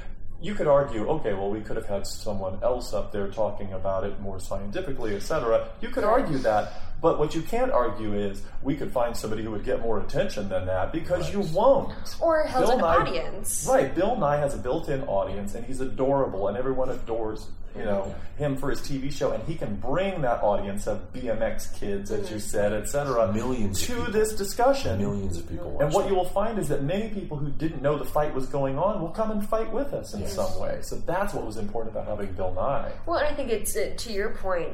you 0.42 0.54
could 0.54 0.68
argue, 0.68 1.08
okay, 1.10 1.34
well, 1.34 1.50
we 1.50 1.62
could 1.62 1.76
have 1.78 1.88
had 1.88 2.06
someone 2.06 2.60
else 2.62 2.94
up 2.94 3.12
there 3.12 3.28
talking 3.30 3.74
about 3.74 4.04
it 4.04 4.20
more 4.20 4.40
scientifically, 4.40 5.16
etc. 5.16 5.70
You 5.82 5.90
could 5.90 6.04
argue 6.04 6.38
that. 6.40 6.74
But 7.02 7.20
what 7.20 7.34
you 7.36 7.42
can't 7.42 7.72
argue 7.72 8.14
is 8.14 8.42
we 8.62 8.76
could 8.76 8.92
find 8.92 9.16
somebody 9.16 9.44
who 9.44 9.52
would 9.52 9.64
get 9.64 9.82
more 9.82 10.00
attention 10.00 10.50
than 10.50 10.66
that 10.66 10.92
because 10.92 11.32
you 11.32 11.42
won't. 11.42 11.94
Or 12.20 12.44
held 12.44 12.66
Bill 12.66 12.72
an 12.74 12.80
Nye- 12.80 12.96
audience. 12.98 13.68
Right. 13.70 13.94
Bill 13.94 14.16
Nye 14.16 14.38
has 14.38 14.54
a 14.54 14.58
built-in 14.58 15.04
audience, 15.04 15.56
and 15.56 15.66
he's 15.66 15.80
adorable, 15.80 16.48
and 16.48 16.58
everyone 16.58 16.90
adores 16.90 17.48
you 17.78 17.86
know 17.86 18.16
him 18.38 18.58
for 18.58 18.70
his 18.70 18.80
TV 18.82 19.12
show, 19.12 19.32
and 19.32 19.44
he 19.44 19.56
can 19.56 19.76
bring 19.76 20.22
that 20.22 20.42
audience 20.42 20.88
of 20.88 21.14
BMX 21.14 21.78
kids, 21.80 22.10
as 22.10 22.32
you 22.32 22.40
said, 22.40 22.74
etc., 22.74 23.32
Millions 23.32 23.82
to 23.86 23.96
people. 23.96 24.12
this 24.12 24.34
discussion. 24.34 24.98
Millions 25.00 25.38
of 25.38 25.48
people. 25.48 25.78
And 25.80 25.94
what 25.94 26.04
that. 26.04 26.10
you 26.10 26.16
will 26.16 26.26
find 26.26 26.58
is 26.58 26.68
that 26.70 26.84
many 26.84 27.10
people 27.10 27.38
who 27.38 27.50
didn't 27.50 27.82
know 27.82 27.98
the 27.98 28.06
fight 28.06 28.34
was 28.34 28.48
going 28.48 28.78
on 28.78 29.02
will 29.02 29.10
come 29.10 29.30
and 29.32 29.48
fight 29.48 29.72
with 29.72 29.94
us 29.94 30.14
in 30.14 30.28
some 30.28 30.60
way. 30.60 30.80
So 30.82 30.96
that's 30.98 31.34
what 31.34 31.46
was 31.46 31.58
important 31.58 31.96
about 31.96 32.08
having 32.08 32.32
Bill 32.34 32.54
Nye. 32.54 32.92
Well, 33.06 33.18
and 33.20 33.28
I 33.28 33.34
think 33.34 33.50
it's 33.50 33.76
uh, 33.76 33.94
to 33.96 34.12
your 34.12 34.30
point. 34.32 34.70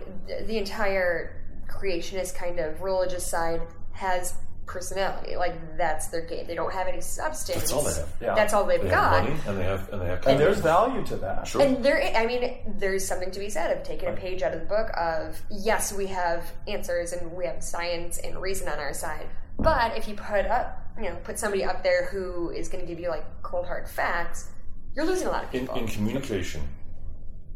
The 0.48 0.58
entire 0.58 1.45
creationist 1.80 2.36
kind 2.36 2.60
of 2.60 2.82
religious 2.82 3.26
side 3.26 3.62
has 3.92 4.34
personality. 4.66 5.36
Like 5.36 5.78
that's 5.78 6.08
their 6.08 6.22
game. 6.22 6.48
They 6.48 6.56
don't 6.56 6.74
have 6.74 6.88
any 6.88 7.02
substance. 7.02 7.60
That's 7.60 7.72
all 7.72 7.84
they 7.84 7.94
have. 7.94 8.10
Yeah. 8.22 8.36
That's 8.36 8.54
all 8.54 8.66
they've 8.66 8.82
They 8.82 8.90
got. 8.90 9.14
have 9.14 9.30
money 9.30 9.40
and 9.48 9.58
they 9.58 9.64
have 9.64 9.90
and 9.94 10.02
they 10.02 10.08
have 10.08 10.26
And 10.28 10.40
there's 10.40 10.60
value 10.60 11.06
to 11.06 11.16
that. 11.18 11.48
Sure. 11.48 11.62
And 11.62 11.84
there, 11.84 12.02
I 12.16 12.26
mean, 12.26 12.58
there's 12.78 13.06
something 13.06 13.32
to 13.32 13.40
be 13.40 13.50
said 13.50 13.76
of 13.76 13.84
taking 13.84 14.10
a 14.10 14.14
page 14.14 14.42
out 14.42 14.54
of 14.54 14.60
the 14.60 14.66
book 14.66 14.90
of 14.98 15.40
yes, 15.52 15.94
we 15.94 16.08
have 16.08 16.52
answers 16.68 17.14
and 17.14 17.32
we 17.34 17.46
have 17.46 17.64
science 17.64 18.18
and 18.18 18.42
reason 18.42 18.68
on 18.68 18.80
our 18.80 18.94
side. 18.94 19.28
But 19.60 19.98
if 19.98 20.08
you 20.08 20.16
put 20.16 20.46
up, 20.48 20.82
you 20.98 21.10
know, 21.10 21.16
put 21.24 21.38
somebody 21.40 21.64
up 21.64 21.84
there 21.84 22.06
who 22.08 22.50
is 22.50 22.68
going 22.68 22.84
to 22.84 22.88
give 22.88 23.00
you 23.00 23.10
like 23.10 23.26
cold 23.44 23.66
hard 23.68 23.88
facts, 23.88 24.50
you're 24.96 25.06
losing 25.06 25.28
a 25.28 25.32
lot 25.32 25.44
of 25.44 25.54
in, 25.54 25.62
people. 25.62 25.76
in 25.76 25.88
communication, 25.88 26.62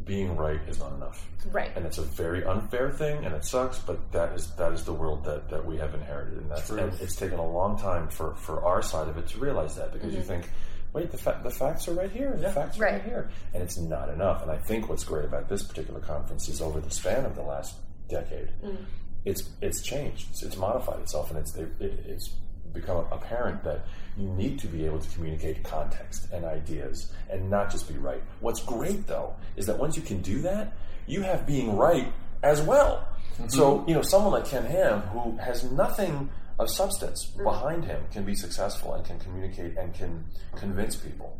being 0.05 0.35
right 0.35 0.59
is 0.67 0.79
not 0.79 0.93
enough. 0.93 1.27
right. 1.51 1.71
and 1.75 1.85
it's 1.85 1.97
a 1.97 2.03
very 2.03 2.43
unfair 2.43 2.91
thing, 2.91 3.25
and 3.25 3.35
it 3.35 3.45
sucks. 3.45 3.79
But 3.79 4.11
that 4.11 4.33
is 4.33 4.49
that 4.55 4.71
is 4.73 4.83
the 4.83 4.93
world 4.93 5.25
that, 5.25 5.49
that 5.49 5.65
we 5.65 5.77
have 5.77 5.93
inherited, 5.93 6.39
and 6.39 6.51
that's 6.51 6.69
and 6.69 6.93
it's 7.01 7.15
taken 7.15 7.39
a 7.39 7.47
long 7.47 7.77
time 7.77 8.07
for, 8.07 8.35
for 8.35 8.63
our 8.63 8.81
side 8.81 9.07
of 9.07 9.17
it 9.17 9.27
to 9.29 9.37
realize 9.39 9.75
that 9.75 9.93
because 9.93 10.13
you 10.13 10.19
mm-hmm. 10.19 10.27
think, 10.27 10.49
wait, 10.93 11.11
the 11.11 11.17
fa- 11.17 11.39
the 11.43 11.51
facts 11.51 11.87
are 11.87 11.93
right 11.93 12.11
here, 12.11 12.35
the 12.35 12.49
facts 12.51 12.77
are 12.77 12.83
right. 12.83 12.93
Right. 12.93 13.03
here, 13.03 13.29
and 13.53 13.61
it's 13.61 13.77
not 13.77 14.09
enough. 14.09 14.41
And 14.41 14.51
I 14.51 14.57
think 14.57 14.89
what's 14.89 15.03
great 15.03 15.25
about 15.25 15.49
this 15.49 15.63
particular 15.63 15.99
conference 15.99 16.49
is 16.49 16.61
over 16.61 16.79
the 16.79 16.91
span 16.91 17.25
of 17.25 17.35
the 17.35 17.43
last 17.43 17.75
decade, 18.07 18.49
mm. 18.63 18.77
it's 19.25 19.49
it's 19.61 19.81
changed, 19.81 20.27
it's, 20.31 20.43
it's 20.43 20.57
modified 20.57 20.99
itself, 21.01 21.29
and 21.29 21.39
it's 21.39 21.55
it, 21.55 21.71
it's 21.79 22.31
become 22.73 23.05
apparent 23.11 23.63
that 23.63 23.85
you 24.17 24.27
need 24.27 24.59
to 24.59 24.67
be 24.67 24.85
able 24.85 24.99
to 24.99 25.09
communicate 25.09 25.63
context 25.63 26.27
and 26.31 26.45
ideas 26.45 27.11
and 27.29 27.49
not 27.49 27.71
just 27.71 27.87
be 27.87 27.97
right. 27.97 28.21
What's 28.39 28.61
great 28.61 29.07
though 29.07 29.35
is 29.55 29.65
that 29.67 29.79
once 29.79 29.95
you 29.95 30.03
can 30.03 30.21
do 30.21 30.41
that, 30.41 30.73
you 31.07 31.21
have 31.21 31.45
being 31.47 31.75
right 31.77 32.11
as 32.43 32.61
well. 32.61 33.07
Mm-hmm. 33.33 33.49
So, 33.49 33.85
you 33.87 33.93
know, 33.93 34.01
someone 34.01 34.33
like 34.33 34.45
Ken 34.45 34.65
Ham 34.65 35.01
who 35.01 35.37
has 35.37 35.63
nothing 35.71 36.29
of 36.57 36.69
substance 36.69 37.25
mm-hmm. 37.25 37.43
behind 37.43 37.85
him 37.85 38.03
can 38.11 38.23
be 38.23 38.35
successful 38.35 38.93
and 38.93 39.05
can 39.05 39.19
communicate 39.19 39.77
and 39.77 39.93
can 39.93 40.25
convince 40.55 40.95
people. 40.95 41.37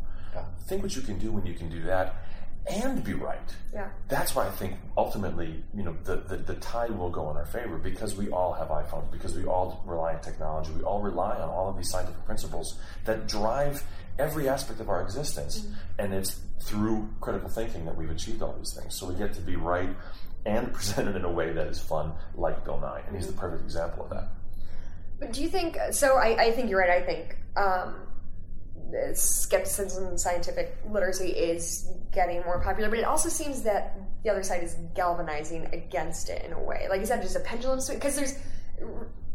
Think 0.66 0.82
what 0.82 0.94
you 0.94 1.02
can 1.02 1.18
do 1.18 1.32
when 1.32 1.44
you 1.44 1.54
can 1.54 1.68
do 1.68 1.82
that 1.82 2.14
and 2.68 3.02
be 3.02 3.14
right 3.14 3.38
Yeah. 3.72 3.88
that's 4.08 4.34
why 4.34 4.46
I 4.46 4.50
think 4.50 4.74
ultimately, 4.96 5.64
you 5.74 5.82
know, 5.82 5.96
the, 6.04 6.16
the, 6.16 6.36
the 6.36 6.54
tide 6.56 6.90
will 6.90 7.10
go 7.10 7.30
in 7.30 7.36
our 7.36 7.46
favor 7.46 7.78
because 7.78 8.14
we 8.16 8.28
all 8.30 8.52
have 8.52 8.68
iPhones, 8.68 9.10
because 9.10 9.34
we 9.36 9.44
all 9.44 9.82
rely 9.86 10.14
on 10.14 10.20
technology, 10.20 10.70
we 10.72 10.82
all 10.82 11.00
rely 11.00 11.36
on 11.36 11.48
all 11.48 11.68
of 11.70 11.76
these 11.76 11.90
scientific 11.90 12.24
principles 12.26 12.78
that 13.06 13.26
drive 13.26 13.82
every 14.18 14.48
aspect 14.48 14.80
of 14.80 14.88
our 14.90 15.00
existence. 15.02 15.66
And 15.98 16.12
it's 16.12 16.40
through 16.62 17.08
critical 17.20 17.48
thinking 17.48 17.86
that 17.86 17.96
we've 17.96 18.10
achieved 18.10 18.42
all 18.42 18.54
these 18.58 18.74
things. 18.78 18.94
So 18.94 19.06
we 19.06 19.14
get 19.14 19.32
to 19.34 19.40
be 19.40 19.56
right 19.56 19.88
and 20.44 20.72
presented 20.74 21.16
in 21.16 21.24
a 21.24 21.30
way 21.32 21.52
that 21.52 21.66
is 21.66 21.80
fun, 21.80 22.12
like 22.34 22.64
Bill 22.64 22.78
Nye. 22.78 23.02
And 23.06 23.16
he's 23.16 23.26
the 23.26 23.32
perfect 23.32 23.62
example 23.62 24.04
of 24.04 24.10
that. 24.10 24.28
But 25.18 25.32
do 25.32 25.42
you 25.42 25.48
think? 25.48 25.78
So 25.92 26.16
I, 26.16 26.44
I 26.44 26.50
think 26.52 26.70
you're 26.70 26.80
right. 26.80 26.90
I 26.90 27.02
think 27.02 27.36
um, 27.56 27.94
skepticism 29.14 30.06
and 30.06 30.20
scientific 30.20 30.76
literacy 30.90 31.28
is 31.28 31.88
getting 32.12 32.42
more 32.42 32.60
popular, 32.62 32.88
but 32.88 32.98
it 32.98 33.04
also 33.04 33.28
seems 33.28 33.62
that 33.62 33.96
the 34.24 34.30
other 34.30 34.42
side 34.42 34.62
is 34.62 34.76
galvanizing 34.94 35.66
against 35.72 36.28
it 36.28 36.44
in 36.44 36.52
a 36.52 36.60
way. 36.60 36.86
Like, 36.88 37.00
is 37.00 37.08
that 37.08 37.22
just 37.22 37.36
a 37.36 37.40
pendulum 37.40 37.80
swing? 37.80 37.98
Because 37.98 38.16
there's, 38.16 38.38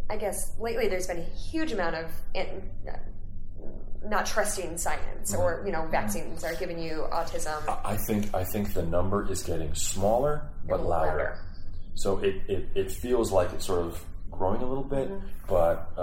I 0.09 0.17
guess, 0.17 0.53
lately 0.59 0.87
there's 0.87 1.07
been 1.07 1.19
a 1.19 1.37
huge 1.37 1.71
amount 1.71 1.95
of 1.95 2.11
in, 2.33 2.69
uh, 2.87 2.97
not 4.07 4.25
trusting 4.25 4.77
science, 4.77 5.33
or 5.33 5.63
you 5.65 5.71
know, 5.71 5.87
vaccines 5.87 6.43
are 6.43 6.55
giving 6.55 6.79
you 6.79 7.07
autism. 7.11 7.61
I 7.83 7.97
think 7.97 8.33
I 8.35 8.43
think 8.43 8.73
the 8.73 8.83
number 8.83 9.29
is 9.31 9.41
getting 9.41 9.73
smaller 9.73 10.47
but 10.67 10.83
louder. 10.83 11.07
louder. 11.07 11.39
So 11.95 12.19
it, 12.19 12.41
it, 12.47 12.67
it 12.75 12.91
feels 12.91 13.31
like 13.31 13.53
it 13.53 13.61
sort 13.61 13.79
of 13.79 14.03
growing 14.37 14.61
a 14.61 14.65
little 14.65 14.83
bit, 14.83 15.09
Mm-hmm. 15.09 15.25
but 15.47 15.91
uh, 15.97 16.01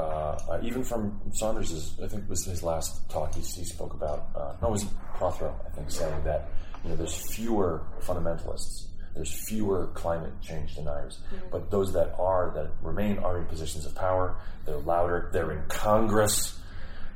uh, 0.50 0.60
even 0.62 0.82
from 0.84 1.20
Saunders's, 1.32 1.98
I 2.02 2.08
think 2.08 2.24
it 2.24 2.28
was 2.28 2.44
his 2.44 2.62
last 2.62 3.08
talk, 3.10 3.34
he, 3.34 3.40
he 3.40 3.64
spoke 3.64 3.94
about, 3.94 4.28
uh, 4.34 4.54
no, 4.62 4.68
it 4.68 4.72
was 4.72 4.84
Prothero, 5.18 5.54
I 5.66 5.70
think, 5.74 5.90
saying 5.90 6.24
that 6.24 6.48
you 6.82 6.90
know 6.90 6.96
there's 6.96 7.14
fewer 7.34 7.82
fundamentalists, 8.00 8.86
there's 9.14 9.32
fewer 9.48 9.88
climate 9.94 10.32
change 10.40 10.74
deniers, 10.74 11.18
Mm-hmm. 11.34 11.46
but 11.50 11.70
those 11.70 11.92
that 11.92 12.14
are 12.18 12.50
that 12.54 12.70
remain 12.82 13.18
are 13.18 13.38
in 13.38 13.44
positions 13.46 13.86
of 13.86 13.94
power. 13.94 14.36
They're 14.64 14.78
louder. 14.78 15.28
They're 15.32 15.50
in 15.52 15.62
Congress, 15.68 16.58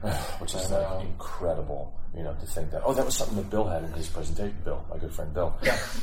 which 0.38 0.54
is 0.54 0.70
like 0.70 0.82
know. 0.82 1.00
incredible. 1.00 1.92
You 2.16 2.22
know, 2.22 2.32
to 2.34 2.46
think 2.46 2.70
that 2.70 2.80
oh, 2.84 2.94
that 2.94 3.04
was 3.04 3.14
something 3.14 3.36
that 3.36 3.50
Bill 3.50 3.64
had 3.66 3.84
in 3.84 3.92
his 3.92 4.08
presentation. 4.08 4.56
Bill, 4.64 4.82
my 4.90 4.96
good 4.96 5.12
friend 5.12 5.34
Bill, 5.34 5.54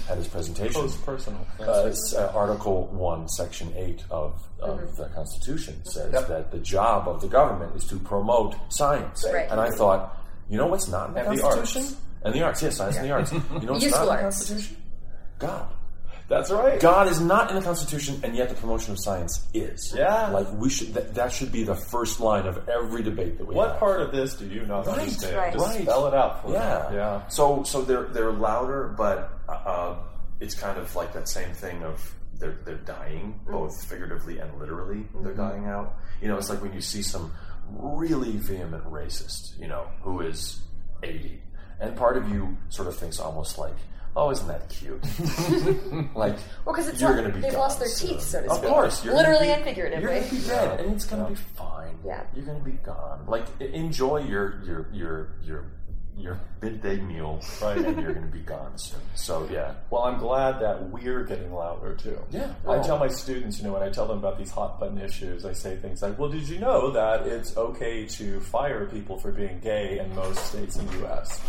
had 0.07 0.17
his 0.17 0.27
presentation. 0.27 0.73
Close 0.73 0.95
personal. 0.97 1.39
Uh, 1.59 1.85
it's, 1.87 2.13
uh, 2.13 2.31
Article 2.35 2.85
1, 2.87 3.27
Section 3.29 3.73
8 3.75 4.03
of, 4.11 4.39
of 4.59 4.79
Mm-hmm. 4.79 5.01
the 5.01 5.09
Constitution 5.09 5.83
says 5.85 6.13
Yep. 6.13 6.27
that 6.27 6.51
the 6.51 6.59
job 6.59 7.07
of 7.07 7.19
the 7.21 7.27
government 7.27 7.75
is 7.75 7.85
to 7.87 7.97
promote 7.97 8.55
science. 8.69 9.25
Right. 9.33 9.49
And 9.49 9.59
I 9.59 9.71
thought, 9.71 10.21
you 10.49 10.57
know 10.57 10.67
what's 10.67 10.87
not 10.87 11.07
in 11.09 11.13
the 11.15 11.19
And 11.21 11.37
the 11.37 11.41
Constitution? 11.41 11.81
arts. 11.81 11.95
And 12.25 12.35
the 12.35 12.41
arts, 12.43 12.61
yes, 12.61 12.77
science 12.77 12.95
and 12.97 13.05
the 13.05 13.11
arts. 13.11 13.31
You 13.31 13.39
know 13.39 13.71
what's 13.73 13.83
Useful 13.83 14.05
not 14.05 14.11
in 14.11 14.15
the. 14.17 14.21
Constitution? 14.23 14.77
God. 15.39 15.67
That's 16.29 16.49
right. 16.51 16.79
God 16.79 17.07
is 17.09 17.19
not 17.19 17.49
in 17.49 17.55
the 17.57 17.61
Constitution, 17.61 18.21
and 18.23 18.35
yet 18.35 18.49
the 18.49 18.55
promotion 18.55 18.93
of 18.93 18.99
science 18.99 19.45
is. 19.53 19.93
Yeah. 19.95 20.29
Like, 20.29 20.51
we 20.53 20.69
should, 20.69 20.93
that, 20.93 21.13
that 21.15 21.31
should 21.33 21.51
be 21.51 21.63
the 21.63 21.75
first 21.75 22.19
line 22.19 22.45
of 22.47 22.67
every 22.69 23.03
debate 23.03 23.37
that 23.37 23.45
we 23.45 23.53
What 23.55 23.71
have. 23.71 23.79
part 23.79 24.01
of 24.01 24.11
this 24.11 24.33
do 24.35 24.45
you 24.47 24.65
not 24.65 24.87
Right, 24.87 24.99
understand? 24.99 25.35
right. 25.35 25.53
Just 25.53 25.65
Right. 25.67 25.81
spell 25.83 26.07
it 26.07 26.13
out 26.13 26.41
for 26.41 26.51
Yeah, 26.53 26.87
me. 26.89 26.95
Yeah. 26.95 27.27
So 27.27 27.63
so 27.63 27.81
they're 27.81 28.05
they're 28.05 28.31
louder, 28.31 28.93
but 28.97 29.31
uh, 29.49 29.95
it's 30.39 30.55
kind 30.55 30.77
of 30.79 30.95
like 30.95 31.13
that 31.13 31.27
same 31.27 31.53
thing 31.53 31.83
of 31.83 32.15
they're 32.39 32.57
they're 32.65 32.75
dying, 32.75 33.39
both 33.47 33.83
figuratively 33.85 34.39
and 34.39 34.57
literally. 34.59 35.05
They're 35.21 35.33
dying 35.35 35.65
out. 35.65 35.95
You 36.21 36.29
know, 36.29 36.37
it's 36.37 36.49
like 36.49 36.61
when 36.61 36.73
you 36.73 36.81
see 36.81 37.01
some 37.03 37.31
really 37.69 38.37
vehement 38.37 38.85
racist, 38.85 39.59
you 39.59 39.67
know, 39.67 39.87
who 40.01 40.21
is 40.21 40.61
eighty, 41.03 41.41
and 41.79 41.95
part 41.95 42.17
of 42.17 42.29
you 42.29 42.57
sort 42.69 42.87
of 42.87 42.95
thinks 42.95 43.19
almost 43.19 43.57
like. 43.57 43.75
Oh, 44.15 44.29
isn't 44.29 44.47
that 44.47 44.69
cute? 44.69 45.01
like, 46.15 46.35
Well, 46.65 46.75
because 46.75 46.87
it's 46.87 47.01
you're 47.01 47.09
not- 47.11 47.17
going 47.19 47.31
to 47.31 47.35
be 47.35 47.41
they've 47.41 47.51
gone 47.51 47.61
lost 47.61 47.79
their 47.79 47.87
soon. 47.87 48.09
teeth, 48.09 48.21
so 48.21 48.41
to 48.43 48.49
speak. 48.49 48.63
Of 48.63 48.69
course, 48.69 49.03
you're 49.03 49.15
Literally 49.15 49.47
gonna 49.47 49.53
and 49.53 49.63
figuratively. 49.63 50.03
You're 50.03 50.13
going 50.19 50.29
to 50.29 50.35
be 50.35 50.41
dead, 50.47 50.79
and 50.81 50.93
it's 50.95 51.05
going 51.05 51.23
to 51.23 51.29
Yeah. 51.31 51.35
be 51.35 51.41
fine. 51.55 51.97
Yeah. 52.05 52.23
you're 52.35 52.45
going 52.45 52.59
to 52.59 52.65
be 52.65 52.77
gone. 52.83 53.25
Like, 53.27 53.45
enjoy 53.59 54.19
your 54.23 54.61
your 54.65 54.87
your 54.93 55.27
your 55.43 55.65
your 56.15 56.39
midday 56.61 56.97
meal, 56.97 57.39
Right. 57.59 57.75
and 57.77 57.99
you're 57.99 58.13
going 58.13 58.27
to 58.27 58.31
be 58.31 58.41
gone 58.43 58.77
soon. 58.77 58.99
So 59.15 59.47
yeah, 59.51 59.73
Well, 59.89 60.03
I'm 60.03 60.19
glad 60.19 60.59
that 60.59 60.89
we're 60.91 61.23
getting 61.23 61.51
louder 61.51 61.95
too. 61.95 62.19
Yeah. 62.29 62.53
I 62.67 62.75
Oh. 62.75 62.83
tell 62.83 62.99
my 62.99 63.07
students, 63.07 63.57
you 63.57 63.63
know, 63.65 63.73
when 63.73 63.81
I 63.81 63.89
tell 63.89 64.05
them 64.05 64.19
about 64.19 64.37
these 64.37 64.51
hot 64.51 64.79
button 64.79 64.99
issues, 64.99 65.43
I 65.43 65.53
say 65.53 65.75
things 65.77 66.03
like, 66.03 66.19
"Well, 66.19 66.29
did 66.29 66.47
you 66.47 66.59
know 66.59 66.91
that 66.91 67.25
it's 67.25 67.57
okay 67.57 68.05
to 68.05 68.39
fire 68.41 68.85
people 68.85 69.17
for 69.17 69.31
being 69.31 69.59
gay 69.59 69.97
in 69.97 70.13
most 70.13 70.45
states 70.45 70.75
in 70.75 70.85
the 70.85 70.97
U.S.?" 70.99 71.41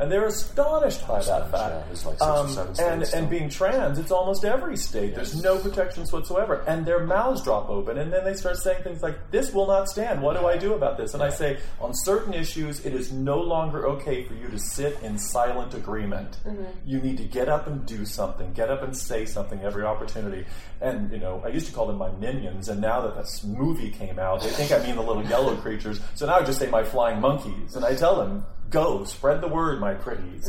And 0.00 0.10
they're 0.10 0.24
astonished 0.26 1.06
by 1.06 1.20
that 1.22 1.50
fact. 1.50 1.74
yeah. 1.74 1.82
There's 1.86 2.06
like 2.06 2.14
six 2.18 2.22
or 2.26 2.30
Um, 2.38 2.48
seven 2.48 2.68
and 2.68 3.02
states, 3.06 3.12
and 3.12 3.28
being 3.28 3.48
trans, 3.50 3.98
it's 3.98 4.10
almost 4.10 4.44
every 4.46 4.76
state. 4.78 5.14
There's 5.14 5.42
no 5.42 5.58
protections 5.58 6.10
whatsoever, 6.10 6.64
and 6.66 6.86
their 6.86 7.00
mouths 7.04 7.42
drop 7.42 7.68
open, 7.68 7.98
and 7.98 8.10
then 8.10 8.24
they 8.24 8.32
start 8.34 8.56
saying 8.56 8.82
things 8.82 9.02
like, 9.02 9.30
"This 9.30 9.52
will 9.52 9.66
not 9.66 9.88
stand. 9.90 10.22
What 10.22 10.40
do 10.40 10.46
I 10.46 10.56
do 10.56 10.72
about 10.72 10.96
this?" 10.96 11.12
And 11.12 11.22
I 11.22 11.28
say, 11.28 11.58
on 11.80 11.92
certain 11.94 12.32
issues, 12.32 12.84
it 12.86 12.94
is 12.94 13.12
no 13.12 13.38
longer 13.40 13.86
okay 13.88 14.24
for 14.24 14.32
you 14.34 14.48
to 14.48 14.58
sit 14.58 14.98
in 15.02 15.18
silent 15.18 15.74
agreement. 15.74 16.38
You 16.86 16.98
need 17.00 17.18
to 17.18 17.24
get 17.24 17.48
up 17.50 17.66
and 17.66 17.84
do 17.84 18.06
something. 18.06 18.52
Get 18.54 18.70
up 18.70 18.82
and 18.82 18.96
say 18.96 19.26
something 19.26 19.60
every 19.62 19.84
opportunity. 19.84 20.46
And 20.80 21.12
you 21.12 21.18
know, 21.18 21.42
I 21.44 21.48
used 21.48 21.66
to 21.66 21.72
call 21.74 21.86
them 21.86 21.98
my 21.98 22.10
minions, 22.12 22.70
and 22.70 22.80
now 22.80 23.02
that 23.02 23.16
this 23.16 23.44
movie 23.44 23.90
came 23.90 24.18
out, 24.18 24.40
they 24.40 24.48
think 24.48 24.72
I 24.72 24.78
mean 24.84 24.96
the 24.96 25.02
little 25.02 25.24
yellow 25.24 25.56
creatures. 25.56 26.00
So 26.14 26.24
now 26.24 26.36
I 26.36 26.42
just 26.42 26.58
say 26.58 26.70
my 26.70 26.84
flying 26.84 27.20
monkeys, 27.20 27.76
and 27.76 27.84
I 27.84 27.94
tell 27.94 28.16
them. 28.16 28.46
Go, 28.70 29.04
spread 29.04 29.40
the 29.40 29.48
word, 29.48 29.80
my 29.80 29.94
pretties. 29.94 30.48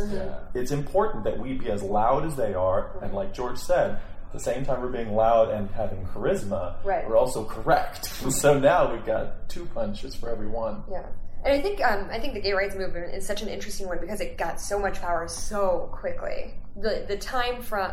It's 0.53 0.71
important 0.71 1.23
that 1.25 1.39
we 1.39 1.53
be 1.53 1.69
as 1.71 1.81
loud 1.81 2.25
as 2.25 2.36
they 2.36 2.53
are, 2.53 2.91
and 3.01 3.13
like 3.13 3.34
George 3.34 3.57
said, 3.57 3.99
at 4.27 4.31
the 4.31 4.39
same 4.39 4.63
time 4.65 4.81
we're 4.81 4.88
being 4.89 5.13
loud 5.13 5.49
and 5.49 5.69
having 5.71 6.05
charisma, 6.05 6.75
Right. 6.86 7.07
we're 7.07 7.17
also 7.17 7.43
correct. 7.43 8.05
so 8.31 8.57
now 8.57 8.93
we've 8.93 9.05
got 9.05 9.49
two 9.49 9.65
punches 9.73 10.15
for 10.15 10.29
every 10.29 10.47
one. 10.47 10.84
Yeah. 10.89 11.05
And 11.43 11.53
I 11.53 11.60
think 11.62 11.84
um, 11.84 12.07
I 12.12 12.19
think 12.19 12.36
the 12.36 12.39
gay 12.39 12.53
rights 12.53 12.75
movement 12.75 13.15
is 13.15 13.25
such 13.25 13.41
an 13.41 13.47
interesting 13.49 13.88
one 13.88 13.97
because 13.99 14.21
it 14.21 14.38
got 14.38 14.62
so 14.62 14.77
much 14.77 15.01
power 15.01 15.27
so 15.27 15.89
quickly. 15.91 16.53
The 16.75 17.05
the 17.07 17.17
time 17.17 17.63
from 17.63 17.91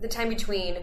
the 0.00 0.08
time 0.08 0.30
between, 0.30 0.78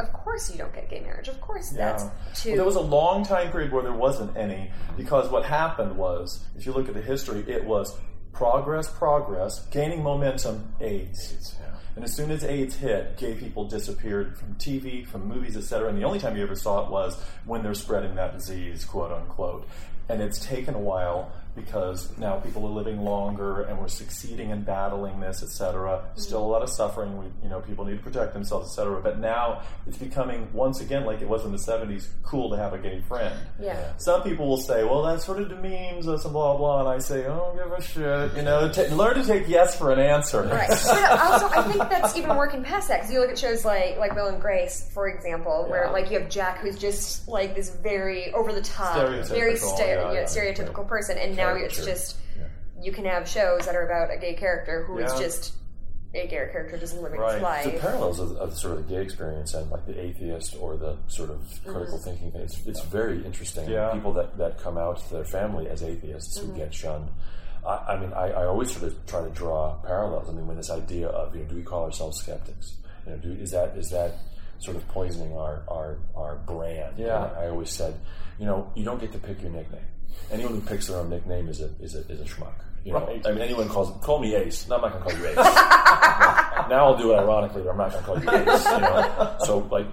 of 0.00 0.12
course 0.12 0.50
you 0.50 0.58
don't 0.58 0.74
get 0.74 0.90
gay 0.90 1.00
marriage. 1.00 1.28
Of 1.28 1.40
course 1.40 1.70
that's 1.70 2.04
to 2.42 2.48
Well, 2.50 2.56
there 2.56 2.64
was 2.64 2.76
a 2.76 2.80
long 2.80 3.24
time 3.24 3.50
period 3.52 3.72
where 3.72 3.82
there 3.82 3.92
wasn't 3.92 4.36
any 4.36 4.70
because 4.96 5.28
what 5.30 5.44
happened 5.44 5.96
was, 5.96 6.44
if 6.56 6.66
you 6.66 6.72
look 6.72 6.88
at 6.88 6.94
the 6.94 7.02
history, 7.02 7.44
it 7.46 7.64
was 7.64 7.96
progress, 8.32 8.88
progress, 8.90 9.64
gaining 9.66 10.02
momentum, 10.02 10.74
AIDS. 10.80 11.54
And 11.94 12.04
as 12.04 12.12
soon 12.12 12.32
as 12.32 12.42
AIDS 12.42 12.74
hit, 12.74 13.16
gay 13.16 13.34
people 13.34 13.68
disappeared 13.68 14.36
from 14.36 14.56
TV, 14.56 15.06
from 15.06 15.28
movies, 15.28 15.56
etc. 15.56 15.88
And 15.90 15.96
the 15.96 16.02
only 16.02 16.18
time 16.18 16.36
you 16.36 16.42
ever 16.42 16.56
saw 16.56 16.84
it 16.84 16.90
was 16.90 17.16
when 17.44 17.62
they're 17.62 17.72
spreading 17.74 18.16
that 18.16 18.32
disease, 18.36 18.84
quote 18.84 19.12
unquote. 19.12 19.68
and 20.08 20.20
it's 20.20 20.44
taken 20.44 20.74
a 20.74 20.78
while 20.80 21.30
because 21.54 22.16
now 22.18 22.36
people 22.36 22.64
are 22.66 22.70
living 22.70 23.00
longer 23.02 23.62
and 23.62 23.78
we're 23.78 23.88
succeeding 23.88 24.50
in 24.50 24.62
battling 24.62 25.20
this, 25.20 25.42
etc. 25.42 26.02
Still 26.16 26.40
a 26.44 26.46
lot 26.46 26.62
of 26.62 26.70
suffering. 26.70 27.16
We, 27.18 27.26
you 27.42 27.48
know, 27.48 27.60
people 27.60 27.84
need 27.84 27.96
to 27.98 28.02
protect 28.02 28.32
themselves, 28.34 28.70
etc. 28.70 29.00
But 29.02 29.18
now 29.18 29.62
it's 29.86 29.98
becoming 29.98 30.48
once 30.52 30.80
again 30.80 31.04
like 31.04 31.20
it 31.22 31.28
was 31.28 31.44
in 31.44 31.52
the 31.52 31.58
'70s, 31.58 32.08
cool 32.22 32.50
to 32.50 32.56
have 32.56 32.72
a 32.72 32.78
gay 32.78 33.00
friend. 33.08 33.38
Yeah. 33.60 33.92
Some 33.98 34.22
people 34.22 34.48
will 34.48 34.56
say, 34.58 34.84
"Well, 34.84 35.02
that 35.04 35.20
sort 35.22 35.40
of 35.40 35.48
demeans 35.48 36.08
us," 36.08 36.24
and 36.24 36.32
blah 36.32 36.56
blah. 36.56 36.80
And 36.80 36.88
I 36.88 36.98
say, 36.98 37.26
"Oh, 37.26 37.52
give 37.56 37.72
a 37.72 37.80
shit." 37.82 38.36
You 38.36 38.42
know, 38.42 38.68
t- 38.70 38.88
learn 38.88 39.14
to 39.16 39.24
take 39.24 39.48
yes 39.48 39.78
for 39.78 39.92
an 39.92 39.98
answer. 40.00 40.42
Right. 40.42 40.68
but 40.68 41.20
also, 41.20 41.48
I 41.48 41.62
think 41.62 41.78
that's 41.88 42.16
even 42.16 42.36
working 42.36 42.62
past 42.62 42.88
that 42.88 42.98
because 42.98 43.12
you 43.12 43.20
look 43.20 43.30
at 43.30 43.38
shows 43.38 43.64
like 43.64 43.96
like 43.98 44.14
Will 44.14 44.26
and 44.28 44.40
Grace, 44.40 44.90
for 44.92 45.08
example, 45.08 45.66
where 45.68 45.84
Yeah. 45.84 45.90
like 45.90 46.10
you 46.10 46.18
have 46.18 46.28
Jack, 46.28 46.58
who's 46.58 46.76
just 46.78 47.28
like 47.28 47.54
this 47.54 47.70
very 47.70 48.32
over 48.32 48.52
the 48.52 48.62
top, 48.62 48.96
Stereotypical, 48.96 49.28
very 49.28 49.56
sta- 49.56 49.78
yeah, 49.84 49.86
yeah, 49.86 50.12
yeah, 50.12 50.24
stereotypical 50.24 50.86
person, 50.86 51.16
and 51.18 51.36
now 51.36 51.43
it's 51.52 51.76
Caricature. 51.76 51.84
just 51.84 52.16
you 52.80 52.92
can 52.92 53.04
have 53.04 53.28
shows 53.28 53.64
that 53.66 53.74
are 53.74 53.86
about 53.86 54.14
a 54.14 54.18
gay 54.18 54.34
character 54.34 54.84
who 54.84 54.98
is 54.98 55.12
Yeah. 55.12 55.18
just 55.18 55.54
a 56.14 56.26
gay 56.26 56.28
character 56.28 56.78
just 56.78 56.96
living 57.00 57.18
Right. 57.18 57.64
his 57.64 57.72
the 57.74 57.80
parallels 57.80 58.20
of, 58.20 58.36
of 58.36 58.56
sort 58.56 58.78
of 58.78 58.86
the 58.86 58.94
gay 58.94 59.02
experience 59.02 59.54
and 59.54 59.70
like 59.70 59.86
the 59.86 59.98
atheist 59.98 60.56
or 60.60 60.76
the 60.76 60.96
sort 61.08 61.30
of 61.30 61.38
mm-hmm. 61.38 61.72
critical 61.72 61.98
thinking 61.98 62.30
thing. 62.30 62.42
It's, 62.42 62.64
it's 62.66 62.82
very 62.84 63.24
interesting. 63.24 63.68
Yeah. 63.68 63.90
People 63.92 64.12
that, 64.14 64.36
that 64.38 64.58
come 64.58 64.78
out 64.78 64.98
to 64.98 65.14
their 65.14 65.24
family 65.24 65.68
as 65.68 65.82
atheists 65.82 66.38
who 66.38 66.48
mm-hmm. 66.48 66.58
get 66.58 66.74
shunned. 66.74 67.08
I, 67.66 67.94
I 67.94 67.98
mean, 67.98 68.12
I, 68.12 68.30
I 68.30 68.44
always 68.46 68.70
sort 68.70 68.84
of 68.84 69.06
try 69.06 69.22
to 69.22 69.30
draw 69.30 69.74
parallels. 69.76 70.28
I 70.28 70.32
mean, 70.32 70.46
when 70.46 70.56
this 70.56 70.70
idea 70.70 71.08
of 71.08 71.34
you 71.34 71.42
know, 71.42 71.48
do 71.48 71.56
we 71.56 71.62
call 71.62 71.84
ourselves 71.84 72.20
skeptics? 72.20 72.74
You 73.06 73.12
know, 73.12 73.18
do, 73.18 73.32
is 73.32 73.50
that 73.52 73.76
is 73.76 73.90
that 73.90 74.18
sort 74.58 74.76
of 74.76 74.86
poisoning 74.88 75.36
our 75.36 75.62
our, 75.68 75.98
our 76.14 76.36
brand? 76.36 76.98
Yeah. 76.98 77.24
And 77.24 77.36
I 77.38 77.48
always 77.48 77.70
said, 77.70 77.98
you 78.38 78.46
know, 78.46 78.70
you 78.74 78.84
don't 78.84 79.00
get 79.00 79.12
to 79.12 79.18
pick 79.18 79.40
your 79.42 79.50
nickname. 79.50 79.80
Anyone 80.30 80.54
who 80.54 80.60
picks 80.62 80.86
their 80.88 80.98
own 80.98 81.10
nickname 81.10 81.48
is 81.48 81.60
a 81.60 81.70
is 81.80 81.94
a 81.94 82.00
is 82.10 82.20
a 82.20 82.24
schmuck. 82.24 82.52
You 82.84 82.92
know, 82.92 83.06
Right. 83.06 83.26
I 83.26 83.32
mean, 83.32 83.40
anyone 83.42 83.68
calls 83.68 83.92
call 84.04 84.18
me 84.20 84.34
Ace. 84.34 84.68
No, 84.68 84.76
I'm 84.76 84.82
not 84.82 84.92
going 84.92 85.04
to 85.04 85.10
call 85.10 85.18
you 85.20 85.26
Ace. 85.28 85.36
now 86.68 86.86
I'll 86.86 86.96
do 86.98 87.12
it 87.12 87.16
ironically, 87.16 87.62
but 87.62 87.70
I'm 87.70 87.76
not 87.78 87.92
going 87.92 88.20
to 88.22 88.26
call 88.26 88.44
you 88.44 88.52
Ace. 88.52 88.64
You 88.64 88.78
know? 88.80 89.36
So 89.44 89.58
like, 89.70 89.86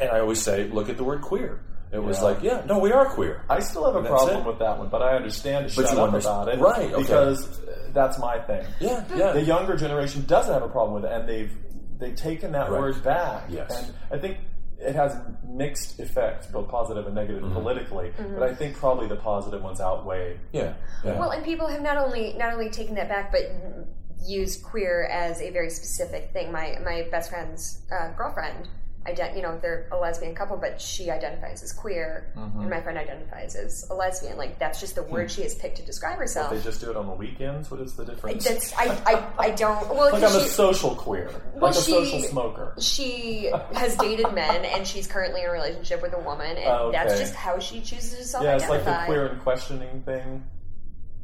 and 0.00 0.10
I 0.10 0.20
always 0.20 0.40
say, 0.42 0.64
look 0.68 0.88
at 0.88 0.96
the 0.96 1.04
word 1.04 1.22
queer. 1.22 1.60
It 1.92 2.02
was 2.02 2.18
Yeah. 2.18 2.24
like, 2.24 2.42
yeah, 2.42 2.62
no, 2.66 2.78
we 2.80 2.90
are 2.92 3.06
queer. 3.06 3.44
I 3.48 3.60
still 3.60 3.84
have 3.84 3.94
a 3.94 4.06
problem 4.06 4.40
it. 4.42 4.46
with 4.48 4.58
that 4.58 4.78
one, 4.78 4.88
but 4.88 5.00
I 5.00 5.14
understand 5.14 5.68
to 5.70 5.76
But 5.76 5.86
shut 5.88 5.96
up 5.98 6.06
understand- 6.08 6.48
about 6.48 6.54
it, 6.54 6.60
right, 6.60 6.92
okay. 6.92 7.02
Because 7.02 7.60
uh, 7.60 7.90
that's 7.92 8.18
my 8.18 8.40
thing. 8.40 8.64
Yeah, 8.80 9.04
yeah. 9.14 9.32
The 9.32 9.42
younger 9.42 9.76
generation 9.76 10.24
doesn't 10.26 10.52
have 10.52 10.62
a 10.64 10.68
problem 10.68 11.00
with 11.00 11.10
it, 11.10 11.14
and 11.14 11.28
they've 11.28 11.52
they've 11.98 12.16
taken 12.16 12.50
that 12.52 12.68
Right. 12.70 12.80
word 12.80 13.02
back. 13.04 13.44
Yes. 13.48 13.70
and 13.80 13.94
I 14.10 14.18
think 14.18 14.38
it 14.78 14.94
has 14.94 15.16
mixed 15.48 16.00
effects, 16.00 16.46
both 16.48 16.68
positive 16.68 17.06
and 17.06 17.14
negative 17.14 17.42
Mm-hmm. 17.42 17.54
politically. 17.54 18.12
But 18.18 18.42
I 18.42 18.54
think 18.54 18.76
probably 18.76 19.06
the 19.08 19.16
positive 19.16 19.62
ones 19.62 19.80
outweigh. 19.80 20.38
yeah, 20.52 20.74
yeah. 21.04 21.18
Well, 21.18 21.30
and 21.30 21.44
people 21.44 21.66
have 21.68 21.82
not 21.82 21.96
only 21.96 22.34
not 22.34 22.52
only 22.52 22.70
taken 22.70 22.94
that 22.96 23.08
back, 23.08 23.32
but 23.32 23.42
used 24.26 24.62
queer 24.62 25.04
as 25.06 25.40
a 25.42 25.50
very 25.50 25.70
specific 25.70 26.32
thing. 26.32 26.50
My 26.52 26.78
my 26.84 27.06
best 27.10 27.30
friend's 27.30 27.82
uh, 27.92 28.12
girlfriend, 28.16 28.68
ident- 29.06 29.36
you 29.36 29.42
know, 29.42 29.58
they're 29.60 29.86
a 29.92 29.96
lesbian 29.96 30.34
couple, 30.34 30.56
but 30.56 30.80
she 30.80 31.10
identifies 31.10 31.62
as 31.62 31.72
queer, 31.72 32.30
and 32.34 32.44
mm-hmm. 32.44 32.70
my 32.70 32.80
friend 32.80 32.98
identifies 32.98 33.54
as 33.54 33.88
a 33.90 33.94
lesbian. 33.94 34.36
Like 34.36 34.58
that's 34.58 34.80
just 34.80 34.94
the 34.94 35.02
hmm. 35.02 35.12
word 35.12 35.30
she 35.30 35.42
has 35.42 35.54
picked 35.54 35.76
to 35.76 35.82
describe 35.82 36.18
herself. 36.18 36.50
They 36.50 36.60
just 36.60 36.80
do 36.80 36.90
it 36.90 36.96
on 36.96 37.06
the 37.06 37.12
weekends. 37.12 37.70
What 37.70 37.80
is 37.80 37.94
the 37.94 38.04
difference? 38.04 38.44
That's 38.44 38.72
I, 38.74 38.84
I, 39.06 39.46
I 39.46 39.50
don't 39.50 39.88
well 39.90 40.12
like 40.12 40.22
I'm 40.22 40.36
a 40.36 40.42
she, 40.42 40.48
social 40.48 40.94
queer, 40.94 41.30
Well, 41.54 41.70
like 41.70 41.76
a 41.76 41.82
she- 41.82 41.92
social 41.92 42.20
smoker. 42.20 42.74
she 42.78 43.50
has 43.74 43.96
dated 43.96 44.32
men 44.32 44.64
and 44.64 44.86
she's 44.86 45.06
currently 45.06 45.42
in 45.42 45.48
a 45.48 45.52
relationship 45.52 46.02
with 46.02 46.14
a 46.14 46.20
woman 46.20 46.56
and 46.56 46.66
Oh, 46.66 46.90
that's 46.92 47.18
just 47.18 47.34
how 47.34 47.58
she 47.58 47.80
chooses 47.80 48.18
to 48.18 48.24
self 48.24 48.44
Yeah, 48.44 48.56
it's 48.56 48.68
like 48.68 48.84
the 48.84 49.02
queer 49.06 49.26
and 49.26 49.40
questioning 49.40 50.02
thing. 50.02 50.44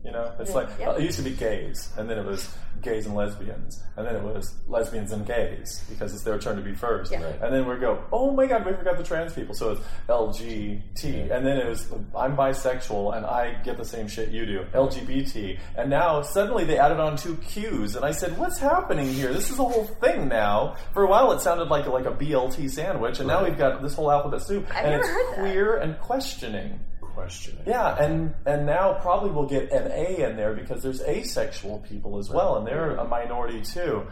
You 0.04 0.12
know, 0.12 0.32
it's 0.38 0.54
like 0.54 0.68
Yeah. 0.78 0.92
it 0.96 1.02
used 1.02 1.18
to 1.18 1.22
be 1.24 1.32
gays, 1.32 1.90
and 1.98 2.08
then 2.08 2.18
it 2.18 2.24
was 2.24 2.48
gays 2.80 3.04
and 3.04 3.14
lesbians, 3.14 3.82
and 3.98 4.06
then 4.06 4.16
it 4.16 4.22
was 4.22 4.54
lesbians 4.66 5.12
and 5.12 5.26
gays 5.26 5.84
because 5.90 6.14
it's 6.14 6.22
their 6.22 6.38
turn 6.38 6.56
to 6.56 6.62
be 6.62 6.74
first. 6.74 7.12
Yeah. 7.12 7.22
Right. 7.22 7.38
And 7.42 7.52
then 7.54 7.68
we 7.68 7.76
go, 7.76 8.02
oh 8.10 8.30
my 8.32 8.46
god, 8.46 8.64
we 8.64 8.72
forgot 8.72 8.96
the 8.96 9.02
trans 9.04 9.34
people, 9.34 9.54
so 9.54 9.72
it's 9.72 9.80
LGBT, 10.08 11.30
and 11.30 11.46
then 11.46 11.58
it 11.58 11.66
was 11.68 11.86
I'm 12.16 12.36
bisexual 12.36 13.16
and 13.16 13.26
I 13.26 13.54
get 13.62 13.76
the 13.76 13.84
same 13.84 14.08
shit 14.08 14.30
you 14.30 14.46
do, 14.46 14.64
LGBT, 14.72 15.58
and 15.76 15.90
now 15.90 16.22
suddenly 16.22 16.64
they 16.64 16.78
added 16.78 16.98
on 17.00 17.16
two 17.16 17.34
Qs, 17.36 17.96
and 17.96 18.04
I 18.04 18.12
said, 18.12 18.38
what's 18.38 18.58
happening 18.58 19.06
here? 19.12 19.32
This 19.32 19.50
is 19.50 19.58
a 19.58 19.64
whole 19.64 19.84
thing 19.84 20.28
now. 20.28 20.76
For 20.94 21.02
a 21.04 21.08
while, 21.08 21.32
it 21.32 21.40
sounded 21.40 21.68
like 21.68 21.86
like 21.86 22.06
a 22.06 22.12
BLT 22.12 22.70
sandwich, 22.70 23.18
and 23.18 23.28
now 23.28 23.44
we've 23.44 23.58
got 23.58 23.82
this 23.82 23.94
whole 23.94 24.10
alphabet 24.10 24.42
soup, 24.42 24.66
I've 24.70 24.84
and 24.84 24.90
never 24.92 25.02
it's 25.02 25.10
heard 25.10 25.30
that. 25.36 25.40
queer 25.40 25.76
and 25.76 25.98
questioning. 26.00 26.80
Questioning. 27.20 27.62
Yeah, 27.66 27.96
and 28.02 28.34
and 28.46 28.66
now 28.66 28.94
probably 28.94 29.30
we'll 29.30 29.48
get 29.48 29.70
an 29.72 29.90
A 29.92 30.28
in 30.28 30.36
there 30.36 30.54
because 30.54 30.82
there's 30.82 31.02
asexual 31.02 31.84
people 31.88 32.18
as 32.18 32.30
well, 32.30 32.56
and 32.56 32.66
they're 32.66 32.96
a 32.96 33.06
minority 33.06 33.60
too. 33.60 34.06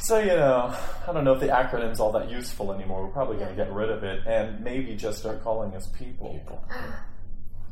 So 0.00 0.18
you 0.18 0.28
know, 0.28 0.74
I 1.06 1.12
don't 1.12 1.24
know 1.24 1.32
if 1.32 1.40
the 1.40 1.48
acronym's 1.48 2.00
all 2.00 2.12
that 2.12 2.30
useful 2.30 2.72
anymore. 2.72 3.06
We're 3.06 3.12
probably 3.12 3.36
going 3.36 3.50
to 3.50 3.56
get 3.56 3.72
rid 3.72 3.90
of 3.90 4.04
it 4.04 4.26
and 4.26 4.62
maybe 4.62 4.94
just 4.96 5.18
start 5.18 5.42
calling 5.42 5.74
us 5.74 5.86
people. 5.88 6.34
People. 6.34 6.62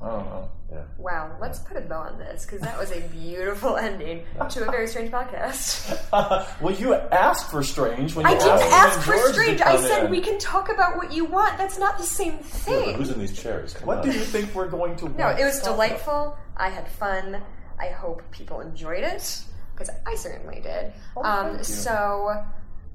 I 0.03 0.09
don't. 0.09 0.49
Yeah. 0.71 0.83
Wow, 0.99 1.37
let's 1.41 1.61
put 1.61 1.77
a 1.77 1.81
bow 1.81 2.01
on 2.01 2.19
this 2.19 2.45
because 2.45 2.61
that 2.63 2.77
was 2.79 2.91
a 2.91 3.01
beautiful 3.09 3.77
ending 3.89 4.25
to 4.51 4.63
a 4.67 4.71
very 4.71 4.89
strange 4.89 5.11
podcast. 5.13 5.97
well, 6.61 6.75
you 6.75 6.93
asked 6.95 7.51
for 7.51 7.63
strange 7.63 8.15
when 8.17 8.27
you 8.27 8.33
I 8.33 8.39
didn't 8.39 8.73
ask 8.73 9.01
for 9.01 9.13
George 9.13 9.33
strange. 9.35 9.61
I 9.61 9.77
said 9.81 10.07
in. 10.07 10.11
we 10.11 10.21
can 10.21 10.39
talk 10.39 10.69
about 10.69 10.97
what 10.97 11.13
you 11.13 11.25
want. 11.25 11.57
That's 11.57 11.79
not 11.79 11.99
the 11.99 12.05
same 12.05 12.35
Yeah, 12.35 12.43
thing. 12.43 12.95
who's 12.97 13.11
in 13.11 13.21
these 13.21 13.41
chairs? 13.41 13.75
Come 13.75 13.87
What 13.87 13.99
on. 13.99 14.05
do 14.09 14.13
you 14.13 14.21
think 14.25 14.55
we're 14.55 14.69
going 14.69 14.97
to? 14.97 15.09
No, 15.11 15.27
want 15.27 15.41
it 15.41 15.45
was 15.45 15.61
delightful. 15.61 16.37
I 16.57 16.69
had 16.69 16.89
fun. 16.89 17.41
I 17.79 17.87
hope 17.89 18.23
people 18.33 18.61
enjoyed 18.61 19.05
it 19.05 19.43
because 19.75 19.91
I 20.07 20.15
certainly 20.17 20.61
did. 20.61 20.93
Oh, 21.17 21.23
um, 21.23 21.47
thank 21.55 21.59
you. 21.69 21.75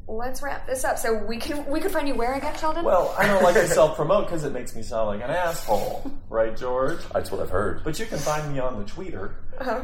So 0.07 0.13
let's 0.13 0.41
wrap 0.41 0.65
this 0.67 0.83
up. 0.83 0.97
So 0.97 1.13
we 1.25 1.37
can 1.37 1.65
we 1.67 1.79
could 1.79 1.91
find 1.91 2.07
you 2.07 2.15
where 2.15 2.33
again, 2.33 2.55
Sheldon? 2.57 2.83
Well, 2.85 3.13
I 3.17 3.27
don't 3.27 3.43
like 3.43 3.55
to 3.55 3.67
self 3.79 3.95
promote 3.95 4.25
because 4.25 4.43
it 4.43 4.51
makes 4.53 4.75
me 4.75 4.81
sound 4.81 5.07
like 5.07 5.21
an 5.23 5.29
asshole, 5.31 6.11
right, 6.29 6.55
George? 6.57 6.99
That's 7.13 7.31
what 7.31 7.41
I've 7.41 7.49
heard. 7.49 7.83
But 7.83 7.99
you 7.99 8.05
can 8.05 8.17
find 8.17 8.51
me 8.53 8.59
on 8.59 8.79
the 8.79 8.85
Twitter 8.85 9.35
Uh-huh. 9.59 9.83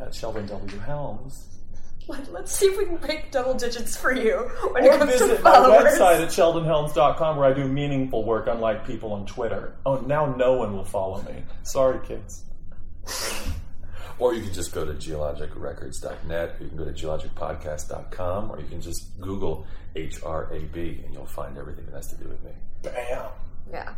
at 0.00 0.14
Sheldon 0.14 0.46
W. 0.46 0.78
Helms. 0.78 1.44
Let, 2.08 2.28
us 2.28 2.52
see 2.56 2.66
if 2.66 2.78
we 2.78 2.84
can 2.84 2.98
break 2.98 3.32
double 3.32 3.54
digits 3.54 3.96
for 3.96 4.14
you 4.14 4.36
when 4.70 4.84
it 4.84 4.94
Or 4.94 4.98
comes 4.98 5.12
to 5.14 5.18
visit 5.26 5.42
my 5.42 5.50
followers. 5.50 5.98
website 5.98 6.20
at 6.22 6.28
sheldonhelms.com 6.28 7.36
where 7.36 7.46
I 7.46 7.52
do 7.52 7.66
meaningful 7.66 8.22
work, 8.24 8.46
unlike 8.46 8.86
people 8.86 9.12
on 9.12 9.26
Twitter. 9.26 9.74
Oh, 9.84 9.96
now 9.96 10.26
no 10.36 10.52
one 10.52 10.76
will 10.76 10.84
follow 10.84 11.20
me. 11.22 11.42
Sorry, 11.64 11.98
kids. 12.06 12.44
Or 14.18 14.34
you 14.34 14.42
can 14.42 14.52
just 14.52 14.72
go 14.72 14.84
to 14.84 14.92
geologicrecords.net, 14.92 16.56
or 16.58 16.62
you 16.62 16.68
can 16.68 16.78
go 16.78 16.84
to 16.84 16.92
geologicpodcast.com, 16.92 18.50
or 18.50 18.60
you 18.60 18.66
can 18.66 18.80
just 18.80 19.20
Google 19.20 19.66
HRAB 19.94 21.04
and 21.04 21.12
you'll 21.12 21.26
find 21.26 21.58
everything 21.58 21.84
that 21.86 21.94
has 21.94 22.08
to 22.08 22.16
do 22.16 22.28
with 22.28 22.42
me. 22.42 22.52
Bam. 22.82 23.28
Yeah. 23.70 23.92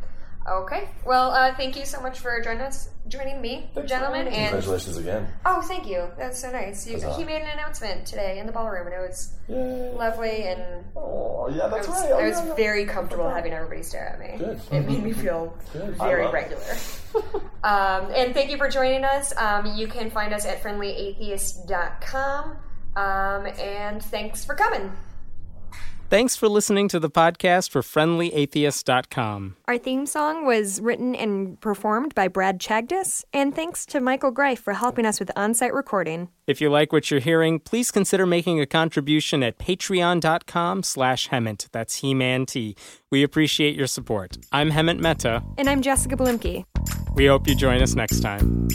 Okay. 0.49 0.89
Well, 1.07 1.31
uh, 1.31 1.55
thank 1.55 1.77
you 1.77 1.85
so 1.85 2.01
much 2.01 2.19
for 2.21 2.41
joining 2.43 2.63
us, 2.63 2.89
joining 3.09 3.41
me, 3.41 3.69
Thanks 3.75 3.75
for 3.75 3.87
gentlemen. 3.87 4.27
having 4.27 4.33
me. 4.33 4.39
And 4.39 4.49
Congratulations 4.51 4.97
again. 4.97 5.29
oh, 5.45 5.61
thank 5.63 5.87
you. 5.87 6.09
That's 6.19 6.41
so 6.41 6.51
nice. 6.51 6.87
You, 6.87 6.99
he 7.17 7.25
made 7.25 7.43
an 7.43 7.49
announcement 7.49 8.07
today 8.07 8.39
in 8.39 8.47
the 8.47 8.53
ballroom, 8.53 8.87
and 8.87 8.95
it 8.97 9.01
was 9.07 9.33
Yay. 9.49 9.93
lovely. 9.95 10.45
And 10.45 10.85
Oh, 10.97 11.49
yeah, 11.51 11.67
I 11.67 11.69
that's 11.69 11.87
was, 11.89 12.01
right. 12.01 12.13
Oh, 12.13 12.19
I 12.19 12.29
was 12.29 12.39
yeah, 12.39 12.47
yeah. 12.49 12.55
very 12.55 12.85
comfortable 12.87 13.29
having 13.29 13.53
everybody 13.53 13.83
stare 13.83 14.09
at 14.09 14.19
me. 14.21 14.37
Good. 14.39 14.61
It 14.73 14.87
made 14.89 15.03
me 15.03 15.13
feel 15.13 15.57
Good. 15.73 15.97
Very 15.97 16.27
regular. 16.31 16.63
um, 17.65 18.11
and 18.15 18.33
thank 18.35 18.51
you 18.51 18.57
for 18.57 18.69
joining 18.69 19.05
us. 19.05 19.33
Um, 19.37 19.67
you 19.77 19.87
can 19.89 20.11
find 20.11 20.33
us 20.35 20.45
at 20.47 20.63
friendlyatheist.com. 20.63 22.57
Um, 22.97 23.47
and 23.61 24.03
thanks 24.03 24.45
for 24.45 24.55
coming. 24.55 24.93
Thanks 26.11 26.37
for 26.37 26.49
listening 26.49 26.89
to 26.89 26.99
the 26.99 27.11
podcast 27.11 27.71
for 27.71 27.83
friendlyatheist.com. 27.83 29.57
Our 29.67 29.77
theme 29.77 30.07
song 30.07 30.47
was 30.47 30.81
written 30.81 31.15
and 31.15 31.61
performed 31.61 32.15
by 32.15 32.29
Brad 32.29 32.59
Chagdis, 32.59 33.25
and 33.35 33.55
thanks 33.55 33.85
to 33.85 34.01
Michael 34.01 34.31
Greif 34.31 34.59
for 34.59 34.73
helping 34.73 35.05
us 35.05 35.21
with 35.21 35.31
on 35.37 35.53
site 35.53 35.75
recording. 35.75 36.31
If 36.47 36.63
you 36.63 36.71
like 36.71 36.93
what 36.95 37.11
you're 37.11 37.21
hearing, 37.21 37.61
please 37.61 37.91
consider 37.91 38.25
making 38.25 38.59
a 38.59 38.65
contribution 38.65 39.43
at 39.43 39.59
patreon.com 39.59 40.83
slash 40.83 41.29
Hemant. 41.29 41.69
That's 41.73 41.97
He 41.97 42.15
Man 42.15 42.47
T. 42.47 42.75
We 43.11 43.23
appreciate 43.23 43.77
your 43.77 43.87
support. 43.87 44.39
I'm 44.51 44.71
Hemant 44.71 45.01
Mehta. 45.01 45.43
And 45.59 45.69
I'm 45.69 45.83
Jessica 45.83 46.17
Bluemke. 46.17 46.65
We 47.17 47.27
hope 47.27 47.47
you 47.47 47.55
join 47.55 47.83
us 47.83 47.95
next 47.95 48.21
time. 48.21 48.69